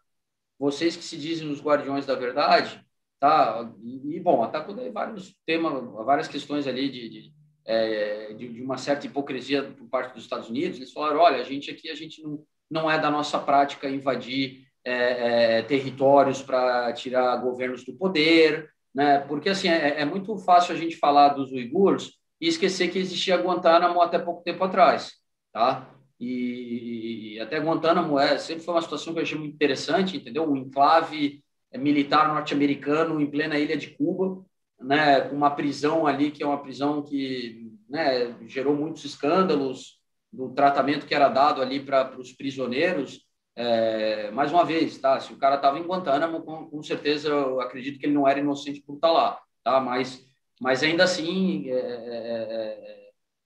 vocês 0.58 0.96
que 0.96 1.04
se 1.04 1.16
dizem 1.16 1.48
os 1.50 1.62
guardiões 1.62 2.06
da 2.06 2.14
verdade, 2.14 2.84
tá? 3.18 3.70
E, 3.82 4.20
bom, 4.20 4.42
atacou 4.42 4.74
daí 4.74 4.90
vários 4.90 5.34
temas, 5.46 5.84
várias 6.04 6.28
questões 6.28 6.66
ali 6.66 6.90
de, 6.90 7.08
de, 7.08 7.32
é, 7.64 8.32
de, 8.34 8.48
de, 8.48 8.62
uma 8.62 8.78
certa 8.78 9.06
hipocrisia 9.06 9.62
por 9.62 9.88
parte 9.88 10.14
dos 10.14 10.24
Estados 10.24 10.48
Unidos. 10.48 10.78
Eles 10.78 10.92
falaram, 10.92 11.20
olha, 11.20 11.40
a 11.40 11.44
gente 11.44 11.70
aqui 11.70 11.90
a 11.90 11.94
gente 11.94 12.22
não, 12.22 12.44
não 12.70 12.90
é 12.90 12.98
da 12.98 13.10
nossa 13.10 13.38
prática 13.38 13.88
invadir 13.88 14.66
é, 14.84 15.58
é, 15.58 15.62
territórios 15.62 16.42
para 16.42 16.92
tirar 16.92 17.36
governos 17.36 17.84
do 17.84 17.94
poder, 17.94 18.70
né? 18.94 19.20
Porque 19.20 19.48
assim 19.48 19.68
é, 19.68 20.00
é, 20.00 20.04
muito 20.04 20.36
fácil 20.38 20.74
a 20.74 20.78
gente 20.78 20.96
falar 20.96 21.30
dos 21.30 21.52
uigures 21.52 22.12
e 22.40 22.48
esquecer 22.48 22.90
que 22.90 22.98
existia 22.98 23.36
Guantánamo 23.36 24.00
até 24.00 24.18
pouco 24.18 24.42
tempo 24.42 24.64
atrás, 24.64 25.12
tá? 25.52 25.91
E, 26.24 27.40
até 27.40 27.58
Guantánamo 27.58 28.16
é, 28.16 28.38
sempre 28.38 28.62
foi 28.62 28.74
uma 28.74 28.82
situação 28.82 29.12
que 29.12 29.18
eu 29.18 29.24
achei 29.24 29.36
muito 29.36 29.54
interessante, 29.54 30.16
entendeu? 30.16 30.48
Um 30.48 30.56
enclave 30.56 31.42
é, 31.72 31.76
militar 31.76 32.28
norte-americano 32.28 33.20
em 33.20 33.26
plena 33.28 33.58
ilha 33.58 33.76
de 33.76 33.90
Cuba, 33.90 34.44
né, 34.80 35.22
com 35.22 35.34
uma 35.34 35.50
prisão 35.50 36.06
ali 36.06 36.30
que 36.30 36.40
é 36.40 36.46
uma 36.46 36.62
prisão 36.62 37.02
que 37.02 37.72
né, 37.88 38.36
gerou 38.46 38.72
muitos 38.72 39.04
escândalos 39.04 39.98
do 40.32 40.50
tratamento 40.50 41.06
que 41.06 41.14
era 41.14 41.28
dado 41.28 41.60
ali 41.60 41.80
para 41.80 42.16
os 42.16 42.32
prisioneiros. 42.32 43.26
É, 43.56 44.30
mais 44.30 44.52
uma 44.52 44.64
vez, 44.64 44.96
tá? 44.98 45.18
Se 45.18 45.32
o 45.32 45.36
cara 45.36 45.56
estava 45.56 45.76
em 45.78 45.82
Guantánamo, 45.82 46.42
com, 46.42 46.70
com, 46.70 46.82
certeza 46.84 47.28
eu 47.28 47.60
acredito 47.60 47.98
que 47.98 48.06
ele 48.06 48.14
não 48.14 48.28
era 48.28 48.38
inocente 48.38 48.80
por 48.80 48.94
estar 48.94 49.08
tá 49.08 49.12
lá, 49.12 49.40
tá? 49.64 49.80
Mas, 49.80 50.24
mas 50.60 50.84
ainda 50.84 51.02
assim, 51.02 51.68
é, 51.68 51.74
é, 51.74 53.01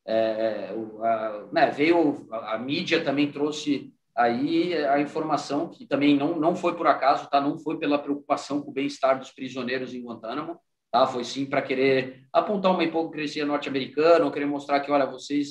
é, 0.07 0.72
é 0.72 0.74
a, 1.02 1.46
né, 1.52 1.70
veio 1.70 2.26
a, 2.30 2.54
a 2.54 2.59
mídia 2.59 3.02
também 3.02 3.30
trouxe 3.30 3.92
aí 4.16 4.74
a 4.74 4.98
informação 4.98 5.68
que 5.68 5.86
também 5.86 6.16
não, 6.16 6.38
não 6.38 6.57
foi 6.57 6.74
por 6.74 6.86
acaso, 6.86 7.28
tá? 7.28 7.38
Não 7.38 7.59
foi 7.59 7.78
pela 7.78 7.98
preocupação 7.98 8.62
com 8.62 8.70
o 8.70 8.74
bem-estar 8.74 9.18
dos 9.18 9.30
prisioneiros 9.30 9.92
em 9.92 10.02
Guantánamo, 10.02 10.59
tá? 10.90 11.07
Foi 11.07 11.22
sim 11.22 11.44
para 11.44 11.61
querer 11.61 12.26
apontar 12.32 12.72
uma 12.72 12.82
hipocrisia 12.82 13.44
norte-americana, 13.44 14.24
ou 14.24 14.32
querer 14.32 14.46
mostrar 14.46 14.80
que, 14.80 14.90
olha, 14.90 15.04
vocês 15.04 15.50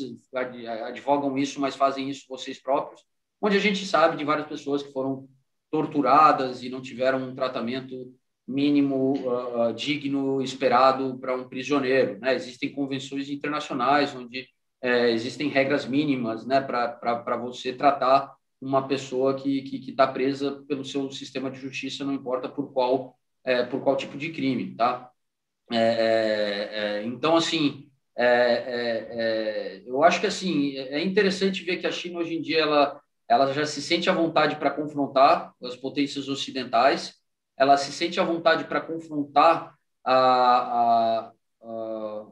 advogam 0.88 1.38
isso, 1.38 1.62
mas 1.62 1.76
fazem 1.76 2.10
isso 2.10 2.26
vocês 2.28 2.60
próprios. 2.60 3.04
Onde 3.40 3.56
a 3.56 3.60
gente 3.60 3.86
sabe 3.86 4.18
de 4.18 4.24
várias 4.24 4.48
pessoas 4.48 4.82
que 4.82 4.92
foram 4.92 5.28
torturadas 5.70 6.64
e 6.64 6.70
não 6.70 6.82
tiveram 6.82 7.20
um 7.20 7.36
tratamento 7.36 8.12
mínimo 8.48 9.14
uh, 9.14 9.74
digno 9.74 10.42
esperado 10.42 11.18
para 11.18 11.36
um 11.36 11.48
prisioneiro, 11.48 12.20
né? 12.20 12.36
Existem 12.36 12.72
convenções 12.72 13.30
internacionais 13.30 14.16
onde 14.16 14.48
é, 14.82 15.10
existem 15.10 15.50
regras 15.50 15.86
mínimas, 15.86 16.46
né, 16.46 16.62
para 16.62 17.38
você 17.38 17.74
tratar 17.74 18.36
uma 18.62 18.88
pessoa 18.88 19.34
que 19.34 19.64
está 19.88 20.06
presa 20.06 20.64
pelo 20.68 20.86
seu 20.86 21.10
sistema 21.10 21.50
de 21.50 21.60
justiça, 21.60 22.06
não 22.06 22.14
importa 22.14 22.48
por 22.48 22.72
qual 22.72 23.18
é, 23.44 23.64
por 23.64 23.82
qual 23.82 23.98
tipo 23.98 24.18
de 24.18 24.32
crime, 24.32 24.76
tá? 24.76 25.10
É, 25.72 25.78
é, 25.78 27.00
é 27.02 27.04
então, 27.04 27.36
assim, 27.36 27.90
é, 28.18 29.82
eu 29.86 30.04
acho 30.04 30.22
que 30.22 30.28
assim 30.28 30.78
é 30.78 31.04
interessante 31.04 31.64
ver 31.64 31.78
que 31.78 31.88
a 31.88 31.92
China 31.92 32.20
hoje 32.20 32.36
em 32.36 32.42
dia 32.42 32.60
ela 32.60 33.02
ela 33.28 33.52
já 33.54 33.66
se 33.66 33.82
sente 33.82 34.08
à 34.08 34.14
vontade 34.14 34.56
para 34.58 34.70
confrontar 34.70 35.52
as 35.64 35.76
potências 35.76 36.28
ocidentais, 36.30 37.16
ela 37.58 37.78
se 37.78 37.92
sente 37.92 38.20
à 38.20 38.24
vontade 38.24 38.66
para 38.66 38.82
confrontar 38.82 39.76
a, 40.04 40.14
a, 40.14 41.32
a 41.62 42.26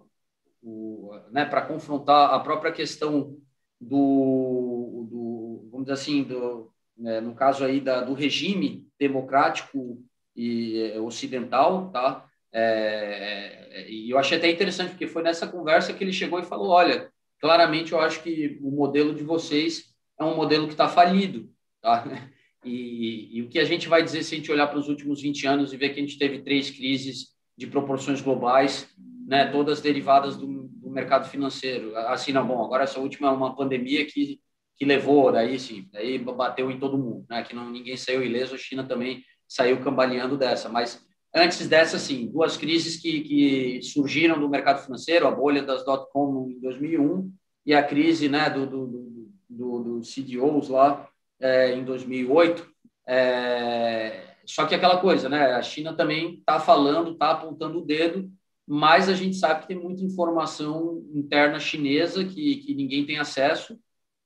né, 1.32 1.45
para 1.45 1.61
confrontar 1.61 2.34
a 2.34 2.39
própria 2.39 2.71
questão 2.71 3.38
do, 3.80 5.07
do 5.09 5.69
vamos 5.71 5.86
dizer 5.86 5.93
assim, 5.93 6.24
do, 6.24 6.71
né, 6.97 7.19
no 7.19 7.36
caso 7.36 7.65
aí 7.65 7.82
da, 7.82 8.01
do 8.01 8.13
regime 8.13 8.88
democrático 8.99 10.01
e 10.36 10.91
é, 10.93 10.99
ocidental, 10.99 11.89
tá? 11.91 12.26
É, 12.51 13.69
é, 13.71 13.89
e 13.89 14.11
eu 14.11 14.17
achei 14.17 14.38
até 14.38 14.49
interessante 14.49 14.91
porque 14.91 15.07
foi 15.07 15.24
nessa 15.24 15.47
conversa 15.47 15.93
que 15.93 16.03
ele 16.03 16.13
chegou 16.13 16.39
e 16.39 16.45
falou, 16.45 16.69
olha, 16.69 17.11
claramente 17.39 17.91
eu 17.91 17.99
acho 17.99 18.21
que 18.21 18.59
o 18.61 18.71
modelo 18.71 19.13
de 19.13 19.24
vocês 19.24 19.93
é 20.19 20.24
um 20.24 20.36
modelo 20.36 20.67
que 20.67 20.74
está 20.74 20.88
falido, 20.88 21.49
tá? 21.82 22.05
E, 22.64 23.38
e, 23.38 23.41
o 23.41 23.49
que 23.49 23.59
a 23.59 23.66
gente 23.66 23.88
vai 23.88 24.01
dizer 24.01 24.24
se 24.24 24.34
a 24.34 24.38
gente 24.38 24.51
olhar 24.51 24.68
para 24.68 24.80
os 24.80 24.88
últimos 24.88 25.22
20 25.22 25.45
anos 25.47 25.74
e 25.74 25.78
ver 25.78 25.89
que 25.89 25.99
a 25.99 26.03
gente 26.03 26.18
teve 26.18 26.41
três 26.41 26.70
crises 26.70 27.34
de 27.57 27.68
proporções 27.68 28.22
globais, 28.22 28.88
né, 29.28 29.45
todas 29.51 29.82
derivadas 29.82 30.38
do, 30.38 30.47
do 30.47 30.89
mercado 30.89 31.28
financeiro. 31.30 31.95
Assim, 31.97 32.32
não, 32.32 32.47
bom, 32.47 32.64
agora 32.64 32.84
essa 32.84 32.99
última 32.99 33.28
é 33.28 33.32
uma 33.32 33.55
pandemia 33.55 34.05
que, 34.05 34.39
que 34.76 34.86
levou, 34.86 35.32
daí 35.32 35.59
sim, 35.59 35.88
daí 35.91 36.18
bateu 36.18 36.72
em 36.72 36.80
todo 36.80 36.97
mundo, 36.97 37.26
né, 37.30 37.43
que 37.43 37.55
não, 37.55 37.70
ninguém 37.70 37.97
saiu 37.97 38.24
ileso, 38.24 38.55
a 38.55 38.57
China 38.57 38.84
também 38.84 39.24
saiu 39.47 39.80
cambaleando 39.82 40.38
dessa, 40.38 40.68
mas 40.70 41.05
antes 41.36 41.68
dessa, 41.68 41.99
sim, 41.99 42.28
duas 42.28 42.57
crises 42.57 42.97
que, 42.97 43.22
que 43.22 43.82
surgiram 43.82 44.39
no 44.39 44.49
mercado 44.49 44.84
financeiro, 44.84 45.28
a 45.28 45.32
bolha 45.32 45.61
das 45.61 45.86
dot-com 45.86 46.49
em 46.49 46.59
2001 46.59 47.32
e 47.66 47.74
a 47.74 47.84
crise 47.84 48.28
né, 48.30 48.49
do, 48.49 48.66
do, 48.66 49.30
do, 49.49 49.84
do 49.84 50.01
CDOs 50.01 50.70
lá 50.70 51.07
é, 51.39 51.73
em 51.73 51.84
2008, 51.84 52.67
é, 53.07 54.36
só 54.45 54.65
que 54.65 54.75
aquela 54.75 54.99
coisa, 54.99 55.29
né? 55.29 55.53
A 55.53 55.61
China 55.61 55.93
também 55.95 56.36
está 56.36 56.59
falando, 56.59 57.11
está 57.11 57.31
apontando 57.31 57.79
o 57.79 57.86
dedo, 57.86 58.29
mas 58.67 59.09
a 59.09 59.13
gente 59.13 59.36
sabe 59.36 59.61
que 59.61 59.67
tem 59.67 59.79
muita 59.79 60.03
informação 60.03 61.03
interna 61.13 61.59
chinesa 61.59 62.23
que, 62.23 62.57
que 62.57 62.73
ninguém 62.73 63.05
tem 63.05 63.17
acesso 63.17 63.77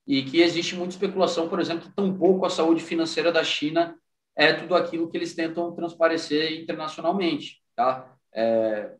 e 0.05 0.23
que 0.23 0.41
existe 0.41 0.75
muita 0.75 0.93
especulação, 0.93 1.49
por 1.49 1.59
exemplo, 1.59 1.89
que 1.89 1.95
tampouco 1.95 2.45
a 2.45 2.49
saúde 2.49 2.81
financeira 2.83 3.31
da 3.31 3.43
China 3.43 3.97
é 4.35 4.53
tudo 4.53 4.75
aquilo 4.75 5.09
que 5.09 5.17
eles 5.17 5.33
tentam 5.33 5.75
transparecer 5.75 6.61
internacionalmente, 6.61 7.61
tá? 7.75 8.15
É, 8.33 8.95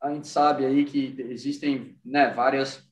a 0.00 0.14
gente 0.14 0.28
sabe 0.28 0.64
aí 0.64 0.84
que 0.84 1.14
existem 1.28 1.98
né, 2.04 2.30
várias 2.30 2.88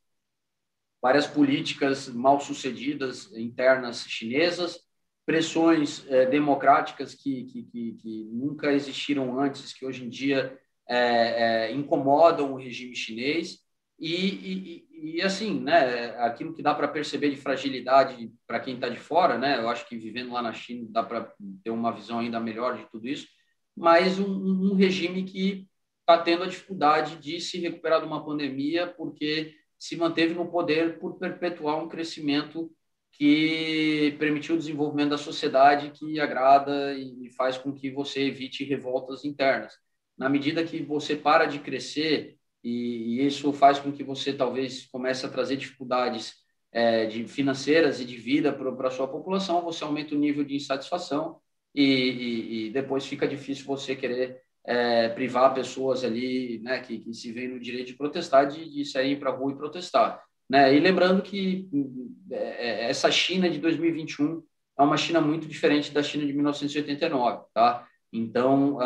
várias 1.00 1.26
políticas 1.26 2.08
mal 2.08 2.40
sucedidas 2.40 3.32
internas 3.36 4.04
chinesas 4.08 4.88
pressões 5.28 6.06
é, 6.08 6.24
democráticas 6.24 7.14
que, 7.14 7.44
que, 7.44 7.62
que, 7.64 7.92
que, 8.00 8.24
nunca 8.32 8.72
existiram 8.72 9.38
antes, 9.38 9.74
que 9.74 9.84
hoje 9.84 10.02
em 10.02 10.08
dia 10.08 10.58
é, 10.88 11.66
é, 11.66 11.72
incomodam 11.74 12.54
o 12.54 12.56
regime 12.56 12.96
chinês. 12.96 13.58
E, 14.00 14.14
e, 14.14 15.16
e, 15.18 15.22
assim, 15.22 15.60
né, 15.60 16.16
aquilo 16.20 16.54
que 16.54 16.62
dá 16.62 16.74
para 16.74 16.88
perceber 16.88 17.28
de 17.28 17.36
fragilidade 17.36 18.32
para 18.46 18.58
quem 18.58 18.76
está 18.76 18.88
de 18.88 18.96
fora, 18.96 19.36
né, 19.36 19.58
eu 19.58 19.68
acho 19.68 19.86
que 19.86 19.98
vivendo 19.98 20.32
lá 20.32 20.40
na 20.40 20.54
China 20.54 20.88
dá 20.88 21.02
para 21.02 21.30
ter 21.62 21.70
uma 21.70 21.92
visão 21.92 22.20
ainda 22.20 22.40
melhor 22.40 22.78
de 22.78 22.86
tudo 22.86 23.06
isso, 23.06 23.28
mas 23.76 24.18
um, 24.18 24.32
um 24.32 24.74
regime 24.74 25.24
que 25.24 25.68
está 26.00 26.16
tendo 26.16 26.44
a 26.44 26.48
dificuldade 26.48 27.16
de 27.16 27.38
se 27.38 27.60
recuperar 27.60 28.00
de 28.00 28.06
uma 28.06 28.24
pandemia 28.24 28.86
porque 28.86 29.54
se 29.78 29.96
manteve 29.96 30.34
no 30.34 30.50
poder 30.50 30.98
por 30.98 31.18
perpetuar 31.18 31.82
um 31.82 31.88
crescimento 31.88 32.70
que 33.12 34.14
permitiu 34.18 34.54
o 34.54 34.58
desenvolvimento 34.58 35.10
da 35.10 35.18
sociedade 35.18 35.90
que 35.90 36.20
agrada 36.20 36.94
e 36.94 37.30
faz 37.36 37.58
com 37.58 37.72
que 37.72 37.90
você 37.90 38.22
evite 38.22 38.64
revoltas 38.64 39.24
internas. 39.24 39.74
Na 40.16 40.28
medida 40.28 40.64
que 40.64 40.82
você 40.82 41.16
para 41.16 41.46
de 41.46 41.58
crescer 41.58 42.36
e, 42.62 43.24
isso 43.26 43.52
faz 43.52 43.78
com 43.78 43.92
que 43.92 44.02
você 44.02 44.32
talvez 44.32 44.86
comece 44.86 45.24
a 45.24 45.28
trazer 45.28 45.56
dificuldades 45.56 46.34
é, 46.72 47.06
de 47.06 47.26
financeiras 47.26 48.00
e 48.00 48.04
de 48.04 48.16
vida 48.16 48.52
para 48.52 48.88
a 48.88 48.90
sua 48.90 49.08
população, 49.08 49.62
você 49.62 49.84
aumenta 49.84 50.14
o 50.14 50.18
nível 50.18 50.44
de 50.44 50.56
insatisfação 50.56 51.40
e, 51.74 51.84
e, 51.84 52.66
e 52.66 52.70
depois 52.70 53.06
fica 53.06 53.26
difícil 53.26 53.64
você 53.64 53.94
querer 53.96 54.42
é, 54.68 55.08
privar 55.08 55.54
pessoas 55.54 56.04
ali, 56.04 56.60
né, 56.62 56.78
que, 56.80 56.98
que 56.98 57.14
se 57.14 57.32
veem 57.32 57.48
no 57.48 57.58
direito 57.58 57.86
de 57.86 57.94
protestar, 57.94 58.46
de, 58.46 58.68
de 58.70 58.84
sair 58.84 59.18
para 59.18 59.30
a 59.30 59.32
rua 59.34 59.52
e 59.52 59.56
protestar. 59.56 60.22
Né? 60.48 60.74
E 60.74 60.78
lembrando 60.78 61.22
que 61.22 61.66
é, 62.30 62.36
é, 62.36 62.90
essa 62.90 63.10
China 63.10 63.48
de 63.48 63.58
2021 63.58 64.42
é 64.78 64.82
uma 64.82 64.98
China 64.98 65.22
muito 65.22 65.48
diferente 65.48 65.90
da 65.90 66.02
China 66.02 66.26
de 66.26 66.34
1989, 66.34 67.44
tá? 67.54 67.86
Então, 68.12 68.78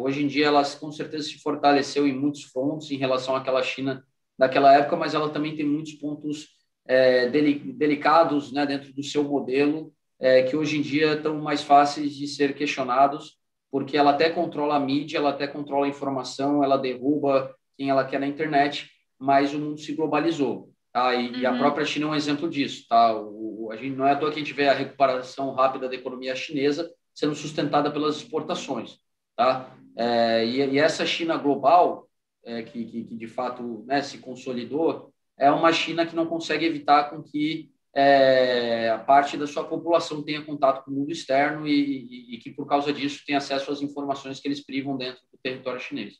hoje 0.00 0.22
em 0.22 0.26
dia, 0.26 0.46
ela 0.46 0.64
com 0.64 0.90
certeza 0.90 1.28
se 1.28 1.38
fortaleceu 1.40 2.06
em 2.06 2.14
muitos 2.14 2.44
frontos 2.44 2.90
em 2.90 2.96
relação 2.96 3.36
àquela 3.36 3.62
China 3.62 4.02
daquela 4.38 4.72
época, 4.72 4.96
mas 4.96 5.14
ela 5.14 5.28
também 5.28 5.54
tem 5.54 5.66
muitos 5.66 5.92
pontos 5.94 6.48
é, 6.86 7.28
delicados 7.28 8.52
né, 8.52 8.64
dentro 8.64 8.94
do 8.94 9.02
seu 9.02 9.24
modelo, 9.24 9.92
é, 10.18 10.42
que 10.42 10.56
hoje 10.56 10.78
em 10.78 10.80
dia 10.80 11.14
estão 11.14 11.38
mais 11.38 11.62
fáceis 11.62 12.14
de 12.14 12.26
ser 12.26 12.54
questionados, 12.54 13.36
porque 13.70 13.96
ela 13.96 14.10
até 14.10 14.30
controla 14.30 14.76
a 14.76 14.80
mídia, 14.80 15.18
ela 15.18 15.30
até 15.30 15.46
controla 15.46 15.86
a 15.86 15.88
informação, 15.88 16.62
ela 16.62 16.76
derruba 16.76 17.54
quem 17.76 17.90
ela 17.90 18.04
quer 18.04 18.20
na 18.20 18.26
internet, 18.26 18.90
mas 19.18 19.52
o 19.52 19.58
mundo 19.58 19.78
se 19.78 19.92
globalizou. 19.94 20.70
Tá? 20.92 21.14
E, 21.14 21.28
uhum. 21.28 21.36
e, 21.36 21.46
a 21.46 21.52
uhum. 21.52 21.58
própria 21.58 21.84
China 21.84 22.06
é 22.06 22.08
um 22.08 22.14
exemplo 22.14 22.48
disso. 22.48 22.86
Tá? 22.88 23.14
O, 23.14 23.68
a 23.70 23.76
gente, 23.76 23.94
não 23.94 24.06
é 24.06 24.12
à 24.12 24.16
toa 24.16 24.30
que 24.30 24.36
a 24.36 24.38
gente 24.38 24.54
vê 24.54 24.68
a 24.68 24.72
recuperação 24.72 25.52
rápida 25.52 25.88
da 25.88 25.94
economia 25.94 26.34
chinesa 26.34 26.90
sendo 27.14 27.34
sustentada 27.34 27.90
pelas 27.90 28.16
exportações. 28.16 28.98
Tá? 29.36 29.70
É, 29.96 30.44
e, 30.46 30.56
e, 30.72 30.78
essa 30.78 31.04
China 31.04 31.36
global, 31.36 32.08
é, 32.44 32.62
que, 32.62 32.84
que, 32.84 33.04
que, 33.04 33.16
de 33.16 33.26
fato 33.26 33.84
né, 33.86 34.00
se 34.02 34.18
consolidou, 34.18 35.12
é 35.38 35.50
uma 35.50 35.72
China 35.72 36.06
que 36.06 36.16
não 36.16 36.26
consegue 36.26 36.64
evitar 36.64 37.10
com 37.10 37.22
que 37.22 37.70
é, 37.98 38.90
a 38.90 38.98
parte 38.98 39.38
da 39.38 39.46
sua 39.46 39.66
população 39.66 40.22
tenha 40.22 40.44
contato 40.44 40.84
com 40.84 40.90
o 40.90 40.94
mundo 40.94 41.10
externo 41.10 41.66
e, 41.66 42.34
e, 42.34 42.38
que, 42.38 42.50
por 42.50 42.66
causa 42.66 42.92
disso, 42.92 43.24
tenha 43.26 43.38
acesso 43.38 43.72
às 43.72 43.80
informações 43.80 44.38
que 44.38 44.46
eles 44.46 44.62
privam 44.62 44.98
dentro 44.98 45.22
do 45.32 45.38
território 45.38 45.80
chinês. 45.80 46.18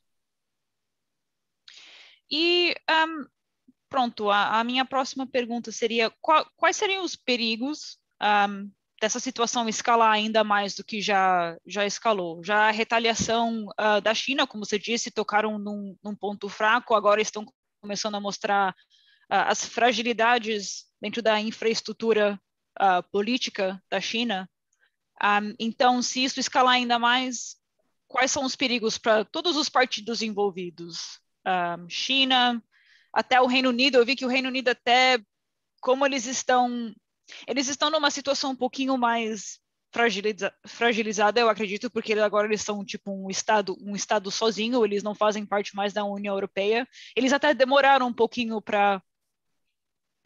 E 2.31 2.75
um, 2.91 3.27
pronto, 3.91 4.31
a, 4.31 4.59
a, 4.59 4.65
minha 4.65 4.87
próxima 4.87 5.27
pergunta 5.27 5.71
seria: 5.71 6.11
qual, 6.23 6.51
quais 6.57 6.79
seriam 6.79 7.05
os 7.05 7.15
perigos 7.15 7.99
um, 8.23 8.71
dessa 8.99 9.21
situação 9.21 9.69
escalar 9.69 10.13
ainda 10.13 10.43
mais 10.43 10.75
do 10.75 10.83
que 10.83 11.03
já, 11.03 11.59
já 11.67 11.85
escalou? 11.85 12.43
Já 12.43 12.69
a 12.69 12.73
retaliação 12.73 13.67
uh, 13.79 14.01
da 14.01 14.15
China, 14.15 14.47
como 14.47 14.65
você 14.65 14.79
disse, 14.79 15.11
tocaram 15.11 15.59
num, 15.59 15.95
num, 16.03 16.17
ponto 16.17 16.49
fraco, 16.49 16.95
agora 16.95 17.21
estão 17.21 17.45
começando 17.83 18.15
a 18.15 18.21
mostrar 18.21 18.71
uh, 18.71 19.45
as 19.47 19.67
fragilidades 19.67 20.87
dentro 21.07 21.23
da 21.23 21.41
infraestrutura 21.41 22.41
uh, 22.81 23.03
política 23.13 23.81
da 23.89 24.01
China. 24.01 24.51
Um, 25.23 25.55
então, 25.59 26.03
se 26.03 26.25
isso 26.25 26.41
escalar 26.41 26.75
ainda 26.75 26.99
mais, 26.99 27.57
quais 28.09 28.33
são 28.33 28.45
os 28.45 28.57
perigos 28.57 28.99
para 28.99 29.25
todos 29.25 29.57
os 29.57 29.69
partidos 29.69 30.21
envolvidos? 30.21 31.21
China, 31.89 32.61
até 33.13 33.41
o 33.41 33.47
Reino 33.47 33.69
Unido, 33.69 33.99
eu 33.99 34.05
vi 34.05 34.17
que 34.17 34.25
o 34.25 34.29
Reino 34.29 34.49
Unido 34.49 34.69
até 34.71 35.21
como 35.81 36.05
eles 36.05 36.27
estão 36.27 36.93
eles 37.47 37.69
estão 37.69 37.89
numa 37.89 38.11
situação 38.11 38.51
um 38.51 38.57
pouquinho 38.57 38.99
mais 38.99 39.61
fragiliza, 39.93 40.53
fragilizada, 40.67 41.39
eu 41.39 41.49
acredito, 41.49 41.89
porque 41.89 42.15
agora 42.15 42.49
eles 42.49 42.63
são 42.63 42.85
tipo 42.85 43.13
um 43.13 43.31
estado 43.31 43.77
um 43.81 43.95
estado 43.95 44.29
sozinho, 44.29 44.85
eles 44.85 45.05
não 45.05 45.15
fazem 45.15 45.47
parte 45.47 45.77
mais 45.77 45.93
da 45.93 46.05
União 46.05 46.35
Europeia. 46.35 46.85
Eles 47.15 47.33
até 47.33 47.55
demoraram 47.55 48.09
um 48.09 48.13
pouquinho 48.13 48.61
para 48.61 49.01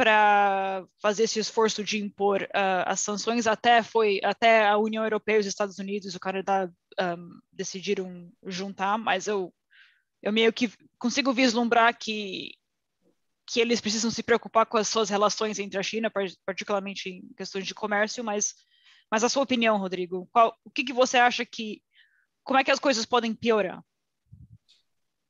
para 0.01 0.83
fazer 0.99 1.25
esse 1.25 1.39
esforço 1.39 1.85
de 1.85 2.03
impor 2.03 2.45
uh, 2.45 2.87
as 2.87 3.01
sanções 3.01 3.47
até 3.47 3.83
foi 3.83 4.19
até 4.25 4.67
a 4.67 4.79
União 4.79 5.05
Europeia, 5.05 5.39
os 5.39 5.45
Estados 5.45 5.79
Unidos, 5.79 6.15
o 6.15 6.19
Canadá 6.19 6.71
um, 6.99 7.39
decidiram 7.53 8.33
juntar, 8.47 8.97
mas 8.97 9.27
eu 9.27 9.53
eu 10.23 10.33
meio 10.33 10.55
que 10.55 10.73
consigo 10.99 11.35
vislumbrar 11.35 11.95
que 11.99 12.53
que 13.47 13.61
eles 13.61 13.79
precisam 13.79 14.11
se 14.11 14.23
preocupar 14.23 14.65
com 14.65 14.79
as 14.79 14.89
suas 14.89 15.11
relações 15.11 15.59
entre 15.59 15.79
a 15.79 15.83
China, 15.83 16.11
particularmente 16.47 17.11
em 17.11 17.29
questões 17.37 17.67
de 17.67 17.75
comércio, 17.75 18.25
mas, 18.25 18.55
mas 19.11 19.23
a 19.23 19.29
sua 19.29 19.43
opinião, 19.43 19.77
Rodrigo, 19.77 20.27
qual, 20.33 20.57
o 20.65 20.71
que, 20.71 20.83
que 20.83 20.95
você 20.95 21.19
acha 21.19 21.45
que, 21.45 21.83
como 22.43 22.59
é 22.59 22.65
que 22.65 22.71
as 22.71 22.79
coisas 22.79 23.05
podem 23.05 23.35
piorar? 23.35 23.83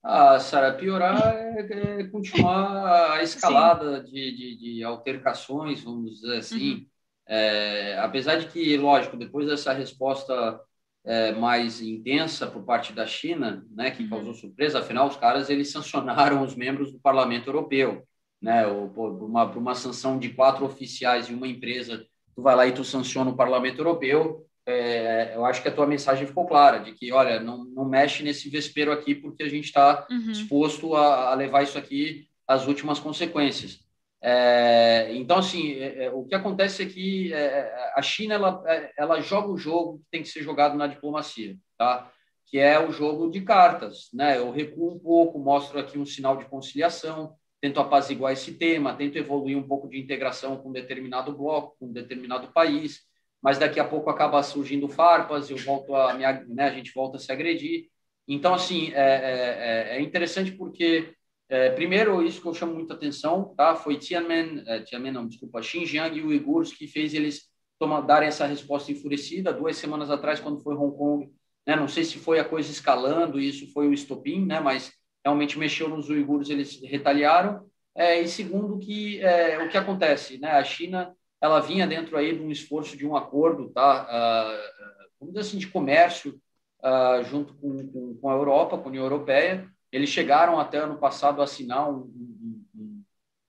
Ah, 0.03 0.39
Sara, 0.41 0.73
piorar 0.73 1.37
é, 1.37 1.61
é, 2.01 2.05
continuar 2.05 3.13
a 3.13 3.23
escalada 3.23 4.03
de, 4.03 4.35
de, 4.35 4.57
de, 4.57 4.85
altercações, 4.85 5.83
vamos 5.83 6.21
dizer 6.21 6.39
assim. 6.39 6.73
Uhum. 6.75 6.87
É, 7.29 7.99
apesar 7.99 8.37
de 8.37 8.47
que, 8.47 8.77
lógico, 8.77 9.17
depois 9.17 9.47
dessa 9.47 9.73
resposta 9.73 10.61
é, 11.05 11.33
mais 11.33 11.81
intensa 11.81 12.47
por 12.47 12.65
parte 12.65 12.93
da 12.93 13.07
China, 13.07 13.65
né, 13.71 13.91
que 13.91 14.03
uhum. 14.03 14.09
causou 14.09 14.35
surpresa, 14.35 14.81
afinal, 14.81 15.07
os 15.07 15.17
caras 15.17 15.51
eles 15.51 15.71
sancionaram 15.71 16.43
os 16.43 16.55
membros 16.55 16.91
do 16.91 16.99
Parlamento 16.99 17.49
Europeu, 17.49 18.03
né, 18.41 18.65
por 18.95 19.23
uma, 19.23 19.47
por 19.49 19.59
uma 19.59 19.75
sanção 19.75 20.19
de 20.19 20.31
quatro 20.31 20.65
oficiais 20.65 21.29
e 21.29 21.35
uma 21.35 21.47
empresa, 21.47 22.05
tu 22.35 22.43
vai 22.43 22.57
lá 22.57 22.67
e 22.67 22.73
tu 22.73 22.85
sanciona 22.85 23.31
o 23.31 23.37
Parlamento 23.37 23.79
Europeu, 23.79 24.47
é, 24.71 25.33
eu 25.35 25.45
acho 25.45 25.63
que 25.63 25.69
a 25.69 25.73
tua 25.73 25.87
mensagem 25.87 26.27
ficou 26.27 26.47
clara, 26.47 26.79
de 26.79 26.93
que, 26.93 27.13
olha, 27.13 27.41
não, 27.41 27.65
não 27.65 27.85
mexe 27.85 28.23
nesse 28.23 28.49
vespeiro 28.49 28.93
aqui, 28.93 29.15
porque 29.15 29.43
a 29.43 29.49
gente 29.49 29.67
está 29.67 30.07
uhum. 30.11 30.33
disposto 30.33 30.95
a, 30.95 31.31
a, 31.31 31.35
levar 31.35 31.63
isso 31.63 31.79
aqui 31.79 32.29
às 32.47 32.67
últimas 32.67 32.99
consequências. 32.99 33.81
É, 34.23 35.11
então, 35.15 35.39
assim, 35.39 35.75
é, 35.75 36.05
é 36.05 36.11
o 36.11 36.25
que 36.25 36.35
acontece 36.35 36.83
é 36.83 36.87
que 36.87 37.33
é, 37.33 37.93
a 37.95 38.03
China, 38.03 38.35
ela, 38.35 38.63
é, 38.67 38.93
ela 38.99 39.21
joga 39.21 39.49
o 39.49 39.59
jogo 39.59 39.99
que 39.99 40.05
tem 40.11 40.23
que 40.23 40.29
ser 40.29 40.43
jogado 40.43 40.77
na 40.77 40.87
diplomacia, 40.87 41.57
tá? 41.79 42.11
que 42.47 42.59
é 42.59 42.79
o 42.79 42.91
jogo 42.93 43.31
de 43.31 43.41
cartas. 43.41 44.09
Né? 44.13 44.39
Eu 44.39 44.51
recuo 44.51 44.95
um 44.95 44.99
pouco, 44.99 45.39
mostro 45.39 45.79
aqui 45.79 45.99
um 45.99 46.07
sinal 46.07 46.37
de 46.37 46.45
conciliação, 46.47 47.35
tento 47.61 47.79
apaziguar 47.79 48.33
esse 48.33 48.55
tema, 48.55 48.95
tento 48.95 49.17
evoluir 49.17 49.57
um 49.57 49.67
pouco 49.67 49.89
de 49.89 50.01
integração 50.01 50.57
com 50.57 50.73
determinado 50.73 51.37
bloco, 51.37 51.77
com 51.79 51.93
determinado 51.93 52.53
país, 52.53 53.10
mas 53.43 53.59
daqui 53.59 53.81
a 53.81 53.85
pouco 53.85 54.11
acaba 54.11 54.43
surgindo 54.43 54.89
farpas, 54.89 55.51
eu 55.51 55.57
volto 55.57 55.95
a 55.95 56.13
né, 56.15 56.65
a 56.65 56.71
gente 56.71 56.93
volta 56.93 57.17
a 57.17 57.21
se 57.21 57.33
agredir. 57.33 57.89
Então, 58.29 58.55
assim, 58.55 58.93
é, 58.93 59.93
é, 59.93 59.97
é 59.97 60.01
interessante 60.01 60.53
porque, 60.53 61.15
é, 61.49 61.71
primeiro, 61.71 62.23
isso 62.23 62.41
que 62.41 62.47
eu 62.47 62.55
chamo 62.55 62.75
muita 62.75 62.95
atenção, 62.95 63.55
tá? 63.57 63.75
Foi 63.75 63.99
Tiananmen, 63.99 64.63
é, 64.67 64.81
Tiananmen 64.81 65.13
não, 65.13 65.27
desculpa, 65.27 65.63
Xinjiang 65.63 66.17
e 66.17 66.23
Uigurs 66.23 66.73
que 66.73 66.87
fez 66.87 67.15
eles 67.15 67.51
tomar, 67.79 68.03
darem 68.03 68.29
essa 68.29 68.47
resposta 68.47 68.93
enfurecida. 68.93 69.53
Duas 69.53 69.77
semanas 69.77 70.11
atrás, 70.11 70.39
quando 70.39 70.61
foi 70.63 70.77
Hong 70.77 70.97
Kong, 70.97 71.33
né, 71.67 71.75
não 71.75 71.89
sei 71.89 72.05
se 72.05 72.19
foi 72.19 72.39
a 72.39 72.45
coisa 72.45 72.71
escalando, 72.71 73.41
isso 73.41 73.73
foi 73.73 73.89
o 73.89 73.93
estopim, 73.93 74.45
né, 74.45 74.61
mas 74.61 74.93
realmente 75.25 75.59
mexeu 75.59 75.89
nos 75.89 76.09
uigures, 76.09 76.51
eles 76.51 76.81
retaliaram. 76.83 77.67
É, 77.97 78.21
e 78.21 78.29
segundo, 78.29 78.79
que 78.79 79.21
é, 79.21 79.63
o 79.65 79.69
que 79.69 79.77
acontece, 79.77 80.39
né, 80.39 80.53
a 80.53 80.63
China 80.63 81.15
ela 81.41 81.61
vinha 81.61 81.87
dentro 81.87 82.17
aí 82.17 82.37
de 82.37 82.43
um 82.43 82.51
esforço 82.51 82.97
de 82.97 83.07
um 83.07 83.17
acordo, 83.17 83.71
tá? 83.71 84.05
Uh, 84.05 85.01
vamos 85.19 85.35
dizer 85.35 85.49
assim, 85.49 85.59
de 85.59 85.69
comércio 85.69 86.41
uh, 86.83 87.23
junto 87.25 87.55
com, 87.55 88.17
com, 88.21 88.31
a 88.31 88.35
Europa, 88.35 88.77
com 88.77 88.85
a 88.85 88.89
União 88.89 89.05
Europeia. 89.05 89.69
Eles 89.91 90.11
chegaram 90.11 90.61
até 90.61 90.79
ano 90.79 90.99
passado 90.99 91.41
a 91.41 91.45
assinar 91.45 91.91
um, 91.91 92.03
um, 92.03 92.65
um 92.75 93.03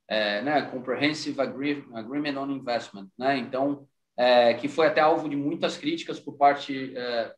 é, 0.07 0.41
né, 0.41 0.61
Comprehensive 0.63 1.39
Agreement 1.39 2.37
on 2.37 2.51
Investment, 2.51 3.07
né? 3.17 3.37
Então, 3.37 3.87
é, 4.17 4.53
que 4.53 4.67
foi 4.67 4.87
até 4.87 5.01
alvo 5.01 5.29
de 5.29 5.35
muitas 5.35 5.77
críticas 5.77 6.19
por 6.19 6.37
parte 6.37 6.95
é, 6.95 7.33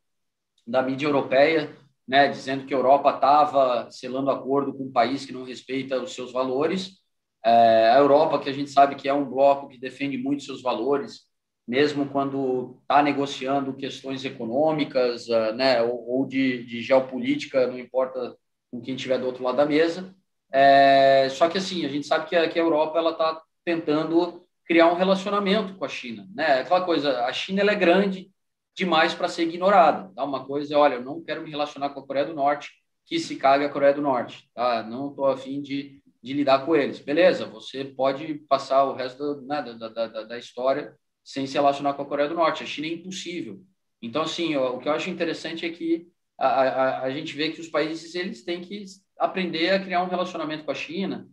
da 0.66 0.82
mídia 0.82 1.08
europeia, 1.08 1.76
né, 2.08 2.28
dizendo 2.28 2.66
que 2.66 2.74
a 2.74 2.78
Europa 2.78 3.12
estava 3.12 3.89
selando 3.91 4.32
acordo 4.32 4.74
com 4.74 4.84
um 4.84 4.91
país 4.91 5.26
que 5.26 5.32
não 5.32 5.43
respeita 5.43 6.01
os 6.01 6.14
seus 6.14 6.32
valores. 6.32 7.03
É, 7.45 7.89
a 7.89 7.97
Europa, 7.97 8.39
que 8.39 8.49
a 8.49 8.53
gente 8.53 8.69
sabe 8.69 8.95
que 8.95 9.09
é 9.09 9.13
um 9.13 9.25
bloco 9.25 9.67
que 9.67 9.77
defende 9.77 10.17
muito 10.17 10.43
seus 10.43 10.61
valores, 10.61 11.21
mesmo 11.67 12.07
quando 12.07 12.77
está 12.81 13.01
negociando 13.01 13.73
questões 13.73 14.23
econômicas, 14.25 15.27
uh, 15.27 15.53
né, 15.53 15.81
ou, 15.81 16.07
ou 16.07 16.25
de, 16.25 16.63
de, 16.65 16.81
geopolítica, 16.81 17.67
não 17.67 17.79
importa 17.79 18.35
com 18.71 18.81
quem 18.81 18.95
estiver 18.95 19.17
do 19.19 19.25
outro 19.25 19.43
lado 19.43 19.57
da 19.57 19.65
mesa. 19.65 20.13
É, 20.51 21.27
só 21.29 21.49
que 21.49 21.57
assim, 21.57 21.85
a 21.85 21.89
gente 21.89 22.05
sabe 22.05 22.27
que 22.27 22.35
a, 22.35 22.49
que 22.49 22.59
a 22.59 22.61
Europa 22.61 22.99
está 23.09 23.41
tentando 23.65 24.45
criar 24.65 24.87
um 24.91 24.95
relacionamento 24.95 25.75
com 25.75 25.85
a 25.85 25.89
China, 25.89 26.27
né? 26.33 26.61
Aquela 26.61 26.81
coisa, 26.81 27.25
a 27.25 27.33
China 27.33 27.69
é 27.69 27.75
grande 27.75 28.31
demais 28.75 29.13
para 29.13 29.27
ser 29.27 29.43
ignorada. 29.43 30.11
Tá? 30.15 30.23
Uma 30.23 30.45
coisa 30.45 30.73
é, 30.73 30.77
olha, 30.77 30.95
eu 30.95 31.03
não 31.03 31.23
quero 31.23 31.41
me 31.41 31.49
relacionar 31.49 31.89
com 31.89 31.99
a 31.99 32.05
Coreia 32.05 32.25
do 32.25 32.33
Norte, 32.33 32.71
que 33.05 33.19
se 33.19 33.35
caga 33.35 33.65
a 33.65 33.69
Coreia 33.69 33.93
do 33.93 34.01
Norte, 34.01 34.49
tá? 34.53 34.83
Não 34.83 35.09
estou 35.09 35.27
afim 35.27 35.61
de 35.61 36.01
de 36.24 36.34
lidar 36.34 36.65
com 36.65 36.76
eles. 36.76 36.99
Beleza, 36.99 37.45
você 37.45 37.84
pode 37.84 38.36
passar 38.47 38.86
o 38.86 38.93
resto 38.95 39.41
né, 39.41 39.61
da, 39.61 39.89
da, 39.89 40.07
da, 40.07 40.24
da, 40.24 40.38
história 40.38 40.95
sem 41.21 41.45
se 41.45 41.55
relacionar 41.55 41.93
com 41.93 42.01
a 42.01 42.05
Coreia 42.05 42.30
do 42.30 42.36
Norte. 42.36 42.63
A 42.63 42.65
China 42.65 42.88
é 42.88 42.91
impossível. 42.91 43.61
Então, 44.01 44.21
assim, 44.21 44.55
o 44.55 44.80
que 44.80 44.88
eu 44.88 44.93
acho 44.93 45.09
interessante 45.09 45.65
é 45.65 45.69
que 45.69 46.07
a, 46.39 46.47
a, 46.47 47.03
a 47.03 47.11
gente 47.11 47.36
vê 47.36 47.51
que 47.51 47.59
os 47.59 47.67
países 47.67 48.15
eles 48.15 48.43
têm 48.43 48.61
que 48.61 48.86
aprender 49.19 49.71
a 49.71 49.84
criar 49.84 50.01
um 50.01 50.07
relacionamento 50.07 50.63
com 50.63 50.71
a 50.71 50.76
China. 50.76 51.28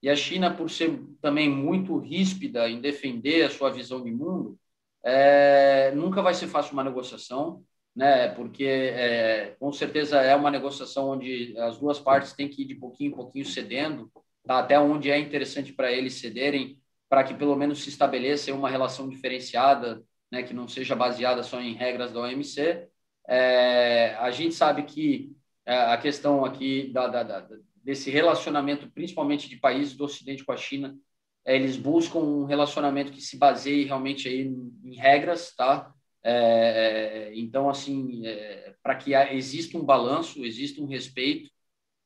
E 0.00 0.08
a 0.08 0.14
China, 0.14 0.54
por 0.54 0.70
ser 0.70 0.96
também 1.20 1.48
muito 1.50 1.98
ríspida 1.98 2.68
em 2.70 2.80
defender 2.80 3.42
a 3.44 3.50
sua 3.50 3.70
visão 3.70 4.02
de 4.02 4.12
mundo, 4.12 4.56
é, 5.04 5.92
nunca 5.92 6.22
vai 6.22 6.34
ser 6.34 6.46
fácil 6.46 6.74
uma 6.74 6.84
negociação, 6.84 7.64
né? 7.94 8.28
Porque 8.28 8.64
é, 8.64 9.56
com 9.58 9.72
certeza 9.72 10.20
é 10.20 10.36
uma 10.36 10.50
negociação 10.50 11.08
onde 11.08 11.56
as 11.58 11.78
duas 11.78 11.98
partes 11.98 12.32
têm 12.32 12.48
que 12.48 12.62
ir 12.62 12.66
de 12.66 12.74
pouquinho 12.76 13.12
em 13.12 13.14
pouquinho 13.14 13.44
cedendo 13.44 14.10
tá? 14.46 14.58
até 14.58 14.78
onde 14.78 15.10
é 15.10 15.18
interessante 15.18 15.72
para 15.72 15.90
eles 15.92 16.14
cederem, 16.14 16.78
para 17.08 17.24
que 17.24 17.34
pelo 17.34 17.56
menos 17.56 17.82
se 17.82 17.88
estabeleça 17.88 18.52
uma 18.54 18.70
relação 18.70 19.08
diferenciada, 19.08 20.02
né, 20.30 20.42
que 20.42 20.54
não 20.54 20.66
seja 20.66 20.94
baseada 20.94 21.42
só 21.42 21.60
em 21.60 21.74
regras 21.74 22.12
da 22.12 22.20
OMC. 22.20 22.88
É, 23.28 24.14
a 24.18 24.30
gente 24.30 24.54
sabe 24.54 24.82
que 24.84 25.32
é, 25.64 25.76
a 25.76 25.96
questão 25.96 26.44
aqui 26.44 26.90
da, 26.92 27.08
da, 27.08 27.22
da, 27.22 27.48
desse 27.82 28.10
relacionamento, 28.10 28.90
principalmente 28.90 29.48
de 29.48 29.56
países 29.56 29.94
do 29.94 30.04
Ocidente 30.04 30.44
com 30.44 30.52
a 30.52 30.56
China, 30.56 30.96
é, 31.44 31.54
eles 31.54 31.76
buscam 31.76 32.18
um 32.18 32.44
relacionamento 32.44 33.12
que 33.12 33.20
se 33.20 33.36
baseie 33.36 33.84
realmente 33.84 34.28
aí 34.28 34.42
em, 34.42 34.96
regras, 34.96 35.54
tá? 35.54 35.92
É, 36.22 37.30
é 37.30 37.38
então, 37.38 37.68
assim, 37.68 38.26
é, 38.26 38.74
para 38.82 38.96
que 38.96 39.14
exista 39.14 39.78
um 39.78 39.84
balanço, 39.84 40.44
exista 40.44 40.80
um 40.80 40.86
respeito, 40.86 41.50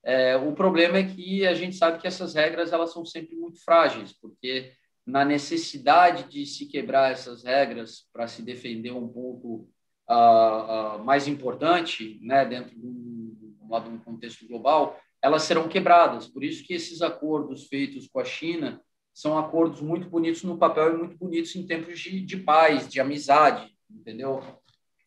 é, 0.03 0.37
o 0.37 0.53
problema 0.53 0.99
é 0.99 1.05
que 1.05 1.47
a 1.47 1.55
gente 1.55 1.77
sabe 1.77 1.99
que 1.99 2.07
essas 2.07 2.35
regras 2.35 2.73
elas 2.73 2.93
são 2.93 3.05
sempre 3.05 3.37
muito 3.37 3.63
frágeis, 3.63 4.13
porque 4.13 4.73
na 5.07 5.25
necessidade 5.25 6.25
de 6.25 6.47
se 6.47 6.67
quebrar 6.67 7.13
essas 7.13 7.45
regras 7.45 8.09
para 8.13 8.27
se 8.27 8.43
defender 8.43 8.93
um 8.93 9.09
ponto 9.09 9.69
uh, 10.09 10.97
uh, 10.97 11.05
mais 11.05 11.27
importante, 11.27 12.19
né, 12.23 12.45
dentro 12.45 12.79
de 12.79 12.87
um, 12.87 13.37
de 13.83 13.89
um 13.89 13.99
contexto 13.99 14.47
global, 14.47 14.99
elas 15.23 15.43
serão 15.43 15.69
quebradas. 15.69 16.27
Por 16.27 16.43
isso 16.43 16.65
que 16.65 16.75
esses 16.75 17.03
acordos 17.03 17.67
feitos 17.67 18.09
com 18.09 18.21
a 18.21 18.25
China 18.25 18.81
são 19.13 19.39
acordos 19.39 19.81
muito 19.81 20.09
bonitos 20.09 20.43
no 20.43 20.57
papel 20.57 20.95
e 20.95 20.99
muito 20.99 21.19
bonitos 21.19 21.55
em 21.57 21.67
tempos 21.67 21.99
de, 21.99 22.21
de 22.21 22.37
paz, 22.39 22.89
de 22.89 23.01
amizade, 23.01 23.71
entendeu? 23.91 24.43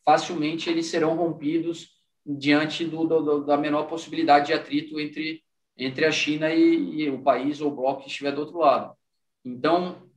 Facilmente 0.05 0.69
eles 0.69 0.87
serão 0.87 1.15
rompidos 1.15 1.92
diante 2.26 2.86
do, 2.86 3.05
do, 3.05 3.45
da 3.45 3.57
menor 3.57 3.84
possibilidade 3.84 4.47
de 4.47 4.53
atrito 4.53 4.99
entre, 4.99 5.43
entre 5.78 6.05
a 6.05 6.11
China 6.11 6.53
e, 6.53 7.03
e, 7.03 7.09
o 7.09 7.21
país 7.21 7.61
ou 7.61 7.71
o 7.71 7.76
bloco 7.76 8.03
que 8.03 8.09
estiver 8.09 8.32
do 8.32 8.41
outro 8.41 8.59
lado. 8.59 8.95
Então, 9.43 10.09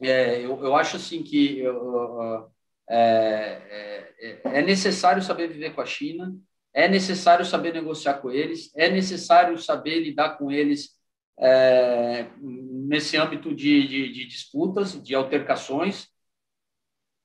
é, 0.00 0.40
eu, 0.40 0.62
eu 0.64 0.74
acho 0.74 0.96
assim 0.96 1.22
que 1.22 1.62
é, 2.88 4.08
é, 4.18 4.40
é, 4.44 4.62
necessário 4.62 5.22
saber 5.22 5.48
viver 5.48 5.74
com 5.74 5.80
a 5.80 5.86
China, 5.86 6.34
é 6.74 6.88
necessário 6.88 7.44
saber 7.44 7.72
negociar 7.72 8.14
com 8.14 8.30
eles, 8.30 8.70
é 8.74 8.90
necessário 8.90 9.58
saber 9.58 10.00
lidar 10.00 10.38
com 10.38 10.50
eles 10.50 10.90
é, 11.38 12.28
nesse 12.40 13.16
âmbito 13.16 13.54
de, 13.54 13.86
de, 13.86 14.12
de 14.12 14.26
disputas, 14.26 15.02
de 15.02 15.14
altercações, 15.14 16.11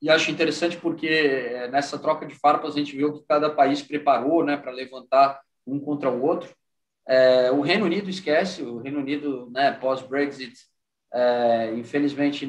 e 0.02 0.10
acho 0.10 0.30
interessante 0.30 0.78
porque 0.78 1.08
eh, 1.08 1.68
nessa 1.70 1.98
troca 1.98 2.26
de 2.26 2.36
farpas 2.36 2.76
a 2.76 2.80
gente 2.80 2.96
viu 2.96 3.14
que 3.14 3.26
cada 3.28 3.50
país 3.50 3.82
preparou 3.82 4.44
né, 4.46 4.56
para 4.56 4.72
levantar 4.72 5.42
um 5.66 5.80
contra 5.80 6.10
o 6.10 6.24
outro. 6.24 6.56
É, 7.08 7.52
o 7.52 7.62
Reino 7.62 7.86
Unido 7.86 8.10
esquece, 8.10 8.62
o 8.62 8.80
Reino 8.80 9.00
Unido, 9.00 9.50
né, 9.52 9.72
pós-Brexit, 9.72 10.54
é, 11.14 11.74
infelizmente, 11.74 12.46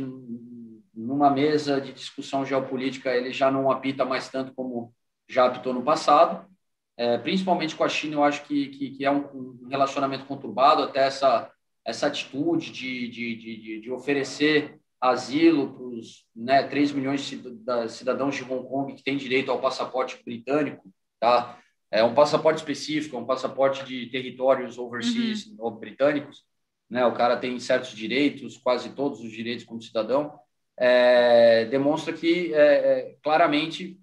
numa 0.95 1.31
mesa 1.31 1.81
de 1.81 1.93
discussão 1.93 2.45
geopolítica, 2.45 3.11
ele 3.15 3.33
já 3.33 3.51
não 3.51 3.71
apita 3.71 4.05
mais 4.05 4.29
tanto 4.29 4.53
como 4.53 4.93
já 5.29 5.47
apitou 5.47 5.73
no 5.73 5.83
passado. 5.83 6.47
É, 6.97 7.17
principalmente 7.17 7.77
com 7.77 7.85
a 7.85 7.89
China, 7.89 8.17
eu 8.17 8.25
acho 8.25 8.43
que, 8.45 8.69
que, 8.71 8.91
que 8.91 9.05
é 9.05 9.11
um, 9.11 9.67
relacionamento 9.71 10.27
conturbado, 10.27 10.83
até 10.83 11.07
essa, 11.07 11.51
essa 11.85 12.09
atitude 12.09 12.73
de, 12.73 13.09
de, 13.09 13.37
de, 13.37 13.81
de 13.81 13.91
oferecer 13.93 14.78
asilo 15.01 15.75
para 15.75 15.85
os 15.85 16.27
né, 16.35 16.63
3 16.65 16.93
milhões 16.93 17.21
de 17.23 17.41
cidadãos 17.89 18.35
de 18.35 18.43
Hong 18.43 18.69
Kong 18.69 18.95
que 18.95 19.03
têm 19.03 19.17
direito 19.17 19.51
ao 19.51 19.61
passaporte 19.61 20.21
britânico, 20.25 20.93
tá? 21.21 21.59
É 21.91 22.03
um 22.05 22.15
passaporte 22.15 22.59
específico, 22.59 23.17
é 23.17 23.19
um 23.19 23.25
passaporte 23.25 23.85
de 23.85 24.07
territórios 24.07 24.77
overseas 24.77 25.47
uhum. 25.47 25.57
ou 25.59 25.71
britânicos, 25.71 26.45
né? 26.91 27.07
O 27.07 27.15
cara 27.15 27.37
tem 27.37 27.59
certos 27.59 27.91
direitos, 27.91 28.59
quase 28.59 28.91
todos 28.91 29.21
os 29.21 29.31
direitos 29.31 29.65
como 29.65 29.81
cidadão. 29.81 30.39
É, 30.77 31.65
demonstra 31.67 32.13
que 32.13 32.53
é, 32.55 32.59
é 32.59 33.17
claramente 33.23 33.99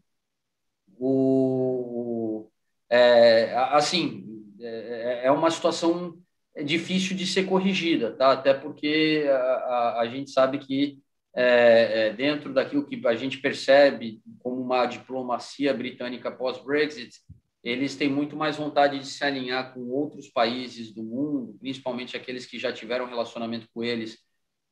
o, 0.98 2.50
é, 2.90 3.56
assim 3.72 4.26
é, 4.60 5.22
é 5.26 5.32
uma 5.32 5.52
situação 5.52 6.18
é 6.56 6.64
difícil 6.64 7.16
de 7.16 7.28
ser 7.28 7.46
corrigida, 7.46 8.12
tá? 8.12 8.32
Até 8.32 8.54
porque 8.54 9.26
a, 9.30 9.36
a, 9.36 10.00
a 10.02 10.08
gente 10.08 10.32
sabe 10.32 10.58
que 10.58 11.00
é, 11.36 12.08
é, 12.08 12.14
dentro 12.14 12.54
daquilo 12.54 12.86
que 12.86 13.06
a 13.06 13.16
gente 13.16 13.40
percebe 13.40 14.22
como 14.40 14.62
uma 14.62 14.86
diplomacia 14.86 15.74
britânica 15.74 16.32
pós-Brexit, 16.32 17.20
eles 17.62 17.96
têm 17.96 18.10
muito 18.10 18.38
mais 18.38 18.56
vontade 18.56 19.00
de 19.00 19.08
se 19.08 19.24
alinhar 19.24 19.74
com 19.74 19.82
outros 19.90 20.30
países 20.30 20.94
do 20.94 21.04
mundo, 21.04 21.58
principalmente 21.60 22.16
aqueles 22.16 22.46
que 22.46 22.58
já 22.58 22.72
tiveram 22.72 23.08
relacionamento 23.08 23.68
com 23.74 23.84
eles 23.84 24.18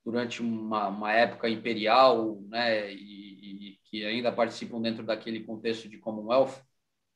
durante 0.06 0.42
uma, 0.42 0.88
uma 0.88 1.12
época 1.12 1.50
imperial, 1.50 2.42
né, 2.48 2.94
e, 2.94 3.72
e, 3.72 3.80
que 3.86 4.06
ainda 4.06 4.32
participam 4.32 4.82
dentro 4.82 5.04
daquele 5.04 5.42
contexto 5.42 5.90
de 5.90 5.98
Commonwealth, 5.98 6.62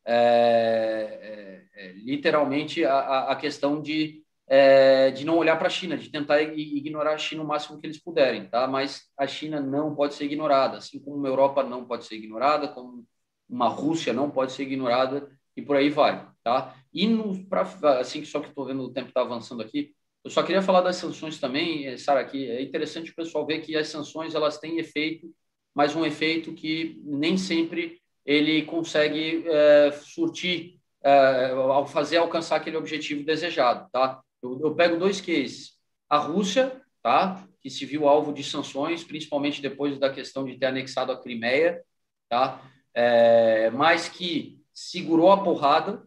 é, 0.06 1.64
é, 1.76 1.88
é 1.90 1.92
literalmente 1.94 2.84
a, 2.84 3.30
a 3.30 3.36
questão 3.36 3.82
de, 3.82 4.24
é, 4.48 5.12
de 5.12 5.26
não 5.26 5.38
olhar 5.38 5.58
para 5.58 5.68
a 5.68 5.72
China, 5.72 5.98
de 5.98 6.10
tentar 6.10 6.42
ignorar 6.42 7.14
a 7.14 7.18
China 7.18 7.44
o 7.44 7.48
máximo 7.48 7.80
que 7.80 7.88
eles 7.88 8.02
puderem, 8.02 8.48
tá? 8.48 8.68
Mas 8.68 9.04
a 9.18 9.28
China 9.28 9.60
não 9.60 9.94
pode 9.94 10.14
ser 10.14 10.26
ignorada, 10.26 10.78
assim 10.78 11.00
como 11.00 11.26
a 11.26 11.30
Europa 11.30 11.64
não 11.64 11.86
pode 11.86 12.06
ser 12.06 12.16
ignorada, 12.16 12.68
como 12.70 13.06
uma 13.50 13.68
Rússia 13.68 14.14
não 14.14 14.30
pode 14.30 14.54
ser 14.54 14.64
ignorada 14.64 15.30
e 15.56 15.62
por 15.62 15.76
aí 15.76 15.90
vai, 15.90 16.26
tá? 16.44 16.76
E 16.94 17.08
no, 17.08 17.46
pra, 17.46 17.62
assim 18.00 18.22
que 18.22 18.28
só 18.28 18.40
que 18.40 18.50
estou 18.50 18.66
vendo 18.66 18.84
o 18.84 18.94
tempo 18.94 19.10
está 19.10 19.22
avançando 19.22 19.62
aqui, 19.62 19.94
eu 20.24 20.30
só 20.30 20.44
queria 20.44 20.62
falar 20.62 20.82
das 20.82 20.98
sanções 20.98 21.40
também, 21.40 21.88
eh, 21.88 21.98
Sara, 21.98 22.24
que 22.26 22.50
é 22.50 22.62
interessante 22.62 23.12
o 23.12 23.16
pessoal 23.16 23.46
ver 23.46 23.60
que 23.60 23.76
as 23.76 23.88
sanções 23.88 24.36
elas 24.36 24.58
têm 24.58 24.78
efeito, 24.78 25.34
mas 25.74 25.96
um 25.96 26.06
efeito 26.06 26.54
que 26.54 27.02
nem 27.06 27.38
sempre 27.38 28.00
ele 28.26 28.64
consegue 28.64 29.46
é, 29.48 29.92
surtir 29.92 30.80
é, 31.02 31.52
ao 31.52 31.88
fazer 31.88 32.18
alcançar 32.18 32.58
aquele 32.58 32.76
objetivo 32.76 33.24
desejado, 33.24 33.88
tá? 33.90 34.22
Eu, 34.42 34.60
eu, 34.62 34.76
pego 34.76 34.98
dois 34.98 35.20
cases. 35.20 35.78
A 36.10 36.18
Rússia, 36.18 36.82
tá? 37.02 37.48
Que 37.62 37.70
se 37.70 37.86
viu 37.86 38.08
alvo 38.08 38.34
de 38.34 38.44
sanções, 38.44 39.04
principalmente 39.04 39.62
depois 39.62 39.98
da 40.00 40.10
questão 40.10 40.46
de 40.46 40.58
ter 40.58 40.68
anexado 40.68 41.12
a 41.12 41.22
Crimeia, 41.22 41.84
tá? 42.30 42.62
É, 42.94 43.70
mas 43.72 44.10
que 44.10 44.60
segurou 44.74 45.32
a 45.32 45.44
porrada 45.44 46.04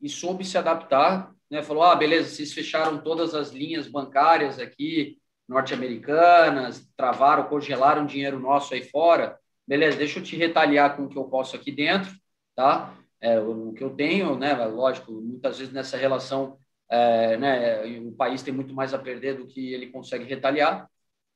e 0.00 0.08
soube 0.08 0.44
se 0.44 0.56
adaptar 0.56 1.34
né, 1.50 1.62
falou: 1.62 1.82
ah, 1.82 1.94
beleza, 1.96 2.28
vocês 2.30 2.52
fecharam 2.52 2.98
todas 2.98 3.34
as 3.34 3.50
linhas 3.50 3.88
bancárias 3.88 4.58
aqui 4.58 5.18
norte-americanas, 5.48 6.88
travaram, 6.96 7.48
congelaram 7.48 8.06
dinheiro 8.06 8.38
nosso 8.38 8.72
aí 8.72 8.84
fora. 8.84 9.36
Beleza, 9.66 9.98
deixa 9.98 10.20
eu 10.20 10.22
te 10.22 10.36
retaliar 10.36 10.96
com 10.96 11.04
o 11.04 11.08
que 11.08 11.18
eu 11.18 11.24
posso 11.24 11.56
aqui 11.56 11.72
dentro, 11.72 12.12
tá? 12.54 12.96
É, 13.20 13.40
o 13.40 13.72
que 13.72 13.82
eu 13.82 13.90
tenho, 13.90 14.38
né? 14.38 14.54
Lógico, 14.66 15.10
muitas 15.12 15.58
vezes 15.58 15.72
nessa 15.72 15.96
relação, 15.96 16.56
é, 16.90 17.36
né, 17.36 17.98
o 18.00 18.12
país 18.12 18.42
tem 18.42 18.52
muito 18.52 18.74
mais 18.74 18.92
a 18.92 18.98
perder 18.98 19.36
do 19.36 19.46
que 19.46 19.72
ele 19.72 19.90
consegue 19.90 20.24
retaliar. 20.24 20.88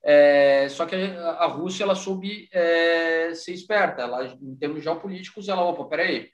É, 0.02 0.68
só 0.68 0.84
que 0.84 0.94
a 0.94 1.46
Rússia 1.46 1.84
ela 1.84 1.94
soube 1.94 2.48
é, 2.52 3.32
ser 3.34 3.52
esperta. 3.52 4.02
Ela, 4.02 4.26
em 4.26 4.56
termos 4.56 4.82
geopolíticos, 4.82 5.48
ela, 5.48 5.62
opa, 5.64 5.84
peraí, 5.84 6.30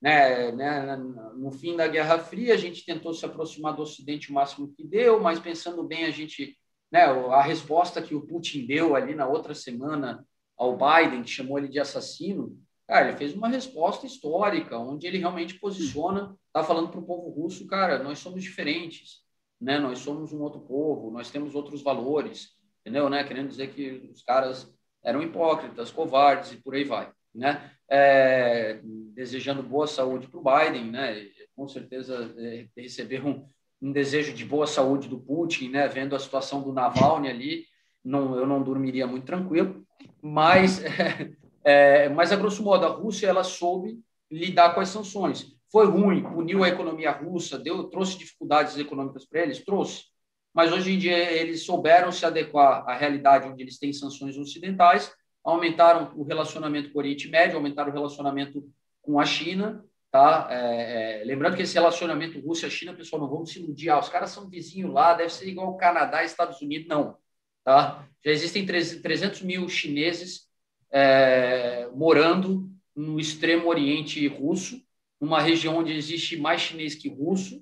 né, 0.00 0.52
né, 0.52 0.96
no 1.36 1.50
fim 1.50 1.76
da 1.76 1.86
Guerra 1.86 2.18
Fria, 2.18 2.54
a 2.54 2.56
gente 2.56 2.84
tentou 2.84 3.12
se 3.12 3.24
aproximar 3.24 3.74
do 3.74 3.82
Ocidente 3.82 4.30
o 4.30 4.34
máximo 4.34 4.72
que 4.72 4.84
deu, 4.84 5.20
mas 5.20 5.38
pensando 5.38 5.82
bem, 5.84 6.04
a 6.04 6.10
gente, 6.10 6.56
né, 6.90 7.02
a 7.04 7.42
resposta 7.42 8.02
que 8.02 8.14
o 8.14 8.26
Putin 8.26 8.66
deu 8.66 8.96
ali 8.96 9.14
na 9.14 9.26
outra 9.26 9.54
semana 9.54 10.24
ao 10.56 10.76
Biden, 10.76 11.22
que 11.22 11.30
chamou 11.30 11.58
ele 11.58 11.68
de 11.68 11.78
assassino, 11.78 12.58
cara, 12.88 13.08
ele 13.08 13.16
fez 13.16 13.34
uma 13.34 13.48
resposta 13.48 14.06
histórica, 14.06 14.78
onde 14.78 15.06
ele 15.06 15.18
realmente 15.18 15.54
posiciona, 15.60 16.34
está 16.46 16.64
falando 16.64 16.88
para 16.88 16.98
o 16.98 17.06
povo 17.06 17.30
russo, 17.30 17.66
cara, 17.66 18.02
nós 18.02 18.18
somos 18.18 18.42
diferentes, 18.42 19.18
né, 19.60 19.78
nós 19.78 20.00
somos 20.00 20.32
um 20.32 20.40
outro 20.40 20.60
povo, 20.60 21.10
nós 21.10 21.30
temos 21.30 21.54
outros 21.54 21.82
valores, 21.82 22.56
entendeu, 22.80 23.08
né, 23.08 23.22
querendo 23.22 23.48
dizer 23.48 23.72
que 23.72 24.10
os 24.12 24.22
caras 24.22 24.72
eram 25.04 25.22
hipócritas, 25.22 25.90
covardes 25.90 26.52
e 26.52 26.56
por 26.56 26.74
aí 26.74 26.84
vai 26.84 27.12
né? 27.34 27.70
É, 27.88 28.80
desejando 29.14 29.62
boa 29.62 29.86
saúde 29.86 30.26
para 30.26 30.40
o 30.40 30.42
Biden, 30.42 30.90
né? 30.90 31.26
Com 31.54 31.68
certeza 31.68 32.34
é, 32.36 32.66
receber 32.76 33.24
um, 33.24 33.46
um, 33.80 33.92
desejo 33.92 34.34
de 34.34 34.44
boa 34.44 34.66
saúde 34.66 35.08
do 35.08 35.20
Putin, 35.20 35.70
né? 35.70 35.88
Vendo 35.88 36.14
a 36.14 36.18
situação 36.18 36.62
do 36.62 36.72
Navalny 36.72 37.28
ali, 37.28 37.64
não, 38.04 38.36
eu 38.36 38.46
não 38.46 38.62
dormiria 38.62 39.06
muito 39.06 39.24
tranquilo. 39.24 39.84
Mas, 40.20 40.82
é, 40.84 41.30
é, 41.68 42.08
mas 42.08 42.32
a 42.32 42.36
grosso 42.36 42.62
modo, 42.62 42.86
a 42.86 42.88
Rússia 42.88 43.26
ela 43.26 43.44
soube 43.44 44.00
lidar 44.30 44.74
com 44.74 44.80
as 44.80 44.88
sanções. 44.88 45.54
Foi 45.70 45.86
ruim, 45.86 46.22
puniu 46.22 46.64
a 46.64 46.68
economia 46.68 47.10
russa, 47.10 47.58
deu, 47.58 47.84
trouxe 47.84 48.18
dificuldades 48.18 48.76
econômicas 48.78 49.26
para 49.26 49.42
eles, 49.42 49.64
trouxe. 49.64 50.04
Mas 50.54 50.72
hoje 50.72 50.92
em 50.92 50.98
dia 50.98 51.16
eles 51.16 51.64
souberam 51.64 52.10
se 52.10 52.24
adequar 52.24 52.88
à 52.88 52.94
realidade 52.94 53.48
onde 53.48 53.62
eles 53.62 53.78
têm 53.78 53.92
sanções 53.92 54.36
ocidentais 54.36 55.12
aumentaram 55.48 56.12
o 56.14 56.22
relacionamento 56.22 56.90
com 56.90 56.98
o 56.98 57.00
Oriente 57.00 57.28
Médio, 57.28 57.56
aumentaram 57.56 57.90
o 57.90 57.94
relacionamento 57.94 58.62
com 59.00 59.18
a 59.18 59.24
China, 59.24 59.82
tá? 60.10 60.46
É, 60.50 61.20
é, 61.20 61.24
lembrando 61.24 61.56
que 61.56 61.62
esse 61.62 61.74
relacionamento 61.74 62.38
Rússia-China, 62.40 62.92
pessoal, 62.92 63.22
não 63.22 63.30
vamos 63.30 63.50
se 63.50 63.58
iludir, 63.58 63.88
ah, 63.88 63.98
os 63.98 64.10
caras 64.10 64.30
são 64.30 64.48
vizinhos 64.48 64.92
lá, 64.92 65.14
deve 65.14 65.32
ser 65.32 65.48
igual 65.48 65.76
Canadá 65.76 66.22
e 66.22 66.26
Estados 66.26 66.60
Unidos, 66.60 66.88
não, 66.88 67.16
tá? 67.64 68.06
Já 68.22 68.30
existem 68.30 68.66
300 68.66 69.40
mil 69.42 69.66
chineses 69.70 70.46
é, 70.92 71.57
morando 71.98 72.70
no 72.94 73.18
extremo 73.18 73.68
Oriente 73.68 74.24
russo, 74.28 74.80
numa 75.20 75.40
região 75.40 75.76
onde 75.76 75.92
existe 75.92 76.36
mais 76.36 76.60
chinês 76.60 76.94
que 76.94 77.08
russo, 77.08 77.60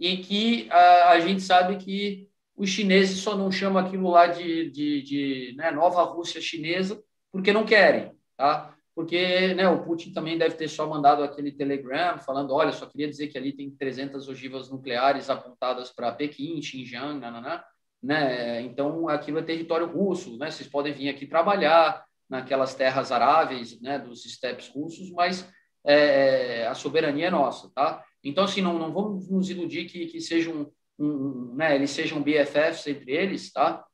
e 0.00 0.16
que 0.16 0.68
a, 0.68 1.10
a 1.10 1.20
gente 1.20 1.42
sabe 1.42 1.76
que 1.76 2.28
os 2.56 2.68
chineses 2.68 3.20
só 3.20 3.36
não 3.36 3.52
chamam 3.52 3.84
aquilo 3.84 4.10
lá 4.10 4.26
de, 4.26 4.68
de, 4.70 5.02
de 5.02 5.54
né, 5.56 5.70
nova 5.70 6.02
Rússia 6.02 6.40
chinesa, 6.40 7.00
porque 7.30 7.52
não 7.52 7.64
querem, 7.64 8.10
tá? 8.36 8.74
Porque 8.96 9.54
né, 9.54 9.68
o 9.68 9.84
Putin 9.84 10.12
também 10.12 10.36
deve 10.36 10.56
ter 10.56 10.66
só 10.66 10.88
mandado 10.88 11.22
aquele 11.22 11.52
telegram 11.52 12.18
falando, 12.18 12.52
olha, 12.52 12.72
só 12.72 12.84
queria 12.84 13.08
dizer 13.08 13.28
que 13.28 13.38
ali 13.38 13.52
tem 13.52 13.70
300 13.70 14.28
ogivas 14.28 14.68
nucleares 14.68 15.30
apontadas 15.30 15.90
para 15.90 16.10
Pequim, 16.10 16.60
Xinjiang, 16.60 17.20
nananá, 17.20 17.64
né? 18.02 18.60
Então 18.62 19.08
aquilo 19.08 19.38
é 19.38 19.42
território 19.42 19.86
russo, 19.86 20.36
né? 20.36 20.50
Vocês 20.50 20.68
podem 20.68 20.92
vir 20.92 21.08
aqui 21.08 21.28
trabalhar 21.28 22.07
naquelas 22.28 22.74
terras 22.74 23.10
aráveis, 23.10 23.80
né, 23.80 23.98
dos 23.98 24.22
steppes 24.22 24.68
russos, 24.68 25.10
mas 25.12 25.48
é, 25.84 26.66
a 26.66 26.74
soberania 26.74 27.28
é 27.28 27.30
nossa, 27.30 27.70
tá? 27.74 28.04
Então 28.22 28.44
assim, 28.44 28.60
não, 28.60 28.78
não 28.78 28.92
vamos 28.92 29.30
nos 29.30 29.48
iludir 29.48 29.86
que, 29.86 30.06
que 30.06 30.20
sejam 30.20 30.70
um, 30.98 31.54
né, 31.54 31.74
eles 31.74 31.90
sejam 31.90 32.22
BFFs 32.22 32.86
entre 32.86 33.12
eles, 33.12 33.52
tá? 33.52 33.84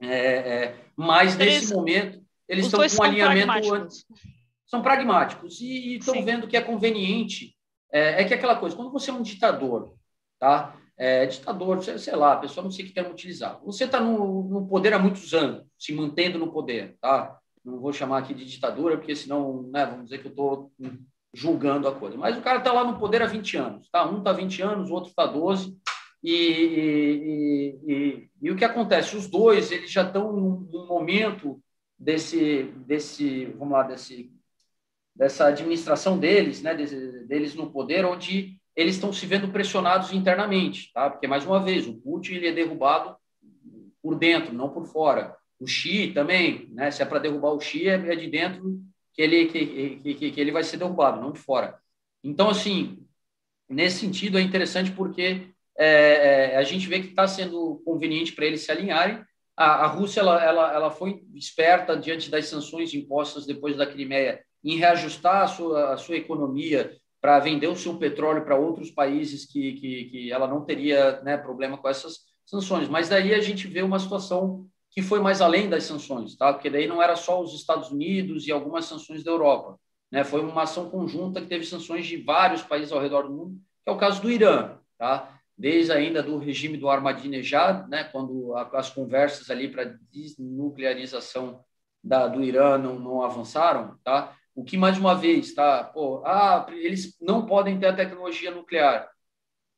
É, 0.00 0.08
é, 0.08 0.76
mas 0.96 1.36
nesse 1.36 1.74
momento 1.74 2.20
eles 2.48 2.66
estão 2.66 2.80
com 2.80 3.02
um 3.02 3.04
alinhamento. 3.04 3.46
Pragmáticos. 3.46 4.06
São 4.66 4.82
pragmáticos 4.82 5.60
e 5.60 5.96
estão 5.96 6.24
vendo 6.24 6.46
que 6.46 6.56
é 6.56 6.60
conveniente. 6.60 7.56
É, 7.90 8.22
é, 8.22 8.24
que 8.24 8.34
é 8.34 8.36
aquela 8.36 8.56
coisa, 8.56 8.76
quando 8.76 8.92
você 8.92 9.10
é 9.10 9.14
um 9.14 9.22
ditador, 9.22 9.94
tá? 10.38 10.76
É, 10.96 11.24
ditador, 11.26 11.82
sei, 11.82 11.96
sei, 11.98 12.14
lá, 12.14 12.34
a 12.34 12.36
pessoa 12.38 12.64
não 12.64 12.70
sei 12.70 12.84
que 12.84 12.92
termo 12.92 13.10
utilizar. 13.10 13.60
Você 13.64 13.84
está 13.84 14.00
no, 14.00 14.42
no, 14.48 14.66
poder 14.66 14.92
há 14.92 14.98
muitos 14.98 15.32
anos, 15.32 15.64
se 15.78 15.92
mantendo 15.94 16.38
no 16.38 16.52
poder, 16.52 16.96
tá? 17.00 17.38
Não 17.68 17.80
vou 17.80 17.92
chamar 17.92 18.18
aqui 18.18 18.34
de 18.34 18.44
ditadura, 18.44 18.96
porque 18.96 19.14
senão, 19.14 19.62
né, 19.70 19.84
vamos 19.84 20.04
dizer 20.04 20.18
que 20.18 20.26
eu 20.26 20.30
estou 20.30 20.72
julgando 21.32 21.86
a 21.86 21.94
coisa. 21.94 22.16
Mas 22.16 22.36
o 22.36 22.42
cara 22.42 22.58
está 22.58 22.72
lá 22.72 22.84
no 22.84 22.98
poder 22.98 23.22
há 23.22 23.26
20 23.26 23.56
anos, 23.56 23.88
tá? 23.90 24.08
Um 24.08 24.18
está 24.18 24.32
20 24.32 24.62
anos, 24.62 24.90
o 24.90 24.94
outro 24.94 25.10
está 25.10 25.26
12. 25.26 25.76
E, 26.22 26.32
e, 26.32 27.78
e, 27.86 28.30
e, 28.42 28.50
o 28.50 28.56
que 28.56 28.64
acontece? 28.64 29.16
Os 29.16 29.28
dois, 29.28 29.70
eles 29.70 29.90
já 29.90 30.02
estão 30.02 30.32
num, 30.32 30.86
momento 30.86 31.62
desse, 31.96 32.64
desse 32.86 33.44
vamos 33.56 33.74
lá, 33.74 33.82
desse, 33.84 34.32
dessa 35.14 35.46
administração 35.46 36.18
deles, 36.18 36.62
né, 36.62 36.74
deles 36.74 37.54
no 37.54 37.70
poder, 37.70 38.04
onde 38.04 38.58
eles 38.74 38.94
estão 38.94 39.12
se 39.12 39.26
vendo 39.26 39.48
pressionados 39.48 40.12
internamente, 40.12 40.92
tá? 40.92 41.10
Porque 41.10 41.26
mais 41.26 41.44
uma 41.44 41.62
vez 41.62 41.86
o 41.86 41.94
Putin 41.94 42.34
ele 42.34 42.48
é 42.48 42.52
derrubado 42.52 43.16
por 44.02 44.16
dentro, 44.16 44.54
não 44.54 44.70
por 44.70 44.86
fora. 44.86 45.36
O 45.60 45.66
Xi 45.66 46.12
também, 46.12 46.68
né? 46.70 46.90
Se 46.90 47.02
é 47.02 47.04
para 47.04 47.18
derrubar 47.18 47.52
o 47.52 47.60
Xi 47.60 47.88
é, 47.88 47.94
é 47.94 48.16
de 48.16 48.28
dentro 48.28 48.80
que 49.12 49.22
ele 49.22 49.46
que, 49.46 50.14
que, 50.14 50.30
que 50.30 50.40
ele 50.40 50.52
vai 50.52 50.62
ser 50.62 50.76
derrubado, 50.76 51.20
não 51.20 51.32
de 51.32 51.40
fora. 51.40 51.78
Então 52.22 52.48
assim, 52.48 53.04
nesse 53.68 53.98
sentido 53.98 54.38
é 54.38 54.42
interessante 54.42 54.92
porque 54.92 55.48
é, 55.76 56.52
é, 56.52 56.56
a 56.56 56.62
gente 56.62 56.88
vê 56.88 57.00
que 57.00 57.08
está 57.08 57.26
sendo 57.26 57.82
conveniente 57.84 58.32
para 58.32 58.46
eles 58.46 58.62
se 58.62 58.70
alinharem 58.70 59.24
a, 59.58 59.84
a 59.84 59.86
Rússia 59.88 60.20
ela, 60.20 60.42
ela, 60.42 60.72
ela 60.72 60.90
foi 60.90 61.20
esperta 61.34 61.96
diante 61.96 62.30
das 62.30 62.46
sanções 62.46 62.94
impostas 62.94 63.44
depois 63.44 63.76
da 63.76 63.84
Crimeia 63.84 64.40
em 64.62 64.76
reajustar 64.76 65.42
a 65.42 65.46
sua, 65.48 65.94
a 65.94 65.96
sua 65.96 66.16
economia 66.16 66.96
para 67.20 67.40
vender 67.40 67.66
o 67.66 67.74
seu 67.74 67.98
petróleo 67.98 68.44
para 68.44 68.56
outros 68.56 68.92
países 68.92 69.44
que, 69.44 69.72
que, 69.72 70.04
que 70.04 70.32
ela 70.32 70.46
não 70.46 70.64
teria 70.64 71.20
né, 71.22 71.36
problema 71.36 71.76
com 71.76 71.88
essas 71.88 72.18
sanções. 72.46 72.88
Mas 72.88 73.08
daí 73.08 73.34
a 73.34 73.40
gente 73.40 73.66
vê 73.66 73.82
uma 73.82 73.98
situação 73.98 74.64
que 74.98 75.02
foi 75.02 75.20
mais 75.20 75.40
além 75.40 75.68
das 75.68 75.84
sanções, 75.84 76.34
tá? 76.34 76.52
porque 76.52 76.68
daí 76.68 76.88
não 76.88 77.00
era 77.00 77.14
só 77.14 77.40
os 77.40 77.54
Estados 77.54 77.92
Unidos 77.92 78.48
e 78.48 78.50
algumas 78.50 78.84
sanções 78.86 79.22
da 79.22 79.30
Europa. 79.30 79.78
Né? 80.10 80.24
Foi 80.24 80.40
uma 80.40 80.62
ação 80.64 80.90
conjunta 80.90 81.40
que 81.40 81.46
teve 81.46 81.64
sanções 81.64 82.04
de 82.04 82.16
vários 82.16 82.62
países 82.62 82.90
ao 82.90 83.00
redor 83.00 83.22
do 83.22 83.32
mundo, 83.32 83.60
que 83.84 83.88
é 83.88 83.92
o 83.92 83.96
caso 83.96 84.20
do 84.20 84.28
Irã. 84.28 84.76
Tá? 84.98 85.38
desde 85.56 85.92
ainda 85.92 86.20
do 86.22 86.38
regime 86.38 86.76
do 86.76 86.88
Ahmadinejad, 86.88 87.88
né, 87.88 88.04
quando 88.04 88.54
as 88.72 88.90
conversas 88.90 89.50
ali 89.50 89.68
para 89.68 89.96
desnuclearização 90.12 91.64
da, 92.02 92.28
do 92.28 92.42
Irã 92.44 92.78
não, 92.78 92.98
não 92.98 93.22
avançaram, 93.22 93.98
tá? 94.04 94.36
O 94.54 94.64
que 94.64 94.76
mais 94.76 94.98
uma 94.98 95.16
vez, 95.16 95.54
tá? 95.54 95.82
Pô, 95.82 96.22
ah, 96.24 96.66
eles 96.70 97.16
não 97.20 97.44
podem 97.44 97.78
ter 97.78 97.86
a 97.86 97.96
tecnologia 97.96 98.52
nuclear. 98.52 99.08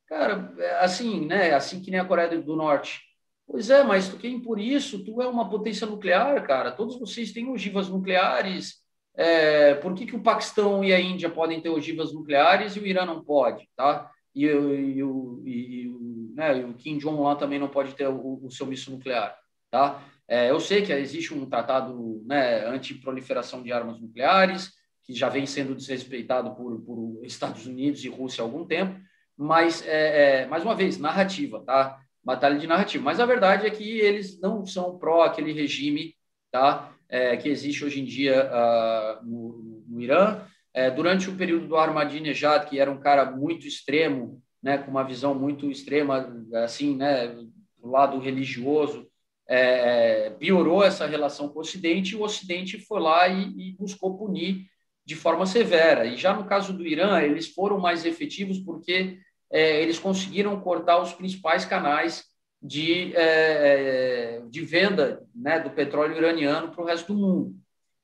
Cara, 0.07 0.53
é 0.59 0.85
assim, 0.85 1.27
né? 1.27 1.55
Assim 1.55 1.81
que 1.81 1.91
nem 1.91 2.01
a 2.01 2.05
Coreia 2.05 2.41
do 2.41 2.57
Norte. 2.57 3.10
Pois 3.51 3.69
é, 3.69 3.83
mas 3.83 4.09
tu 4.09 4.17
quem 4.17 4.41
por 4.41 4.61
isso? 4.61 5.05
Tu 5.05 5.21
é 5.21 5.27
uma 5.27 5.49
potência 5.49 5.85
nuclear, 5.85 6.41
cara. 6.47 6.71
Todos 6.71 7.01
vocês 7.01 7.33
têm 7.33 7.51
ogivas 7.51 7.89
nucleares. 7.89 8.77
É, 9.17 9.75
por 9.75 9.93
que, 9.93 10.07
que 10.07 10.15
o 10.15 10.23
Paquistão 10.23 10.85
e 10.85 10.93
a 10.93 11.01
Índia 11.01 11.29
podem 11.29 11.61
ter 11.61 11.69
ogivas 11.69 12.13
nucleares 12.13 12.77
e 12.77 12.81
o 12.81 12.87
Irã 12.87 13.05
não 13.05 13.25
pode, 13.25 13.69
tá? 13.75 14.09
E, 14.33 14.47
e, 14.47 15.01
e, 15.01 15.91
né, 16.33 16.61
e 16.61 16.65
o 16.65 16.75
Kim 16.75 16.97
Jong 16.97 17.21
lá 17.21 17.35
também 17.35 17.59
não 17.59 17.69
pode 17.69 17.93
ter 17.95 18.07
o, 18.07 18.39
o 18.41 18.51
seu 18.53 18.67
míssil 18.67 18.93
nuclear, 18.93 19.37
tá? 19.69 20.01
É, 20.29 20.49
eu 20.49 20.61
sei 20.61 20.83
que 20.83 20.93
existe 20.93 21.35
um 21.35 21.45
tratado 21.45 22.23
né, 22.25 22.65
anti-proliferação 22.69 23.65
de 23.65 23.73
armas 23.73 24.01
nucleares, 24.01 24.71
que 25.03 25.13
já 25.13 25.29
vem 25.29 25.45
sendo 25.45 25.75
desrespeitado 25.75 26.55
por, 26.55 26.81
por 26.83 27.21
Estados 27.25 27.67
Unidos 27.67 28.05
e 28.05 28.09
Rússia 28.09 28.43
há 28.43 28.47
algum 28.47 28.65
tempo, 28.65 28.97
mas, 29.37 29.85
é, 29.85 30.43
é, 30.43 30.47
mais 30.47 30.63
uma 30.63 30.77
vez, 30.77 30.99
narrativa, 30.99 31.61
tá? 31.67 31.99
Batalha 32.23 32.59
de 32.59 32.67
narrativa. 32.67 33.03
Mas 33.05 33.21
a 33.21 33.27
verdade 33.27 33.67
é 33.67 33.71
que 33.71 33.99
eles 33.99 34.41
não 34.41 34.65
são 34.67 34.99
pró 34.99 35.23
aquele 35.23 35.53
regime 35.53 36.15
tá? 36.51 36.93
É, 37.09 37.37
que 37.37 37.49
existe 37.49 37.85
hoje 37.85 38.01
em 38.01 38.05
dia 38.05 38.47
uh, 38.47 39.25
no, 39.25 39.85
no, 39.89 40.01
Irã. 40.01 40.43
É, 40.73 40.91
durante 40.91 41.29
o 41.29 41.37
período 41.37 41.67
do 41.67 41.77
Ahmadinejad, 41.77 42.69
que 42.69 42.79
era 42.79 42.91
um 42.91 43.01
cara 43.01 43.31
muito 43.31 43.67
extremo, 43.67 44.41
né, 44.63 44.79
com 44.79 44.91
uma 44.91 45.03
visão 45.03 45.35
muito 45.35 45.71
extrema, 45.71 46.33
assim, 46.63 46.97
né, 46.97 47.27
do 47.27 47.91
lado 47.91 48.19
religioso, 48.21 49.09
é, 49.49 50.31
piorou 50.31 50.85
essa 50.85 51.07
relação 51.07 51.49
com 51.49 51.59
o 51.59 51.63
Ocidente, 51.63 52.13
e 52.13 52.17
o 52.17 52.23
Ocidente 52.23 52.79
foi 52.79 53.01
lá 53.01 53.27
e, 53.27 53.49
e, 53.49 53.73
buscou 53.73 54.17
punir 54.17 54.67
de 55.05 55.17
forma 55.17 55.45
severa. 55.45 56.07
E 56.07 56.17
já 56.17 56.33
no 56.33 56.45
caso 56.45 56.73
do 56.73 56.87
Irã, 56.87 57.21
eles 57.21 57.49
foram 57.49 57.81
mais 57.81 58.05
efetivos 58.05 58.61
porque 58.61 59.19
é, 59.51 59.83
eles 59.83 59.99
conseguiram 59.99 60.61
cortar 60.61 61.01
os 61.01 61.13
principais 61.13 61.65
canais 61.65 62.25
de, 62.63 63.15
é, 63.17 64.43
de 64.49 64.61
venda 64.63 65.23
né, 65.35 65.59
do 65.61 65.71
petróleo 65.71 66.17
iraniano 66.17 66.71
para 66.71 66.83
o 66.83 66.87
resto 66.87 67.13
do 67.13 67.19
mundo. 67.19 67.55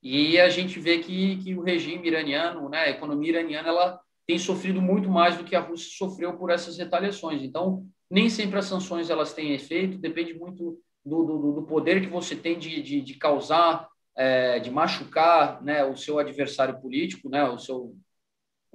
E 0.02 0.38
a 0.40 0.48
gente 0.48 0.78
vê 0.78 0.98
que, 0.98 1.36
que 1.38 1.54
o 1.54 1.62
regime 1.62 2.06
iraniano, 2.06 2.68
né, 2.68 2.84
a 2.84 2.90
economia 2.90 3.30
iraniana, 3.30 3.68
ela 3.68 4.00
tem 4.26 4.38
sofrido 4.38 4.80
muito 4.80 5.08
mais 5.08 5.36
do 5.36 5.44
que 5.44 5.54
a 5.54 5.60
Rússia 5.60 5.90
sofreu 5.96 6.36
por 6.36 6.50
essas 6.50 6.78
retaliações. 6.78 7.42
Então, 7.42 7.86
nem 8.10 8.28
sempre 8.28 8.58
as 8.58 8.66
sanções 8.66 9.10
elas 9.10 9.32
têm 9.32 9.52
efeito, 9.52 9.98
depende 9.98 10.34
muito 10.34 10.78
do, 11.04 11.24
do, 11.24 11.52
do 11.52 11.62
poder 11.62 12.00
que 12.00 12.08
você 12.08 12.34
tem 12.34 12.58
de, 12.58 12.82
de, 12.82 13.00
de 13.00 13.14
causar, 13.14 13.88
é, 14.16 14.58
de 14.58 14.70
machucar 14.70 15.62
né, 15.62 15.84
o 15.84 15.96
seu 15.96 16.18
adversário 16.18 16.80
político, 16.80 17.28
né, 17.28 17.44
o 17.44 17.58
seu, 17.58 17.94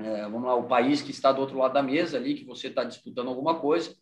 é, 0.06 0.24
vamos 0.24 0.44
lá, 0.44 0.56
o 0.56 0.68
país 0.68 1.02
que 1.02 1.12
está 1.12 1.32
do 1.32 1.42
outro 1.42 1.58
lado 1.58 1.74
da 1.74 1.84
mesa 1.84 2.18
ali, 2.18 2.36
que 2.36 2.46
você 2.46 2.68
está 2.68 2.84
disputando 2.84 3.28
alguma 3.28 3.60
coisa. 3.60 3.96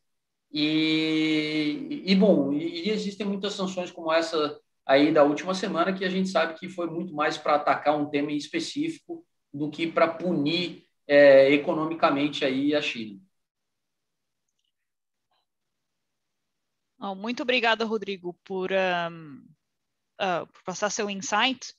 E, 0.51 2.03
e 2.05 2.15
bom, 2.15 2.51
e, 2.53 2.87
e 2.87 2.89
existem 2.89 3.25
muitas 3.25 3.53
sanções 3.53 3.91
como 3.91 4.11
essa 4.11 4.59
aí 4.85 5.11
da 5.11 5.23
última 5.23 5.53
semana 5.53 5.93
que 5.93 6.03
a 6.03 6.09
gente 6.09 6.29
sabe 6.29 6.57
que 6.57 6.67
foi 6.67 6.87
muito 6.87 7.13
mais 7.13 7.37
para 7.37 7.55
atacar 7.55 7.95
um 7.95 8.09
tema 8.09 8.31
específico 8.31 9.23
do 9.53 9.69
que 9.69 9.85
para 9.85 10.07
punir 10.07 10.85
é, 11.07 11.51
economicamente 11.51 12.43
aí 12.43 12.73
a 12.73 12.81
China. 12.81 13.19
Muito 17.15 17.43
obrigada, 17.43 17.85
Rodrigo, 17.85 18.33
por, 18.43 18.71
um, 18.71 19.45
uh, 20.19 20.45
por 20.47 20.63
passar 20.63 20.89
seu 20.89 21.09
insight. 21.09 21.73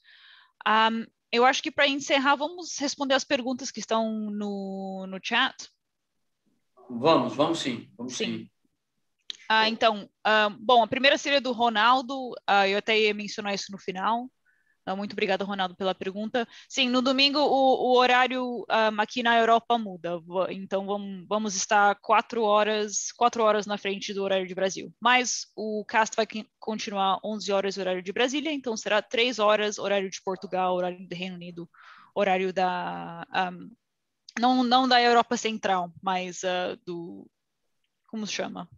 Um, 0.66 1.06
eu 1.32 1.44
acho 1.44 1.62
que 1.62 1.70
para 1.70 1.88
encerrar, 1.88 2.36
vamos 2.36 2.76
responder 2.78 3.14
as 3.14 3.24
perguntas 3.24 3.70
que 3.70 3.80
estão 3.80 4.10
no, 4.10 5.06
no 5.06 5.18
chat. 5.22 5.68
Vamos, 6.88 7.34
vamos 7.34 7.58
sim, 7.60 7.88
vamos 7.96 8.16
sim. 8.16 8.38
sim. 8.38 8.50
Ah, 9.48 9.68
então, 9.68 10.08
ah, 10.24 10.48
bom, 10.60 10.82
a 10.82 10.86
primeira 10.86 11.18
seria 11.18 11.40
do 11.40 11.52
Ronaldo, 11.52 12.32
ah, 12.46 12.68
eu 12.68 12.78
até 12.78 12.98
ia 12.98 13.14
mencionar 13.14 13.54
isso 13.54 13.72
no 13.72 13.78
final. 13.78 14.30
Ah, 14.84 14.96
muito 14.96 15.12
obrigada, 15.12 15.44
Ronaldo, 15.44 15.76
pela 15.76 15.94
pergunta. 15.94 16.46
Sim, 16.68 16.88
no 16.88 17.02
domingo 17.02 17.38
o, 17.38 17.92
o 17.92 17.98
horário 17.98 18.66
um, 18.68 19.00
aqui 19.00 19.22
na 19.22 19.38
Europa 19.38 19.78
muda, 19.78 20.20
então 20.48 20.86
vamos, 20.86 21.26
vamos, 21.28 21.54
estar 21.54 21.94
quatro 21.96 22.42
horas, 22.42 23.12
quatro 23.12 23.42
horas 23.42 23.66
na 23.66 23.76
frente 23.78 24.14
do 24.14 24.22
horário 24.22 24.46
de 24.46 24.54
Brasil. 24.54 24.92
Mas 25.00 25.46
o 25.54 25.84
cast 25.84 26.16
vai 26.16 26.26
continuar 26.58 27.20
11 27.24 27.52
horas 27.52 27.78
horário 27.78 28.02
de 28.02 28.12
Brasília, 28.12 28.52
então 28.52 28.76
será 28.76 29.02
três 29.02 29.38
horas 29.38 29.78
horário 29.78 30.10
de 30.10 30.20
Portugal, 30.22 30.74
horário 30.74 31.06
do 31.06 31.14
Reino 31.14 31.36
Unido, 31.36 31.68
horário 32.14 32.52
da 32.52 33.26
um, 33.52 33.70
não, 34.38 34.64
não 34.64 34.88
da 34.88 35.00
Europa 35.02 35.36
Central, 35.36 35.92
mas 36.02 36.42
uh, 36.42 36.76
do 36.86 37.30
como 38.06 38.26
se 38.26 38.32
chama? 38.32 38.68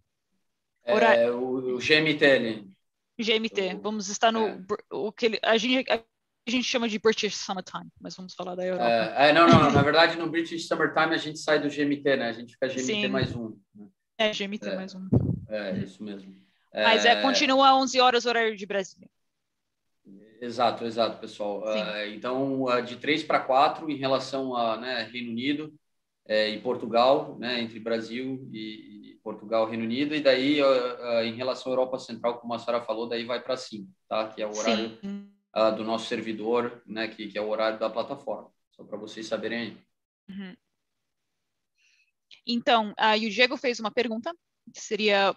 É, 0.85 1.31
o, 1.31 1.77
o. 1.77 1.81
GMT. 3.19 3.81
Vamos 3.83 4.09
estar 4.09 4.33
no. 4.33 4.47
É. 4.47 4.65
O 4.91 5.13
que 5.13 5.27
ele, 5.27 5.39
a, 5.43 5.57
gente, 5.57 5.91
a 5.91 6.03
gente 6.51 6.65
chama 6.65 6.89
de 6.89 6.99
British 6.99 7.37
Summertime, 7.37 7.91
mas 8.01 8.17
vamos 8.17 8.35
falar 8.35 8.55
da 8.55 8.65
Europa. 8.65 8.85
É, 8.85 9.31
é, 9.31 9.33
não, 9.33 9.47
não, 9.47 9.71
Na 9.71 9.83
verdade, 9.83 10.19
no 10.19 10.31
British 10.31 10.67
Summertime 10.67 11.15
a 11.15 11.19
gente 11.19 11.39
sai 11.39 11.61
do 11.61 11.69
GMT, 11.69 12.17
né? 12.17 12.29
A 12.29 12.33
gente 12.33 12.53
fica 12.55 12.69
GMT 12.69 12.83
Sim. 12.83 13.09
mais 13.09 13.35
um. 13.35 13.57
Né? 13.75 13.87
É, 14.19 14.31
GMT 14.33 14.69
é, 14.69 14.77
mais 14.77 14.95
um. 14.95 15.09
É, 15.49 15.79
isso 15.79 16.03
mesmo. 16.03 16.35
Mas 16.75 17.05
é, 17.05 17.21
continua 17.21 17.77
11 17.77 18.01
horas 18.01 18.25
horário 18.25 18.57
de 18.57 18.65
Brasília. 18.65 19.09
Exato, 20.43 20.85
exato, 20.85 21.21
pessoal. 21.21 21.63
Uh, 21.63 22.09
então, 22.13 22.65
uh, 22.65 22.83
de 22.83 22.97
3 22.97 23.23
para 23.23 23.39
4 23.39 23.89
em 23.89 23.97
relação 23.97 24.57
a 24.57 24.77
né, 24.77 25.09
Reino 25.13 25.31
Unido 25.31 25.73
é, 26.27 26.49
e 26.49 26.61
Portugal, 26.61 27.39
né, 27.39 27.61
entre 27.61 27.79
Brasil 27.79 28.49
e, 28.53 29.12
Portugal, 29.23 29.69
Reino 29.69 29.85
Unido, 29.85 30.15
e 30.15 30.21
daí, 30.21 30.61
uh, 30.61 31.23
em 31.25 31.35
relação 31.35 31.71
à 31.71 31.75
Europa 31.75 31.99
Central, 31.99 32.39
como 32.41 32.55
a 32.55 32.59
Sara 32.59 32.83
falou, 32.83 33.09
daí 33.09 33.25
vai 33.25 33.41
para 33.41 33.57
5, 33.57 33.89
tá? 34.09 34.29
Que 34.29 34.43
é 34.43 34.47
o 34.47 34.57
horário 34.57 34.99
uh, 35.57 35.75
do 35.77 35.85
nosso 35.85 36.07
servidor, 36.07 36.83
né? 36.85 37.09
Que, 37.09 37.29
que 37.29 37.39
é 37.39 37.41
o 37.41 37.49
horário 37.49 37.79
da 37.79 37.89
plataforma, 37.89 38.51
só 38.73 38.85
para 38.85 38.99
vocês 38.99 39.27
saberem 39.27 39.59
aí. 39.59 39.79
Uhum. 40.29 40.57
Então, 42.47 42.91
uh, 42.93 43.17
e 43.17 43.27
o 43.27 43.31
Diego 43.31 43.57
fez 43.57 43.79
uma 43.79 43.91
pergunta, 43.91 44.35
que 44.73 44.81
seria 44.81 45.37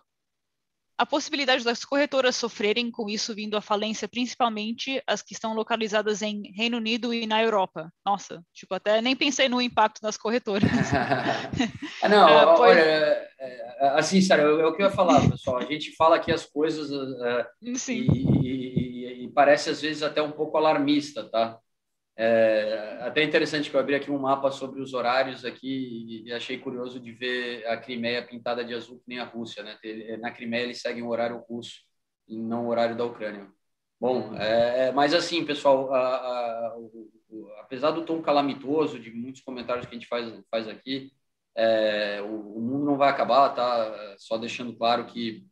a 0.98 1.06
possibilidade 1.06 1.64
das 1.64 1.84
corretoras 1.84 2.36
sofrerem 2.36 2.90
com 2.90 3.10
isso 3.10 3.34
vindo 3.36 3.58
à 3.58 3.62
falência, 3.62 4.08
principalmente 4.08 5.02
as 5.06 5.22
que 5.22 5.34
estão 5.34 5.54
localizadas 5.54 6.22
em 6.22 6.52
Reino 6.56 6.78
Unido 6.78 7.14
e 7.14 7.28
na 7.28 7.44
Europa. 7.44 7.92
Nossa, 8.06 8.42
tipo, 8.54 8.74
até 8.74 9.02
nem 9.02 9.16
pensei 9.16 9.50
no 9.50 9.62
impacto 9.62 10.02
das 10.02 10.18
corretoras. 10.18 10.64
não, 12.10 12.28
uh, 12.28 12.60
olha, 12.60 12.80
é, 12.80 13.30
é, 13.40 13.90
assim, 13.90 14.22
sério, 14.22 14.62
é 14.62 14.66
o 14.66 14.74
que 14.74 14.82
eu 14.82 14.88
ia 14.88 14.92
falar, 14.92 15.30
pessoal. 15.30 15.58
A 15.58 15.66
gente 15.66 15.96
fala 15.96 16.16
aqui 16.16 16.32
as 16.32 16.46
coisas 16.46 16.90
e, 17.90 18.08
e, 18.48 19.24
e, 19.24 19.28
parece 19.34 19.70
às 19.70 19.82
vezes 19.82 20.02
até 20.02 20.22
um 20.22 20.32
pouco 20.32 20.58
alarmista, 20.58 21.30
tá? 21.30 21.60
É, 22.18 23.00
até 23.02 23.24
interessante 23.24 23.70
que 23.70 23.76
eu 23.76 23.80
abri 23.80 23.96
aqui 23.96 24.10
um 24.10 24.18
mapa 24.18 24.50
sobre 24.50 24.82
os 24.82 24.94
horários 24.94 25.44
aqui 25.44 26.24
e 26.26 26.32
achei 26.32 26.58
curioso 26.58 27.00
de 27.00 27.12
ver 27.12 27.68
a 27.68 27.76
Crimeia 27.76 28.26
pintada 28.26 28.64
de 28.64 28.74
azul 28.74 29.00
que 29.00 29.04
nem 29.08 29.20
a 29.20 29.26
Rússia, 29.26 29.64
né? 29.64 29.78
Na 30.20 30.32
Crimeia 30.32 30.64
eles 30.64 30.82
seguem 30.82 31.04
o 31.04 31.10
horário 31.10 31.44
russo 31.50 31.82
e 32.28 32.38
não 32.38 32.66
o 32.66 32.70
horário 32.70 32.96
da 32.96 33.04
Ucrânia. 33.04 33.48
Bom, 34.00 34.36
é, 34.36 34.92
mas 34.92 35.14
assim, 35.14 35.46
pessoal, 35.46 35.94
a, 35.94 36.00
a, 36.00 36.68
a, 36.68 37.62
apesar 37.62 37.92
do 37.92 38.06
tom 38.06 38.22
calamitoso 38.22 39.00
de 39.00 39.12
muitos 39.12 39.42
comentários 39.42 39.86
que 39.86 39.96
a 39.96 39.98
gente 39.98 40.08
faz, 40.08 40.34
faz 40.50 40.68
aqui, 40.68 41.12
é, 41.56 42.22
o, 42.22 42.58
o, 42.58 42.62
mundo 42.62 42.86
não 42.86 42.98
vai 42.98 43.10
acabar, 43.10 43.50
tá? 43.50 44.16
Só 44.18 44.38
deixando 44.38 44.76
claro 44.76 45.06
que 45.06 45.46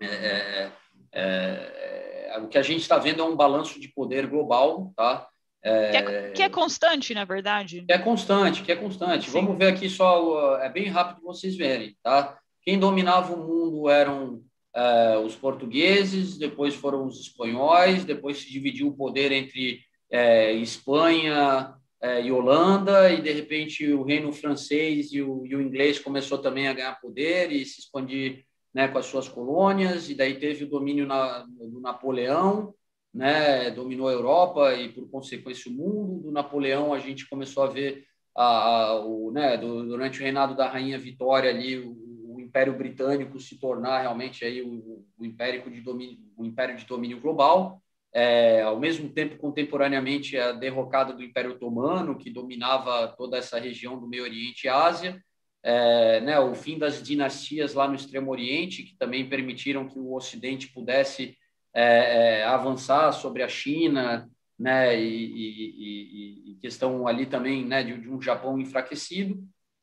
é, 0.00 0.06
é, 0.06 0.72
é, 1.12 2.38
o 2.38 2.48
que 2.48 2.58
a 2.58 2.62
gente 2.62 2.80
está 2.80 2.98
vendo 2.98 3.22
é 3.22 3.24
um 3.24 3.36
balanço 3.36 3.78
de 3.80 3.88
poder 3.88 4.26
global, 4.26 4.92
tá? 4.96 5.28
Que, 5.66 5.96
é, 5.96 6.30
que, 6.30 6.42
é, 6.42 6.48
constante, 6.48 7.12
na 7.12 7.24
verdade. 7.24 7.84
Que 7.86 7.92
é 7.92 7.98
constante, 7.98 8.62
que 8.62 8.70
é 8.70 8.76
constante. 8.76 9.28
Sim. 9.28 9.40
Vamos 9.40 9.58
ver 9.58 9.66
aqui 9.66 9.88
só, 9.88 10.58
é 10.58 10.68
bem 10.68 10.86
rápido 10.88 11.24
vocês 11.24 11.56
verem, 11.56 11.96
tá? 12.02 12.38
Quem 12.62 12.78
dominava 12.78 13.34
o 13.34 13.38
mundo 13.38 13.88
eram 13.88 14.42
é, 14.74 15.18
os 15.18 15.34
portugueses, 15.34 16.38
depois 16.38 16.74
foram 16.74 17.04
os 17.04 17.20
espanhóis, 17.20 18.04
depois 18.04 18.38
se 18.38 18.50
dividiu 18.50 18.88
o 18.88 18.96
poder 18.96 19.32
entre 19.32 19.80
é, 20.10 20.52
Espanha 20.52 21.74
e 22.22 22.30
Holanda, 22.30 23.10
e 23.10 23.20
de 23.20 23.32
repente 23.32 23.92
o 23.92 24.04
reino 24.04 24.32
francês 24.32 25.12
e 25.12 25.20
o, 25.20 25.44
e 25.44 25.56
o, 25.56 25.60
inglês 25.60 25.98
começou 25.98 26.38
também 26.38 26.68
a 26.68 26.72
ganhar 26.72 27.00
poder 27.00 27.50
e 27.50 27.64
se 27.64 27.80
expandir 27.80 28.44
né, 28.72 28.86
com 28.86 28.98
as 28.98 29.06
suas 29.06 29.26
colônias, 29.28 30.08
e 30.08 30.14
daí 30.14 30.38
teve 30.38 30.64
o 30.64 30.68
domínio 30.68 31.04
na, 31.06 31.40
do 31.48 31.80
Napoleão, 31.80 32.72
né, 33.16 33.70
dominou 33.70 34.08
a 34.08 34.12
Europa 34.12 34.74
e, 34.74 34.90
por 34.90 35.10
consequência, 35.10 35.70
o 35.70 35.74
mundo. 35.74 36.22
Do 36.24 36.30
Napoleão, 36.30 36.92
a 36.92 36.98
gente 36.98 37.26
começou 37.28 37.62
a 37.62 37.66
ver, 37.66 38.04
a, 38.36 39.00
o, 39.02 39.32
né, 39.32 39.56
durante 39.56 40.20
o 40.20 40.22
reinado 40.22 40.54
da 40.54 40.68
Rainha 40.68 40.98
Vitória, 40.98 41.48
ali, 41.48 41.78
o, 41.78 41.96
o 42.34 42.40
Império 42.40 42.76
Britânico 42.76 43.40
se 43.40 43.58
tornar 43.58 44.02
realmente 44.02 44.44
aí 44.44 44.60
o, 44.60 45.02
o, 45.18 45.24
império, 45.24 45.70
de 45.70 45.80
domínio, 45.80 46.18
o 46.36 46.44
império 46.44 46.76
de 46.76 46.84
domínio 46.84 47.18
global. 47.18 47.82
é, 48.12 48.62
ao 48.62 48.78
mesmo 48.78 49.08
tempo, 49.08 49.38
contemporaneamente, 49.38 50.36
a 50.38 50.52
derrocada 50.52 51.14
do 51.14 51.22
Império 51.22 51.52
Otomano, 51.52 52.18
que 52.18 52.30
dominava 52.30 53.08
toda 53.16 53.38
essa 53.38 53.58
região 53.58 53.98
do 53.98 54.06
Meio 54.06 54.24
Oriente 54.24 54.66
e 54.66 54.68
Ásia, 54.68 55.22
é, 55.62 56.20
né, 56.20 56.38
o 56.38 56.54
fim 56.54 56.78
das 56.78 57.02
dinastias 57.02 57.72
lá 57.74 57.88
no 57.88 57.94
Extremo 57.94 58.30
Oriente, 58.30 58.82
que 58.82 58.94
também 58.96 59.28
permitiram 59.28 59.88
que 59.88 59.98
o 59.98 60.14
Ocidente 60.14 60.68
pudesse 60.68 61.36
é, 61.76 62.40
é 62.40 62.44
avançar 62.44 63.12
sobre 63.12 63.42
a 63.42 63.48
China, 63.48 64.30
né, 64.58 64.98
e, 64.98 65.26
e, 65.26 66.52
e 66.52 66.54
questão 66.56 67.06
ali 67.06 67.26
também 67.26 67.66
né, 67.66 67.84
de, 67.84 68.00
de 68.00 68.08
um 68.08 68.20
Japão 68.20 68.58
enfraquecido. 68.58 69.38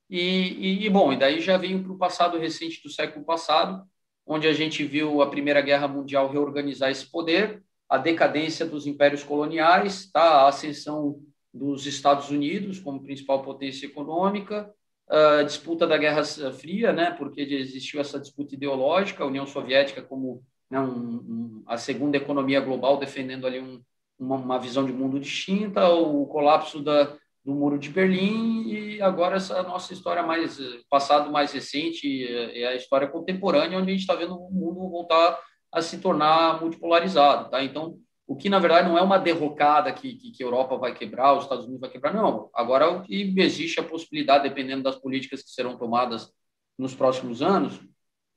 E, 0.09 0.85
e, 0.85 0.89
bom, 0.89 1.13
e 1.13 1.17
daí 1.17 1.39
já 1.39 1.55
vem 1.55 1.81
para 1.81 1.91
o 1.91 1.97
passado 1.97 2.37
recente 2.39 2.81
do 2.81 2.89
século 2.89 3.23
passado, 3.23 3.83
onde 4.25 4.47
a 4.47 4.53
gente 4.53 4.83
viu 4.83 5.21
a 5.21 5.29
Primeira 5.29 5.61
Guerra 5.61 5.87
Mundial 5.87 6.31
reorganizar 6.31 6.89
esse 6.89 7.09
poder, 7.09 7.63
a 7.87 7.97
decadência 7.97 8.65
dos 8.65 8.87
impérios 8.87 9.23
coloniais, 9.23 10.09
tá? 10.11 10.21
a 10.21 10.47
ascensão 10.47 11.21
dos 11.53 11.85
Estados 11.85 12.31
Unidos 12.31 12.79
como 12.79 13.03
principal 13.03 13.43
potência 13.43 13.85
econômica, 13.85 14.73
a 15.07 15.43
disputa 15.43 15.85
da 15.85 15.97
Guerra 15.97 16.23
Fria, 16.53 16.91
né, 16.91 17.11
porque 17.11 17.41
existiu 17.41 18.01
essa 18.01 18.19
disputa 18.19 18.55
ideológica, 18.55 19.23
a 19.23 19.27
União 19.27 19.45
Soviética 19.45 20.01
como 20.01 20.43
né, 20.73 20.79
um, 20.79 20.87
um, 20.87 21.63
a 21.67 21.77
segunda 21.77 22.17
economia 22.17 22.59
global 22.59 22.97
defendendo 22.97 23.45
ali 23.45 23.59
um, 23.59 23.79
uma, 24.17 24.37
uma, 24.37 24.59
visão 24.59 24.83
de 24.83 24.91
mundo 24.91 25.19
distinta, 25.19 25.87
o 25.87 26.25
colapso 26.25 26.81
da, 26.81 27.15
do 27.45 27.53
Muro 27.53 27.77
de 27.77 27.89
Berlim 27.89 28.67
e 28.67 29.01
agora 29.01 29.35
essa 29.35 29.61
nossa 29.61 29.93
história 29.93 30.23
mais 30.23 30.57
passado 30.89 31.31
mais 31.31 31.51
recente 31.53 32.25
é 32.27 32.67
a 32.67 32.75
história 32.75 33.07
contemporânea 33.07 33.77
onde 33.77 33.91
a 33.91 33.93
gente 33.93 34.01
está 34.01 34.15
vendo 34.15 34.35
o 34.35 34.51
mundo 34.51 34.89
voltar 34.89 35.39
a 35.71 35.81
se 35.81 35.99
tornar 35.99 36.59
multipolarizado, 36.59 37.51
tá? 37.51 37.63
Então 37.63 37.99
o 38.25 38.35
que 38.35 38.49
na 38.49 38.57
verdade 38.57 38.87
não 38.87 38.97
é 38.97 39.01
uma 39.01 39.19
derrocada 39.19 39.91
que, 39.91 40.15
que, 40.15 40.31
que, 40.31 40.43
a 40.43 40.45
Europa 40.45 40.75
vai 40.77 40.95
quebrar, 40.95 41.33
os 41.33 41.43
Estados 41.43 41.65
Unidos 41.65 41.81
vai 41.81 41.89
quebrar, 41.89 42.13
não. 42.13 42.49
Agora 42.53 42.89
o 42.89 43.03
que 43.03 43.33
existe 43.37 43.79
a 43.79 43.83
possibilidade, 43.83 44.47
dependendo 44.49 44.81
das 44.81 44.95
políticas 44.95 45.43
que 45.43 45.51
serão 45.51 45.77
tomadas 45.77 46.31
nos 46.79 46.95
próximos 46.95 47.43
anos, 47.43 47.79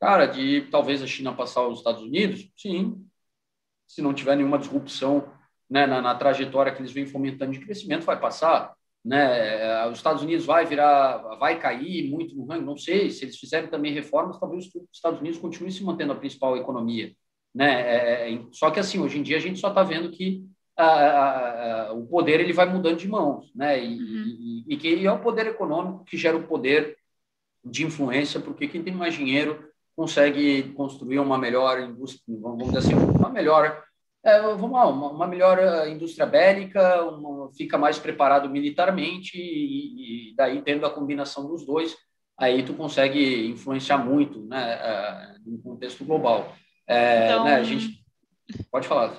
cara, 0.00 0.26
de 0.26 0.62
talvez 0.70 1.02
a 1.02 1.06
China 1.06 1.34
passar 1.34 1.66
os 1.66 1.78
Estados 1.78 2.02
Unidos, 2.02 2.50
sim, 2.56 3.06
se 3.86 4.02
não 4.02 4.14
tiver 4.14 4.36
nenhuma 4.36 4.58
disrupção 4.58 5.32
né, 5.68 5.86
na, 5.86 6.00
na, 6.02 6.14
trajetória 6.14 6.72
que 6.72 6.80
eles 6.80 6.92
vêm 6.92 7.06
fomentando 7.06 7.52
de 7.52 7.60
crescimento, 7.60 8.04
vai 8.04 8.18
passar. 8.18 8.74
Né? 9.04 9.86
Os 9.86 9.98
Estados 9.98 10.22
Unidos 10.22 10.44
vai 10.44 10.66
virar, 10.66 11.18
vai 11.38 11.58
cair 11.58 12.10
muito 12.10 12.34
no 12.34 12.44
ranking, 12.46 12.64
não 12.64 12.76
sei. 12.76 13.10
Se 13.10 13.24
eles 13.24 13.38
fizerem 13.38 13.70
também 13.70 13.92
reformas, 13.92 14.38
talvez 14.38 14.66
os 14.66 14.82
Estados 14.92 15.20
Unidos 15.20 15.38
continuem 15.38 15.70
se 15.70 15.84
mantendo 15.84 16.12
a 16.12 16.16
principal 16.16 16.56
economia. 16.56 17.14
Né? 17.54 17.80
É, 17.80 18.34
é, 18.34 18.42
só 18.52 18.70
que 18.70 18.80
assim, 18.80 19.00
hoje 19.00 19.18
em 19.18 19.22
dia 19.22 19.36
a 19.36 19.40
gente 19.40 19.58
só 19.58 19.68
está 19.68 19.82
vendo 19.82 20.10
que 20.10 20.44
a, 20.76 20.84
a, 20.84 21.88
a, 21.88 21.92
o 21.94 22.06
poder 22.06 22.40
ele 22.40 22.52
vai 22.52 22.66
mudando 22.66 22.98
de 22.98 23.08
mãos, 23.08 23.50
né? 23.54 23.82
E, 23.82 23.98
uhum. 23.98 24.64
e, 24.68 24.74
e, 24.74 24.76
que 24.76 25.06
é 25.06 25.10
o 25.10 25.22
poder 25.22 25.46
econômico 25.46 26.04
que 26.04 26.18
gera 26.18 26.36
o 26.36 26.46
poder 26.46 26.98
de 27.64 27.84
influência, 27.84 28.38
porque 28.38 28.68
quem 28.68 28.82
tem 28.82 28.94
mais 28.94 29.14
dinheiro 29.14 29.66
consegue 29.96 30.74
construir 30.74 31.18
uma 31.18 31.38
melhor 31.38 31.80
indústria, 31.80 32.22
vamos 32.38 32.66
dizer 32.66 32.78
assim, 32.78 32.94
uma 32.94 33.30
melhor, 33.30 33.82
é, 34.22 34.40
vamos 34.42 34.70
lá, 34.70 34.86
uma, 34.86 35.10
uma, 35.10 35.26
melhor 35.26 35.58
eh, 35.58 35.88
indústria 35.88 36.26
bélica, 36.26 37.02
uma, 37.04 37.50
fica 37.54 37.78
mais 37.78 37.98
preparado 37.98 38.50
militarmente 38.50 39.38
e, 39.38 40.32
e, 40.32 40.36
daí 40.36 40.60
tendo 40.60 40.84
a 40.84 40.90
combinação 40.90 41.48
dos 41.48 41.64
dois, 41.64 41.96
aí 42.38 42.62
tu 42.62 42.74
consegue 42.74 43.48
influenciar 43.48 43.96
muito, 43.96 44.44
né, 44.46 44.76
uh, 44.76 45.50
no 45.50 45.58
contexto 45.62 46.04
global. 46.04 46.54
É, 46.86 47.24
então, 47.24 47.44
né, 47.44 47.54
a 47.54 47.62
gente 47.62 48.04
pode 48.70 48.86
falar. 48.86 49.16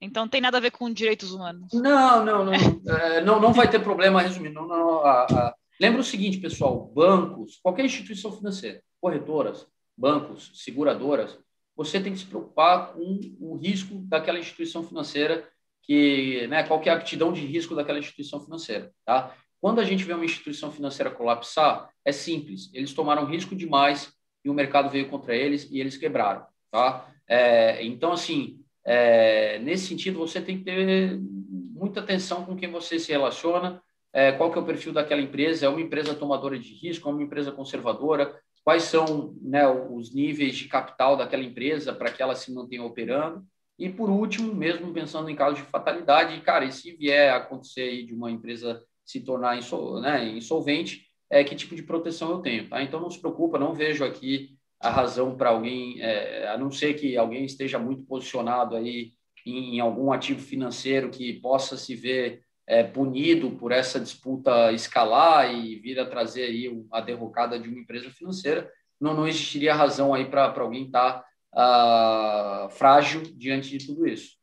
Então 0.00 0.28
tem 0.28 0.40
nada 0.40 0.58
a 0.58 0.60
ver 0.60 0.72
com 0.72 0.92
direitos 0.92 1.32
humanos. 1.32 1.72
Não, 1.72 2.24
não, 2.24 2.44
não, 2.44 2.52
é, 2.98 3.20
não, 3.20 3.40
não 3.40 3.52
vai 3.52 3.70
ter 3.70 3.78
problema 3.78 4.20
resumindo. 4.20 4.54
Não, 4.54 4.66
não, 4.66 5.04
a, 5.04 5.22
a... 5.22 5.54
Lembra 5.80 6.00
o 6.00 6.04
seguinte, 6.04 6.38
pessoal: 6.38 6.90
bancos, 6.92 7.60
qualquer 7.62 7.84
instituição 7.84 8.32
financeira, 8.32 8.82
corretoras, 9.00 9.66
bancos, 9.96 10.52
seguradoras, 10.54 11.38
você 11.76 12.00
tem 12.00 12.12
que 12.12 12.18
se 12.18 12.26
preocupar 12.26 12.92
com 12.92 13.20
o 13.38 13.56
risco 13.56 13.96
daquela 14.06 14.38
instituição 14.38 14.82
financeira, 14.82 15.48
que, 15.82 16.46
né, 16.48 16.64
qual 16.64 16.80
que 16.80 16.88
é 16.88 16.92
a 16.92 16.96
aptidão 16.96 17.32
de 17.32 17.46
risco 17.46 17.74
daquela 17.74 17.98
instituição 17.98 18.40
financeira, 18.40 18.90
tá? 19.04 19.36
Quando 19.60 19.80
a 19.80 19.84
gente 19.84 20.04
vê 20.04 20.12
uma 20.12 20.24
instituição 20.24 20.70
financeira 20.70 21.10
colapsar, 21.10 21.88
é 22.04 22.12
simples, 22.12 22.70
eles 22.74 22.92
tomaram 22.92 23.24
risco 23.24 23.54
demais 23.54 24.12
e 24.44 24.50
o 24.50 24.54
mercado 24.54 24.90
veio 24.90 25.08
contra 25.08 25.34
eles 25.34 25.68
e 25.70 25.80
eles 25.80 25.96
quebraram. 25.96 26.46
Tá? 26.70 27.08
É, 27.28 27.84
então, 27.84 28.12
assim, 28.12 28.60
é, 28.84 29.58
nesse 29.58 29.86
sentido, 29.86 30.18
você 30.18 30.40
tem 30.40 30.58
que 30.58 30.64
ter 30.64 31.18
muita 31.18 32.00
atenção 32.00 32.44
com 32.44 32.56
quem 32.56 32.70
você 32.70 32.98
se 32.98 33.10
relaciona, 33.10 33.82
é, 34.12 34.32
qual 34.32 34.50
que 34.52 34.58
é 34.58 34.60
o 34.60 34.64
perfil 34.64 34.92
daquela 34.92 35.20
empresa, 35.20 35.66
é 35.66 35.68
uma 35.68 35.80
empresa 35.80 36.14
tomadora 36.14 36.58
de 36.58 36.72
risco, 36.72 37.08
é 37.08 37.12
uma 37.12 37.22
empresa 37.22 37.50
conservadora, 37.50 38.38
quais 38.66 38.82
são 38.82 39.32
né, 39.40 39.64
os 39.68 40.12
níveis 40.12 40.56
de 40.56 40.66
capital 40.66 41.16
daquela 41.16 41.44
empresa 41.44 41.94
para 41.94 42.10
que 42.10 42.20
ela 42.20 42.34
se 42.34 42.52
mantenha 42.52 42.82
operando. 42.82 43.46
E, 43.78 43.88
por 43.88 44.10
último, 44.10 44.52
mesmo 44.52 44.92
pensando 44.92 45.30
em 45.30 45.36
casos 45.36 45.60
de 45.60 45.66
fatalidade, 45.66 46.40
cara, 46.40 46.64
e 46.64 46.72
se 46.72 46.90
vier 46.90 47.30
a 47.30 47.36
acontecer 47.36 48.04
de 48.04 48.12
uma 48.12 48.28
empresa 48.28 48.82
se 49.04 49.20
tornar 49.20 49.56
insol, 49.56 50.00
né, 50.00 50.28
insolvente, 50.30 51.06
é, 51.30 51.44
que 51.44 51.54
tipo 51.54 51.76
de 51.76 51.82
proteção 51.84 52.32
eu 52.32 52.38
tenho, 52.40 52.68
tá? 52.68 52.82
Então, 52.82 52.98
não 52.98 53.08
se 53.08 53.20
preocupa, 53.20 53.56
não 53.56 53.72
vejo 53.72 54.04
aqui 54.04 54.56
a 54.80 54.90
razão 54.90 55.36
para 55.36 55.50
alguém, 55.50 56.00
é, 56.02 56.48
a 56.48 56.58
não 56.58 56.72
ser 56.72 56.94
que 56.94 57.16
alguém 57.16 57.44
esteja 57.44 57.78
muito 57.78 58.02
posicionado 58.02 58.74
aí 58.74 59.12
em, 59.46 59.76
em 59.76 59.80
algum 59.80 60.10
ativo 60.10 60.40
financeiro 60.40 61.08
que 61.08 61.34
possa 61.34 61.76
se 61.76 61.94
ver 61.94 62.42
é, 62.66 62.82
punido 62.82 63.52
por 63.52 63.70
essa 63.70 64.00
disputa 64.00 64.72
escalar 64.72 65.54
e 65.54 65.76
vir 65.76 66.00
a 66.00 66.06
trazer 66.06 66.42
aí 66.42 66.84
a 66.90 67.00
derrocada 67.00 67.58
de 67.58 67.68
uma 67.68 67.78
empresa 67.78 68.10
financeira, 68.10 68.70
não, 69.00 69.14
não 69.14 69.28
existiria 69.28 69.74
razão 69.74 70.12
aí 70.12 70.24
para 70.28 70.52
alguém 70.60 70.86
estar 70.86 71.24
tá, 71.52 72.66
uh, 72.66 72.70
frágil 72.70 73.22
diante 73.34 73.76
de 73.76 73.86
tudo 73.86 74.06
isso. 74.06 74.36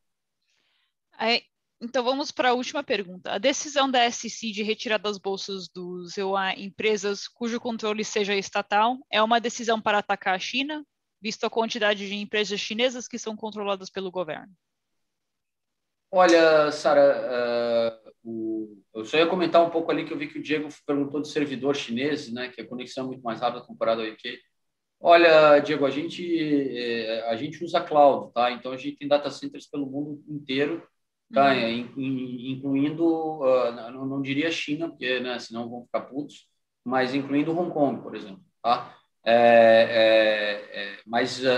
Aí, 1.17 1.43
então 1.81 2.03
vamos 2.03 2.31
para 2.31 2.49
a 2.49 2.53
última 2.53 2.83
pergunta. 2.83 3.31
A 3.31 3.37
decisão 3.37 3.89
da 3.89 4.09
SEC 4.09 4.51
de 4.51 4.63
retirar 4.63 4.97
das 4.97 5.17
bolsas 5.17 5.67
dos 5.67 6.17
EUA 6.17 6.53
empresas 6.53 7.27
cujo 7.27 7.59
controle 7.59 8.05
seja 8.05 8.35
estatal 8.35 8.97
é 9.11 9.21
uma 9.21 9.41
decisão 9.41 9.81
para 9.81 9.97
atacar 9.97 10.35
a 10.35 10.39
China, 10.39 10.85
visto 11.21 11.45
a 11.45 11.49
quantidade 11.49 12.07
de 12.07 12.15
empresas 12.15 12.59
chinesas 12.59 13.07
que 13.07 13.19
são 13.19 13.35
controladas 13.35 13.89
pelo 13.89 14.11
governo? 14.11 14.51
Olha, 16.15 16.71
Sara, 16.71 18.02
uh, 18.02 18.02
eu 18.25 19.05
só 19.05 19.17
ia 19.17 19.27
comentar 19.27 19.65
um 19.65 19.69
pouco 19.69 19.91
ali 19.91 20.05
que 20.05 20.13
eu 20.13 20.17
vi 20.17 20.27
que 20.27 20.39
o 20.39 20.43
Diego 20.43 20.69
perguntou 20.85 21.21
do 21.21 21.27
servidor 21.27 21.75
chinês, 21.75 22.31
né, 22.31 22.49
que 22.49 22.61
a 22.61 22.67
conexão 22.67 23.05
é 23.05 23.07
muito 23.07 23.23
mais 23.23 23.41
rápida 23.41 23.65
comparado 23.65 24.01
ao 24.01 24.07
UK. 24.07 24.39
Olha, 24.99 25.59
Diego, 25.59 25.85
a 25.85 25.89
gente 25.89 26.23
eh, 26.23 27.25
a 27.27 27.35
gente 27.35 27.63
usa 27.63 27.81
cloud, 27.81 28.31
tá? 28.33 28.51
Então 28.51 28.71
a 28.71 28.77
gente 28.77 28.97
tem 28.97 29.07
data 29.07 29.29
centers 29.29 29.67
pelo 29.67 29.85
mundo 29.85 30.23
inteiro 30.29 30.81
tá? 31.33 31.51
Uhum. 31.51 31.85
incluindo, 31.97 33.05
uh, 33.41 33.71
não, 33.71 34.05
não, 34.05 34.21
diria 34.21 34.51
China, 34.51 34.87
porque 34.87 35.19
né, 35.19 35.37
senão 35.39 35.69
vão 35.69 35.83
ficar 35.85 36.01
putos, 36.01 36.47
mas 36.85 37.15
incluindo 37.15 37.57
Hong 37.57 37.71
Kong, 37.71 38.01
por 38.01 38.15
exemplo. 38.15 38.43
Tá? 38.61 38.95
É, 39.25 39.33
é, 39.33 40.79
é, 40.79 40.99
mas 41.05 41.41
uh, 41.43 41.49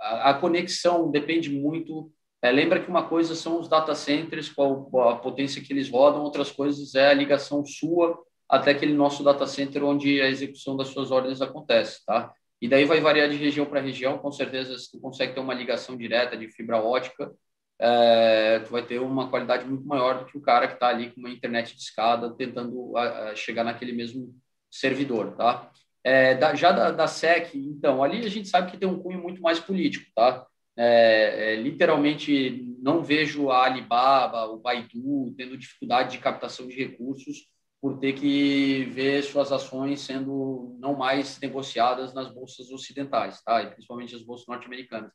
a, 0.00 0.30
a, 0.30 0.34
conexão 0.34 1.10
depende 1.10 1.50
muito. 1.50 2.10
É, 2.44 2.52
lembra 2.52 2.78
que 2.78 2.90
uma 2.90 3.08
coisa 3.08 3.34
são 3.34 3.58
os 3.58 3.68
data 3.68 3.94
centers, 3.94 4.50
qual 4.50 4.90
a 5.08 5.16
potência 5.16 5.62
que 5.62 5.72
eles 5.72 5.88
rodam, 5.88 6.22
outras 6.22 6.50
coisas 6.50 6.94
é 6.94 7.08
a 7.08 7.14
ligação 7.14 7.64
sua 7.64 8.22
até 8.46 8.72
aquele 8.72 8.92
nosso 8.92 9.24
data 9.24 9.46
center 9.46 9.82
onde 9.82 10.20
a 10.20 10.28
execução 10.28 10.76
das 10.76 10.88
suas 10.88 11.10
ordens 11.10 11.40
acontece, 11.40 12.04
tá? 12.04 12.30
E 12.60 12.68
daí 12.68 12.84
vai 12.84 13.00
variar 13.00 13.30
de 13.30 13.36
região 13.36 13.64
para 13.64 13.80
região, 13.80 14.18
com 14.18 14.30
certeza 14.30 14.76
se 14.78 14.90
tu 14.92 15.00
consegue 15.00 15.32
ter 15.32 15.40
uma 15.40 15.54
ligação 15.54 15.96
direta 15.96 16.36
de 16.36 16.46
fibra 16.50 16.76
ótica, 16.76 17.32
é, 17.78 18.58
tu 18.58 18.70
vai 18.70 18.82
ter 18.84 18.98
uma 18.98 19.30
qualidade 19.30 19.64
muito 19.64 19.86
maior 19.86 20.18
do 20.18 20.26
que 20.26 20.36
o 20.36 20.42
cara 20.42 20.68
que 20.68 20.74
está 20.74 20.88
ali 20.88 21.12
com 21.12 21.20
uma 21.20 21.30
internet 21.30 21.74
de 21.74 21.80
escada 21.80 22.30
tentando 22.34 22.94
a, 22.94 23.30
a 23.30 23.34
chegar 23.34 23.64
naquele 23.64 23.92
mesmo 23.92 24.34
servidor, 24.70 25.34
tá? 25.34 25.70
É, 26.04 26.34
da, 26.34 26.54
já 26.54 26.72
da, 26.72 26.90
da, 26.90 27.06
SEC, 27.06 27.54
então, 27.54 28.04
ali 28.04 28.18
a 28.18 28.28
gente 28.28 28.50
sabe 28.50 28.70
que 28.70 28.76
tem 28.76 28.86
um 28.86 29.00
cunho 29.02 29.22
muito 29.22 29.40
mais 29.40 29.58
político, 29.58 30.10
tá? 30.14 30.46
É, 30.76 31.52
é 31.52 31.56
literalmente, 31.56 32.64
não 32.80 33.02
vejo 33.02 33.50
a 33.50 33.64
Alibaba, 33.64 34.46
o 34.46 34.58
Baidu 34.58 35.32
tendo 35.36 35.56
dificuldade 35.56 36.12
de 36.12 36.18
captação 36.18 36.66
de 36.66 36.74
recursos 36.74 37.48
por 37.80 37.98
ter 37.98 38.14
que 38.14 38.84
ver 38.94 39.22
suas 39.22 39.52
ações 39.52 40.00
sendo 40.00 40.74
não 40.80 40.96
mais 40.96 41.38
negociadas 41.38 42.14
nas 42.14 42.32
bolsas 42.32 42.70
ocidentais, 42.70 43.42
tá? 43.42 43.62
E 43.62 43.70
principalmente 43.70 44.14
as 44.16 44.22
bolsas 44.22 44.46
norte-americanas. 44.46 45.12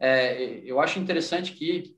É, 0.00 0.62
eu 0.64 0.80
acho 0.80 0.98
interessante 0.98 1.52
que, 1.52 1.94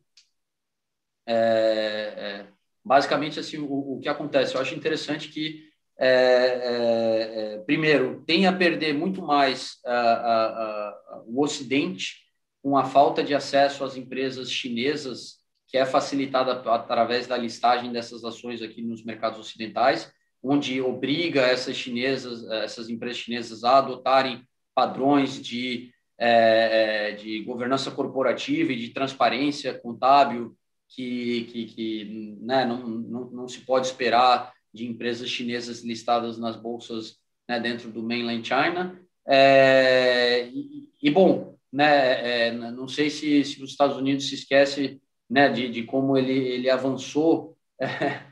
é, 1.24 1.34
é, 1.34 2.46
basicamente, 2.84 3.38
assim, 3.38 3.58
o, 3.58 3.96
o, 3.96 4.00
que 4.00 4.08
acontece, 4.08 4.56
eu 4.56 4.60
acho 4.60 4.74
interessante 4.74 5.28
que, 5.28 5.68
é, 5.96 7.54
é, 7.54 7.58
primeiro, 7.58 8.24
tem 8.26 8.46
a 8.46 8.52
perder 8.52 8.94
muito 8.94 9.22
mais 9.22 9.78
a, 9.84 9.92
a, 9.92 10.88
a, 10.88 11.22
o 11.26 11.42
Ocidente 11.42 12.27
com 12.62 12.76
a 12.76 12.84
falta 12.84 13.22
de 13.22 13.34
acesso 13.34 13.84
às 13.84 13.96
empresas 13.96 14.50
chinesas 14.50 15.38
que 15.66 15.76
é 15.76 15.84
facilitada 15.84 16.52
através 16.72 17.26
da 17.26 17.36
listagem 17.36 17.92
dessas 17.92 18.24
ações 18.24 18.62
aqui 18.62 18.80
nos 18.80 19.04
mercados 19.04 19.38
ocidentais, 19.38 20.10
onde 20.42 20.80
obriga 20.80 21.42
essas 21.42 21.76
chinesas, 21.76 22.48
essas 22.50 22.88
empresas 22.88 23.18
chinesas 23.18 23.64
a 23.64 23.78
adotarem 23.78 24.42
padrões 24.74 25.40
de, 25.42 25.90
é, 26.16 27.10
é 27.10 27.12
de 27.12 27.42
governança 27.42 27.90
corporativa 27.90 28.72
e 28.72 28.78
de 28.78 28.90
transparência 28.90 29.74
contábil 29.74 30.56
que, 30.88 31.44
que, 31.52 31.64
que 31.66 32.36
né, 32.40 32.64
não, 32.64 32.88
não, 32.88 33.30
não 33.30 33.48
se 33.48 33.60
pode 33.60 33.86
esperar 33.86 34.52
de 34.72 34.86
empresas 34.86 35.28
chinesas 35.28 35.82
listadas 35.82 36.38
nas 36.38 36.56
bolsas 36.56 37.16
né, 37.48 37.60
dentro 37.60 37.90
do 37.90 38.02
mainland 38.02 38.46
China. 38.46 38.98
É, 39.26 40.48
e, 40.48 40.88
e, 41.02 41.10
bom, 41.10 41.57
né, 41.72 42.46
é, 42.48 42.52
não 42.52 42.88
sei 42.88 43.10
se, 43.10 43.44
se 43.44 43.62
os 43.62 43.70
Estados 43.70 43.96
Unidos 43.96 44.28
se 44.28 44.34
esquece 44.34 45.00
né, 45.28 45.48
de, 45.48 45.68
de 45.68 45.82
como 45.82 46.16
ele, 46.16 46.32
ele 46.32 46.70
avançou 46.70 47.56
é, 47.80 47.86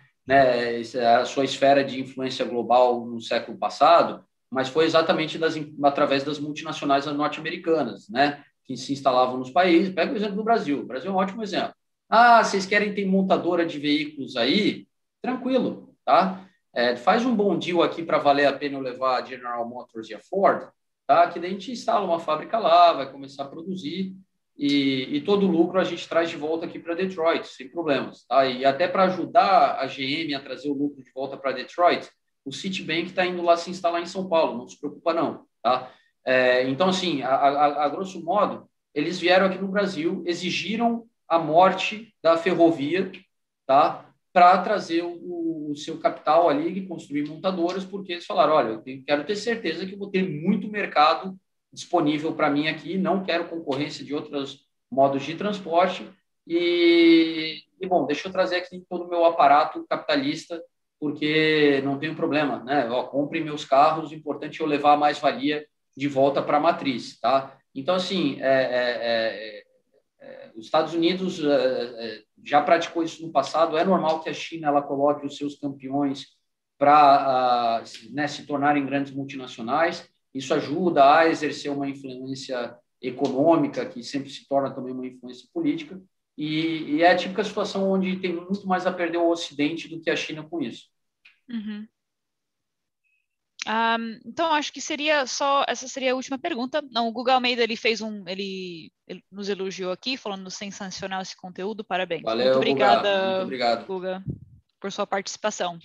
né, 0.26 0.80
a 1.20 1.24
sua 1.24 1.44
esfera 1.44 1.84
de 1.84 2.00
influência 2.00 2.44
global 2.44 3.04
no 3.04 3.20
século 3.20 3.58
passado, 3.58 4.24
mas 4.50 4.68
foi 4.68 4.84
exatamente 4.84 5.38
das, 5.38 5.54
através 5.82 6.24
das 6.24 6.38
multinacionais 6.38 7.06
norte-americanas, 7.06 8.08
né, 8.08 8.42
que 8.64 8.76
se 8.76 8.92
instalavam 8.92 9.36
nos 9.36 9.50
países. 9.50 9.94
Pega 9.94 10.12
o 10.12 10.16
exemplo 10.16 10.36
do 10.36 10.44
Brasil. 10.44 10.80
O 10.80 10.86
Brasil 10.86 11.10
é 11.10 11.14
um 11.14 11.18
ótimo 11.18 11.42
exemplo. 11.42 11.74
Ah, 12.08 12.42
vocês 12.42 12.66
querem 12.66 12.94
ter 12.94 13.04
montadora 13.04 13.66
de 13.66 13.78
veículos 13.78 14.36
aí? 14.36 14.86
Tranquilo, 15.20 15.94
tá? 16.04 16.48
É, 16.72 16.94
faz 16.94 17.24
um 17.24 17.34
bom 17.34 17.58
deal 17.58 17.82
aqui 17.82 18.02
para 18.02 18.18
valer 18.18 18.46
a 18.46 18.52
pena 18.52 18.76
eu 18.76 18.80
levar 18.80 19.20
a 19.20 19.24
General 19.24 19.68
Motors 19.68 20.08
e 20.10 20.14
a 20.14 20.20
Ford, 20.20 20.68
tá? 21.06 21.28
Que 21.28 21.38
daí 21.38 21.50
a 21.50 21.52
gente 21.52 21.72
instala 21.72 22.04
uma 22.04 22.20
fábrica 22.20 22.58
lá, 22.58 22.92
vai 22.92 23.10
começar 23.10 23.44
a 23.44 23.48
produzir 23.48 24.14
e, 24.58 25.16
e 25.16 25.20
todo 25.20 25.46
o 25.46 25.50
lucro 25.50 25.78
a 25.78 25.84
gente 25.84 26.08
traz 26.08 26.30
de 26.30 26.36
volta 26.36 26.64
aqui 26.64 26.78
para 26.78 26.94
Detroit, 26.94 27.46
sem 27.46 27.68
problemas, 27.68 28.24
tá? 28.26 28.46
E 28.46 28.64
até 28.64 28.88
para 28.88 29.04
ajudar 29.04 29.78
a 29.78 29.86
GM 29.86 30.34
a 30.34 30.40
trazer 30.40 30.70
o 30.70 30.74
lucro 30.74 31.02
de 31.02 31.12
volta 31.12 31.36
para 31.36 31.52
Detroit, 31.52 32.08
o 32.44 32.52
Citibank 32.52 33.06
está 33.06 33.26
indo 33.26 33.42
lá 33.42 33.56
se 33.56 33.70
instalar 33.70 34.00
em 34.00 34.06
São 34.06 34.28
Paulo, 34.28 34.56
não 34.56 34.68
se 34.68 34.78
preocupa 34.78 35.12
não, 35.12 35.44
tá? 35.62 35.92
É, 36.24 36.68
então, 36.68 36.88
assim, 36.88 37.22
a, 37.22 37.34
a, 37.34 37.84
a 37.84 37.88
grosso 37.88 38.22
modo, 38.24 38.68
eles 38.94 39.20
vieram 39.20 39.46
aqui 39.46 39.58
no 39.58 39.68
Brasil, 39.68 40.22
exigiram 40.26 41.04
a 41.28 41.38
morte 41.38 42.14
da 42.22 42.36
ferrovia, 42.36 43.10
tá? 43.66 44.08
Para 44.32 44.58
trazer 44.58 45.02
o, 45.02 45.12
seu 45.76 45.98
capital 45.98 46.48
ali 46.48 46.78
e 46.78 46.86
construir 46.86 47.28
montadoras, 47.28 47.84
porque 47.84 48.12
eles 48.12 48.26
falaram: 48.26 48.54
olha, 48.54 48.68
eu 48.68 48.82
tenho, 48.82 49.04
quero 49.04 49.24
ter 49.24 49.36
certeza 49.36 49.86
que 49.86 49.96
vou 49.96 50.10
ter 50.10 50.22
muito 50.22 50.68
mercado 50.68 51.36
disponível 51.72 52.32
para 52.34 52.50
mim 52.50 52.68
aqui, 52.68 52.96
não 52.96 53.22
quero 53.22 53.48
concorrência 53.48 54.04
de 54.04 54.14
outros 54.14 54.66
modos 54.90 55.22
de 55.22 55.34
transporte. 55.34 56.08
E, 56.46 57.62
e 57.80 57.86
bom, 57.86 58.06
deixa 58.06 58.28
eu 58.28 58.32
trazer 58.32 58.56
aqui 58.56 58.84
todo 58.88 59.04
o 59.04 59.08
meu 59.08 59.24
aparato 59.24 59.84
capitalista, 59.88 60.62
porque 60.98 61.80
não 61.84 61.98
tem 61.98 62.14
problema, 62.14 62.62
né? 62.64 62.88
Ó, 62.88 63.04
compre 63.04 63.40
meus 63.40 63.64
carros, 63.64 64.10
o 64.10 64.14
importante 64.14 64.60
é 64.60 64.64
eu 64.64 64.68
levar 64.68 64.92
a 64.92 64.96
mais-valia 64.96 65.66
de 65.96 66.08
volta 66.08 66.42
para 66.42 66.58
a 66.58 66.60
matriz, 66.60 67.18
tá? 67.20 67.58
Então, 67.74 67.94
assim, 67.94 68.40
é, 68.40 68.46
é, 68.46 69.60
é 69.60 69.65
os 70.56 70.66
Estados 70.66 70.94
Unidos 70.94 71.38
eh, 71.42 71.94
eh, 71.98 72.22
já 72.42 72.62
praticou 72.62 73.02
isso 73.02 73.24
no 73.24 73.30
passado. 73.30 73.76
É 73.76 73.84
normal 73.84 74.20
que 74.20 74.28
a 74.28 74.34
China 74.34 74.68
ela 74.68 74.82
coloque 74.82 75.26
os 75.26 75.36
seus 75.36 75.56
campeões 75.58 76.26
para 76.78 77.82
né, 78.12 78.26
se 78.26 78.46
tornarem 78.46 78.86
grandes 78.86 79.12
multinacionais. 79.12 80.08
Isso 80.34 80.52
ajuda 80.54 81.18
a 81.18 81.28
exercer 81.28 81.70
uma 81.70 81.88
influência 81.88 82.76
econômica, 83.00 83.86
que 83.86 84.02
sempre 84.02 84.30
se 84.30 84.46
torna 84.48 84.74
também 84.74 84.92
uma 84.92 85.06
influência 85.06 85.48
política. 85.52 86.00
E, 86.36 86.96
e 86.96 87.02
é 87.02 87.10
a 87.10 87.16
típica 87.16 87.44
situação 87.44 87.90
onde 87.90 88.18
tem 88.18 88.34
muito 88.34 88.66
mais 88.66 88.86
a 88.86 88.92
perder 88.92 89.18
o 89.18 89.30
Ocidente 89.30 89.88
do 89.88 90.00
que 90.00 90.10
a 90.10 90.16
China 90.16 90.42
com 90.42 90.60
isso. 90.60 90.86
Uhum. 91.48 91.86
Um, 93.66 94.20
então 94.24 94.52
acho 94.52 94.72
que 94.72 94.80
seria 94.80 95.26
só 95.26 95.64
essa 95.66 95.88
seria 95.88 96.12
a 96.12 96.14
última 96.14 96.38
pergunta. 96.38 96.82
Não, 96.90 97.08
o 97.08 97.12
Google 97.12 97.34
Almeida 97.34 97.62
ele 97.62 97.76
fez 97.76 98.00
um, 98.00 98.26
ele, 98.28 98.92
ele 99.08 99.24
nos 99.30 99.48
elogiou 99.48 99.90
aqui 99.90 100.16
falando 100.16 100.50
sensacional 100.50 101.20
esse 101.20 101.36
conteúdo. 101.36 101.84
Parabéns. 101.84 102.22
Valeu, 102.22 102.46
Muito 102.46 102.56
obrigada, 102.56 103.28
Muito 103.28 103.42
obrigado. 103.44 103.86
Guga, 103.86 104.24
por 104.80 104.92
sua 104.92 105.06
participação. 105.06 105.78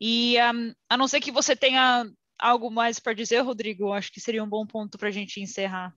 E 0.00 0.36
um, 0.54 0.72
a 0.88 0.96
não 0.96 1.08
ser 1.08 1.20
que 1.20 1.32
você 1.32 1.56
tenha 1.56 2.08
algo 2.38 2.70
mais 2.70 3.00
para 3.00 3.14
dizer, 3.14 3.40
Rodrigo, 3.40 3.92
acho 3.92 4.12
que 4.12 4.20
seria 4.20 4.44
um 4.44 4.48
bom 4.48 4.66
ponto 4.66 4.96
para 4.96 5.08
a 5.08 5.12
gente 5.12 5.40
encerrar. 5.40 5.92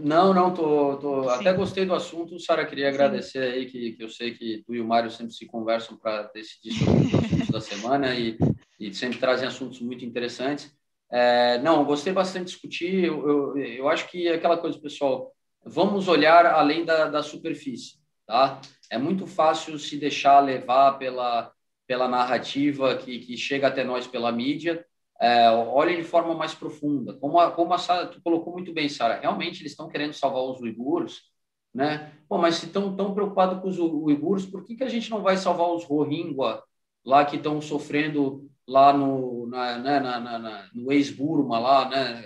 Não, 0.00 0.34
não, 0.34 0.52
tô, 0.52 0.96
tô 0.96 1.28
até 1.28 1.52
gostei 1.52 1.84
do 1.86 1.94
assunto. 1.94 2.38
Sara, 2.40 2.66
queria 2.66 2.88
agradecer 2.88 3.44
Sim. 3.44 3.52
aí 3.52 3.66
que, 3.66 3.92
que 3.92 4.02
eu 4.02 4.08
sei 4.08 4.34
que 4.34 4.62
tu 4.66 4.74
e 4.74 4.80
o 4.80 4.86
Mário 4.86 5.10
sempre 5.10 5.32
se 5.32 5.46
conversam 5.46 5.96
para 5.96 6.24
decidir 6.34 6.72
sobre 6.72 7.06
os 7.06 7.14
assuntos 7.14 7.50
da 7.50 7.60
semana 7.60 8.14
e 8.14 8.36
e 8.80 8.92
sempre 8.94 9.18
trazem 9.18 9.46
assuntos 9.46 9.78
muito 9.80 10.04
interessantes. 10.06 10.74
É, 11.12 11.58
não, 11.58 11.84
gostei 11.84 12.12
bastante 12.14 12.46
de 12.46 12.52
discutir. 12.52 13.04
Eu, 13.04 13.28
eu, 13.28 13.58
eu, 13.58 13.88
acho 13.88 14.08
que 14.08 14.26
é 14.26 14.34
aquela 14.34 14.56
coisa, 14.56 14.80
pessoal, 14.80 15.32
vamos 15.62 16.08
olhar 16.08 16.46
além 16.46 16.84
da, 16.84 17.06
da 17.10 17.22
superfície, 17.22 17.98
tá? 18.26 18.58
É 18.90 18.96
muito 18.96 19.26
fácil 19.26 19.78
se 19.78 19.98
deixar 19.98 20.40
levar 20.40 20.92
pela, 20.98 21.52
pela 21.86 22.08
narrativa 22.08 22.96
que, 22.96 23.18
que 23.18 23.36
chega 23.36 23.68
até 23.68 23.84
nós 23.84 24.06
pela 24.06 24.32
mídia. 24.32 24.84
É, 25.20 25.50
olhe 25.50 25.96
de 25.96 26.04
forma 26.04 26.34
mais 26.34 26.54
profunda. 26.54 27.12
Como 27.14 27.38
a, 27.38 27.50
como 27.50 27.74
a 27.74 27.78
Sarah, 27.78 28.06
tu 28.06 28.20
colocou 28.22 28.52
muito 28.54 28.72
bem, 28.72 28.88
Sara, 28.88 29.20
realmente 29.20 29.60
eles 29.60 29.72
estão 29.72 29.88
querendo 29.88 30.14
salvar 30.14 30.42
os 30.44 30.60
uigures, 30.60 31.20
né? 31.74 32.12
Bom, 32.28 32.38
mas 32.38 32.56
se 32.56 32.66
estão 32.66 32.96
tão 32.96 33.12
preocupados 33.12 33.60
com 33.60 33.68
os 33.68 33.78
uigures, 33.78 34.46
por 34.46 34.64
que, 34.64 34.74
que 34.74 34.84
a 34.84 34.88
gente 34.88 35.10
não 35.10 35.22
vai 35.22 35.36
salvar 35.36 35.68
os 35.68 35.84
Rohingya 35.84 36.62
lá 37.04 37.24
que 37.24 37.36
estão 37.36 37.60
sofrendo 37.60 38.50
lá 38.66 38.92
no, 38.92 39.46
na, 39.46 39.78
né, 39.78 40.00
na, 40.00 40.20
na, 40.20 40.38
na 40.38 40.68
no 40.72 40.92
ex-Burma, 40.92 41.58
lá, 41.58 41.88
né, 41.88 42.22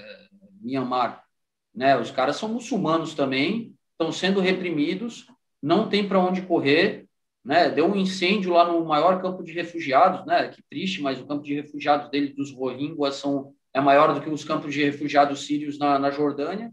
Myanmar. 0.61 1.25
Né? 1.75 1.97
Os 1.99 2.11
caras 2.11 2.37
são 2.37 2.49
muçulmanos 2.49 3.15
também, 3.15 3.75
estão 3.93 4.13
sendo 4.13 4.41
reprimidos, 4.41 5.27
não 5.63 5.89
tem 5.89 6.07
para 6.07 6.21
onde 6.21 6.43
correr. 6.43 7.04
Né? 7.45 7.69
Deu 7.71 7.87
um 7.87 7.97
incêndio 7.97 8.53
lá 8.53 8.71
no 8.71 8.85
maior 8.85 9.21
campo 9.21 9.43
de 9.43 9.53
refugiados, 9.53 10.25
né? 10.27 10.49
que 10.49 10.63
triste, 10.63 11.03
mas 11.03 11.21
o 11.21 11.27
campo 11.27 11.43
de 11.43 11.55
refugiados 11.55 12.11
deles, 12.11 12.35
dos 12.35 12.53
Rohingya, 12.53 13.13
são, 13.13 13.55
é 13.73 13.81
maior 13.81 14.15
do 14.15 14.21
que 14.21 14.31
os 14.31 14.45
campos 14.45 14.73
de 14.73 14.83
refugiados 14.83 15.47
sírios 15.47 15.79
na, 15.79 15.99
na 15.99 16.11
Jordânia. 16.11 16.73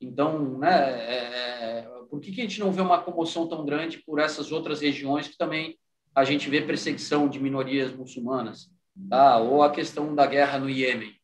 Então, 0.00 0.58
né, 0.58 0.70
é, 0.70 1.16
é, 1.16 1.88
por 2.10 2.20
que, 2.20 2.32
que 2.32 2.40
a 2.40 2.44
gente 2.44 2.60
não 2.60 2.72
vê 2.72 2.80
uma 2.80 3.00
comoção 3.00 3.48
tão 3.48 3.64
grande 3.64 3.98
por 3.98 4.18
essas 4.18 4.52
outras 4.52 4.80
regiões 4.80 5.28
que 5.28 5.36
também 5.36 5.76
a 6.14 6.24
gente 6.24 6.48
vê 6.50 6.60
perseguição 6.60 7.28
de 7.28 7.40
minorias 7.40 7.92
muçulmanas? 7.92 8.70
tá? 9.08 9.38
ou 9.38 9.62
a 9.62 9.70
questão 9.70 10.14
da 10.14 10.26
guerra 10.26 10.58
no 10.58 10.68
Iêmen. 10.68 11.14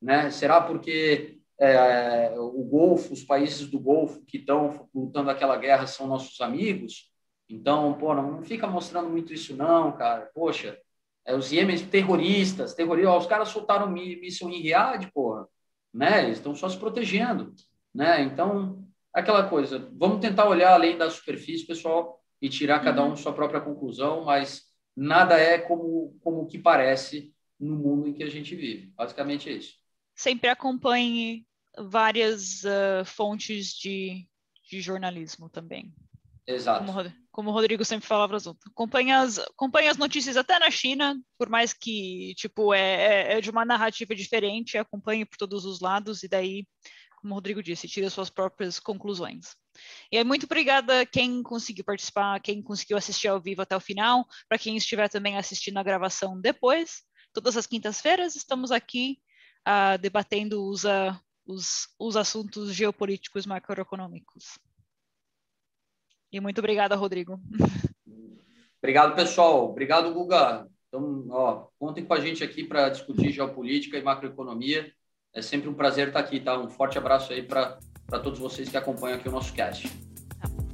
Né? 0.00 0.30
Será 0.30 0.60
porque 0.60 1.38
é, 1.58 2.34
o 2.36 2.62
Golfo, 2.64 3.12
os 3.12 3.24
países 3.24 3.66
do 3.66 3.78
Golfo 3.78 4.22
que 4.26 4.38
estão 4.38 4.88
lutando 4.94 5.30
aquela 5.30 5.56
guerra 5.56 5.86
são 5.86 6.06
nossos 6.06 6.40
amigos? 6.40 7.10
Então, 7.48 7.94
pô, 7.94 8.14
não 8.14 8.42
fica 8.42 8.66
mostrando 8.66 9.08
muito 9.08 9.32
isso 9.32 9.56
não, 9.56 9.92
cara. 9.96 10.30
Poxa, 10.34 10.78
é, 11.24 11.34
os 11.34 11.52
Iêmenes 11.52 11.82
terroristas, 11.82 12.74
terroristas, 12.74 13.22
os 13.22 13.26
caras 13.26 13.48
soltaram 13.48 13.90
míssil 13.90 14.48
em 14.50 14.60
Riad, 14.60 15.10
porra, 15.12 15.46
né? 15.92 16.24
Eles 16.24 16.38
estão 16.38 16.54
só 16.54 16.68
se 16.68 16.78
protegendo, 16.78 17.54
né? 17.94 18.22
Então, 18.22 18.84
aquela 19.12 19.48
coisa, 19.48 19.90
vamos 19.94 20.20
tentar 20.20 20.48
olhar 20.48 20.72
além 20.72 20.96
da 20.96 21.10
superfície, 21.10 21.66
pessoal, 21.66 22.20
e 22.40 22.48
tirar 22.48 22.80
cada 22.80 23.02
uhum. 23.02 23.12
um 23.12 23.16
sua 23.16 23.32
própria 23.32 23.60
conclusão, 23.60 24.24
mas 24.24 24.62
nada 24.94 25.38
é 25.38 25.58
como, 25.58 26.16
como 26.20 26.42
o 26.42 26.46
que 26.46 26.58
parece 26.58 27.32
no 27.58 27.76
mundo 27.76 28.08
em 28.08 28.12
que 28.12 28.22
a 28.22 28.30
gente 28.30 28.54
vive. 28.54 28.92
Basicamente 28.94 29.48
é 29.48 29.52
isso. 29.52 29.74
Sempre 30.14 30.48
acompanhe 30.48 31.46
várias 31.78 32.62
uh, 32.64 33.04
fontes 33.04 33.74
de, 33.74 34.26
de 34.68 34.80
jornalismo 34.80 35.48
também. 35.48 35.94
Exato. 36.46 36.84
Como, 36.84 37.12
como 37.36 37.50
o 37.50 37.52
Rodrigo 37.52 37.84
sempre 37.84 38.08
falava. 38.08 38.38
Acompanhe 38.66 39.12
as, 39.12 39.38
acompanhe 39.38 39.88
as 39.88 39.98
notícias 39.98 40.38
até 40.38 40.58
na 40.58 40.70
China, 40.70 41.14
por 41.36 41.50
mais 41.50 41.74
que, 41.74 42.34
tipo, 42.34 42.72
é, 42.72 42.80
é, 42.80 43.32
é 43.34 43.40
de 43.42 43.50
uma 43.50 43.62
narrativa 43.62 44.14
diferente, 44.14 44.78
acompanhe 44.78 45.26
por 45.26 45.36
todos 45.36 45.66
os 45.66 45.80
lados 45.80 46.22
e 46.22 46.28
daí, 46.28 46.66
como 47.20 47.34
o 47.34 47.34
Rodrigo 47.34 47.62
disse, 47.62 47.86
tire 47.86 48.06
as 48.06 48.14
suas 48.14 48.30
próprias 48.30 48.80
conclusões. 48.80 49.54
E 50.10 50.16
é 50.16 50.24
muito 50.24 50.46
obrigada 50.46 51.04
quem 51.04 51.42
conseguiu 51.42 51.84
participar, 51.84 52.40
quem 52.40 52.62
conseguiu 52.62 52.96
assistir 52.96 53.28
ao 53.28 53.38
vivo 53.38 53.60
até 53.60 53.76
o 53.76 53.80
final, 53.80 54.24
para 54.48 54.58
quem 54.58 54.74
estiver 54.74 55.10
também 55.10 55.36
assistindo 55.36 55.76
a 55.76 55.82
gravação 55.82 56.40
depois. 56.40 57.02
Todas 57.34 57.54
as 57.54 57.66
quintas-feiras 57.66 58.34
estamos 58.34 58.72
aqui 58.72 59.18
uh, 59.68 59.98
debatendo 59.98 60.66
os, 60.66 60.84
uh, 60.84 61.14
os, 61.46 61.88
os 61.98 62.16
assuntos 62.16 62.72
geopolíticos 62.72 63.44
macroeconômicos. 63.44 64.58
E 66.32 66.40
muito 66.40 66.58
obrigada, 66.58 66.96
Rodrigo. 66.96 67.40
Obrigado, 68.82 69.14
pessoal. 69.14 69.70
Obrigado, 69.70 70.12
Guga. 70.12 70.66
Então, 70.88 71.26
ó, 71.30 71.66
contem 71.78 72.04
com 72.04 72.14
a 72.14 72.20
gente 72.20 72.44
aqui 72.44 72.64
para 72.64 72.88
discutir 72.88 73.32
geopolítica 73.32 73.98
e 73.98 74.02
macroeconomia. 74.02 74.92
É 75.34 75.42
sempre 75.42 75.68
um 75.68 75.74
prazer 75.74 76.08
estar 76.08 76.20
aqui, 76.20 76.40
tá? 76.40 76.58
Um 76.58 76.68
forte 76.68 76.96
abraço 76.96 77.32
aí 77.32 77.42
para 77.42 77.78
para 78.06 78.20
todos 78.20 78.38
vocês 78.38 78.68
que 78.68 78.76
acompanham 78.76 79.18
aqui 79.18 79.28
o 79.28 79.32
nosso 79.32 79.52
cast. 79.52 79.88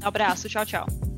Um 0.03 0.07
abraço, 0.07 0.49
tchau, 0.49 0.67
tchau. 0.67 1.12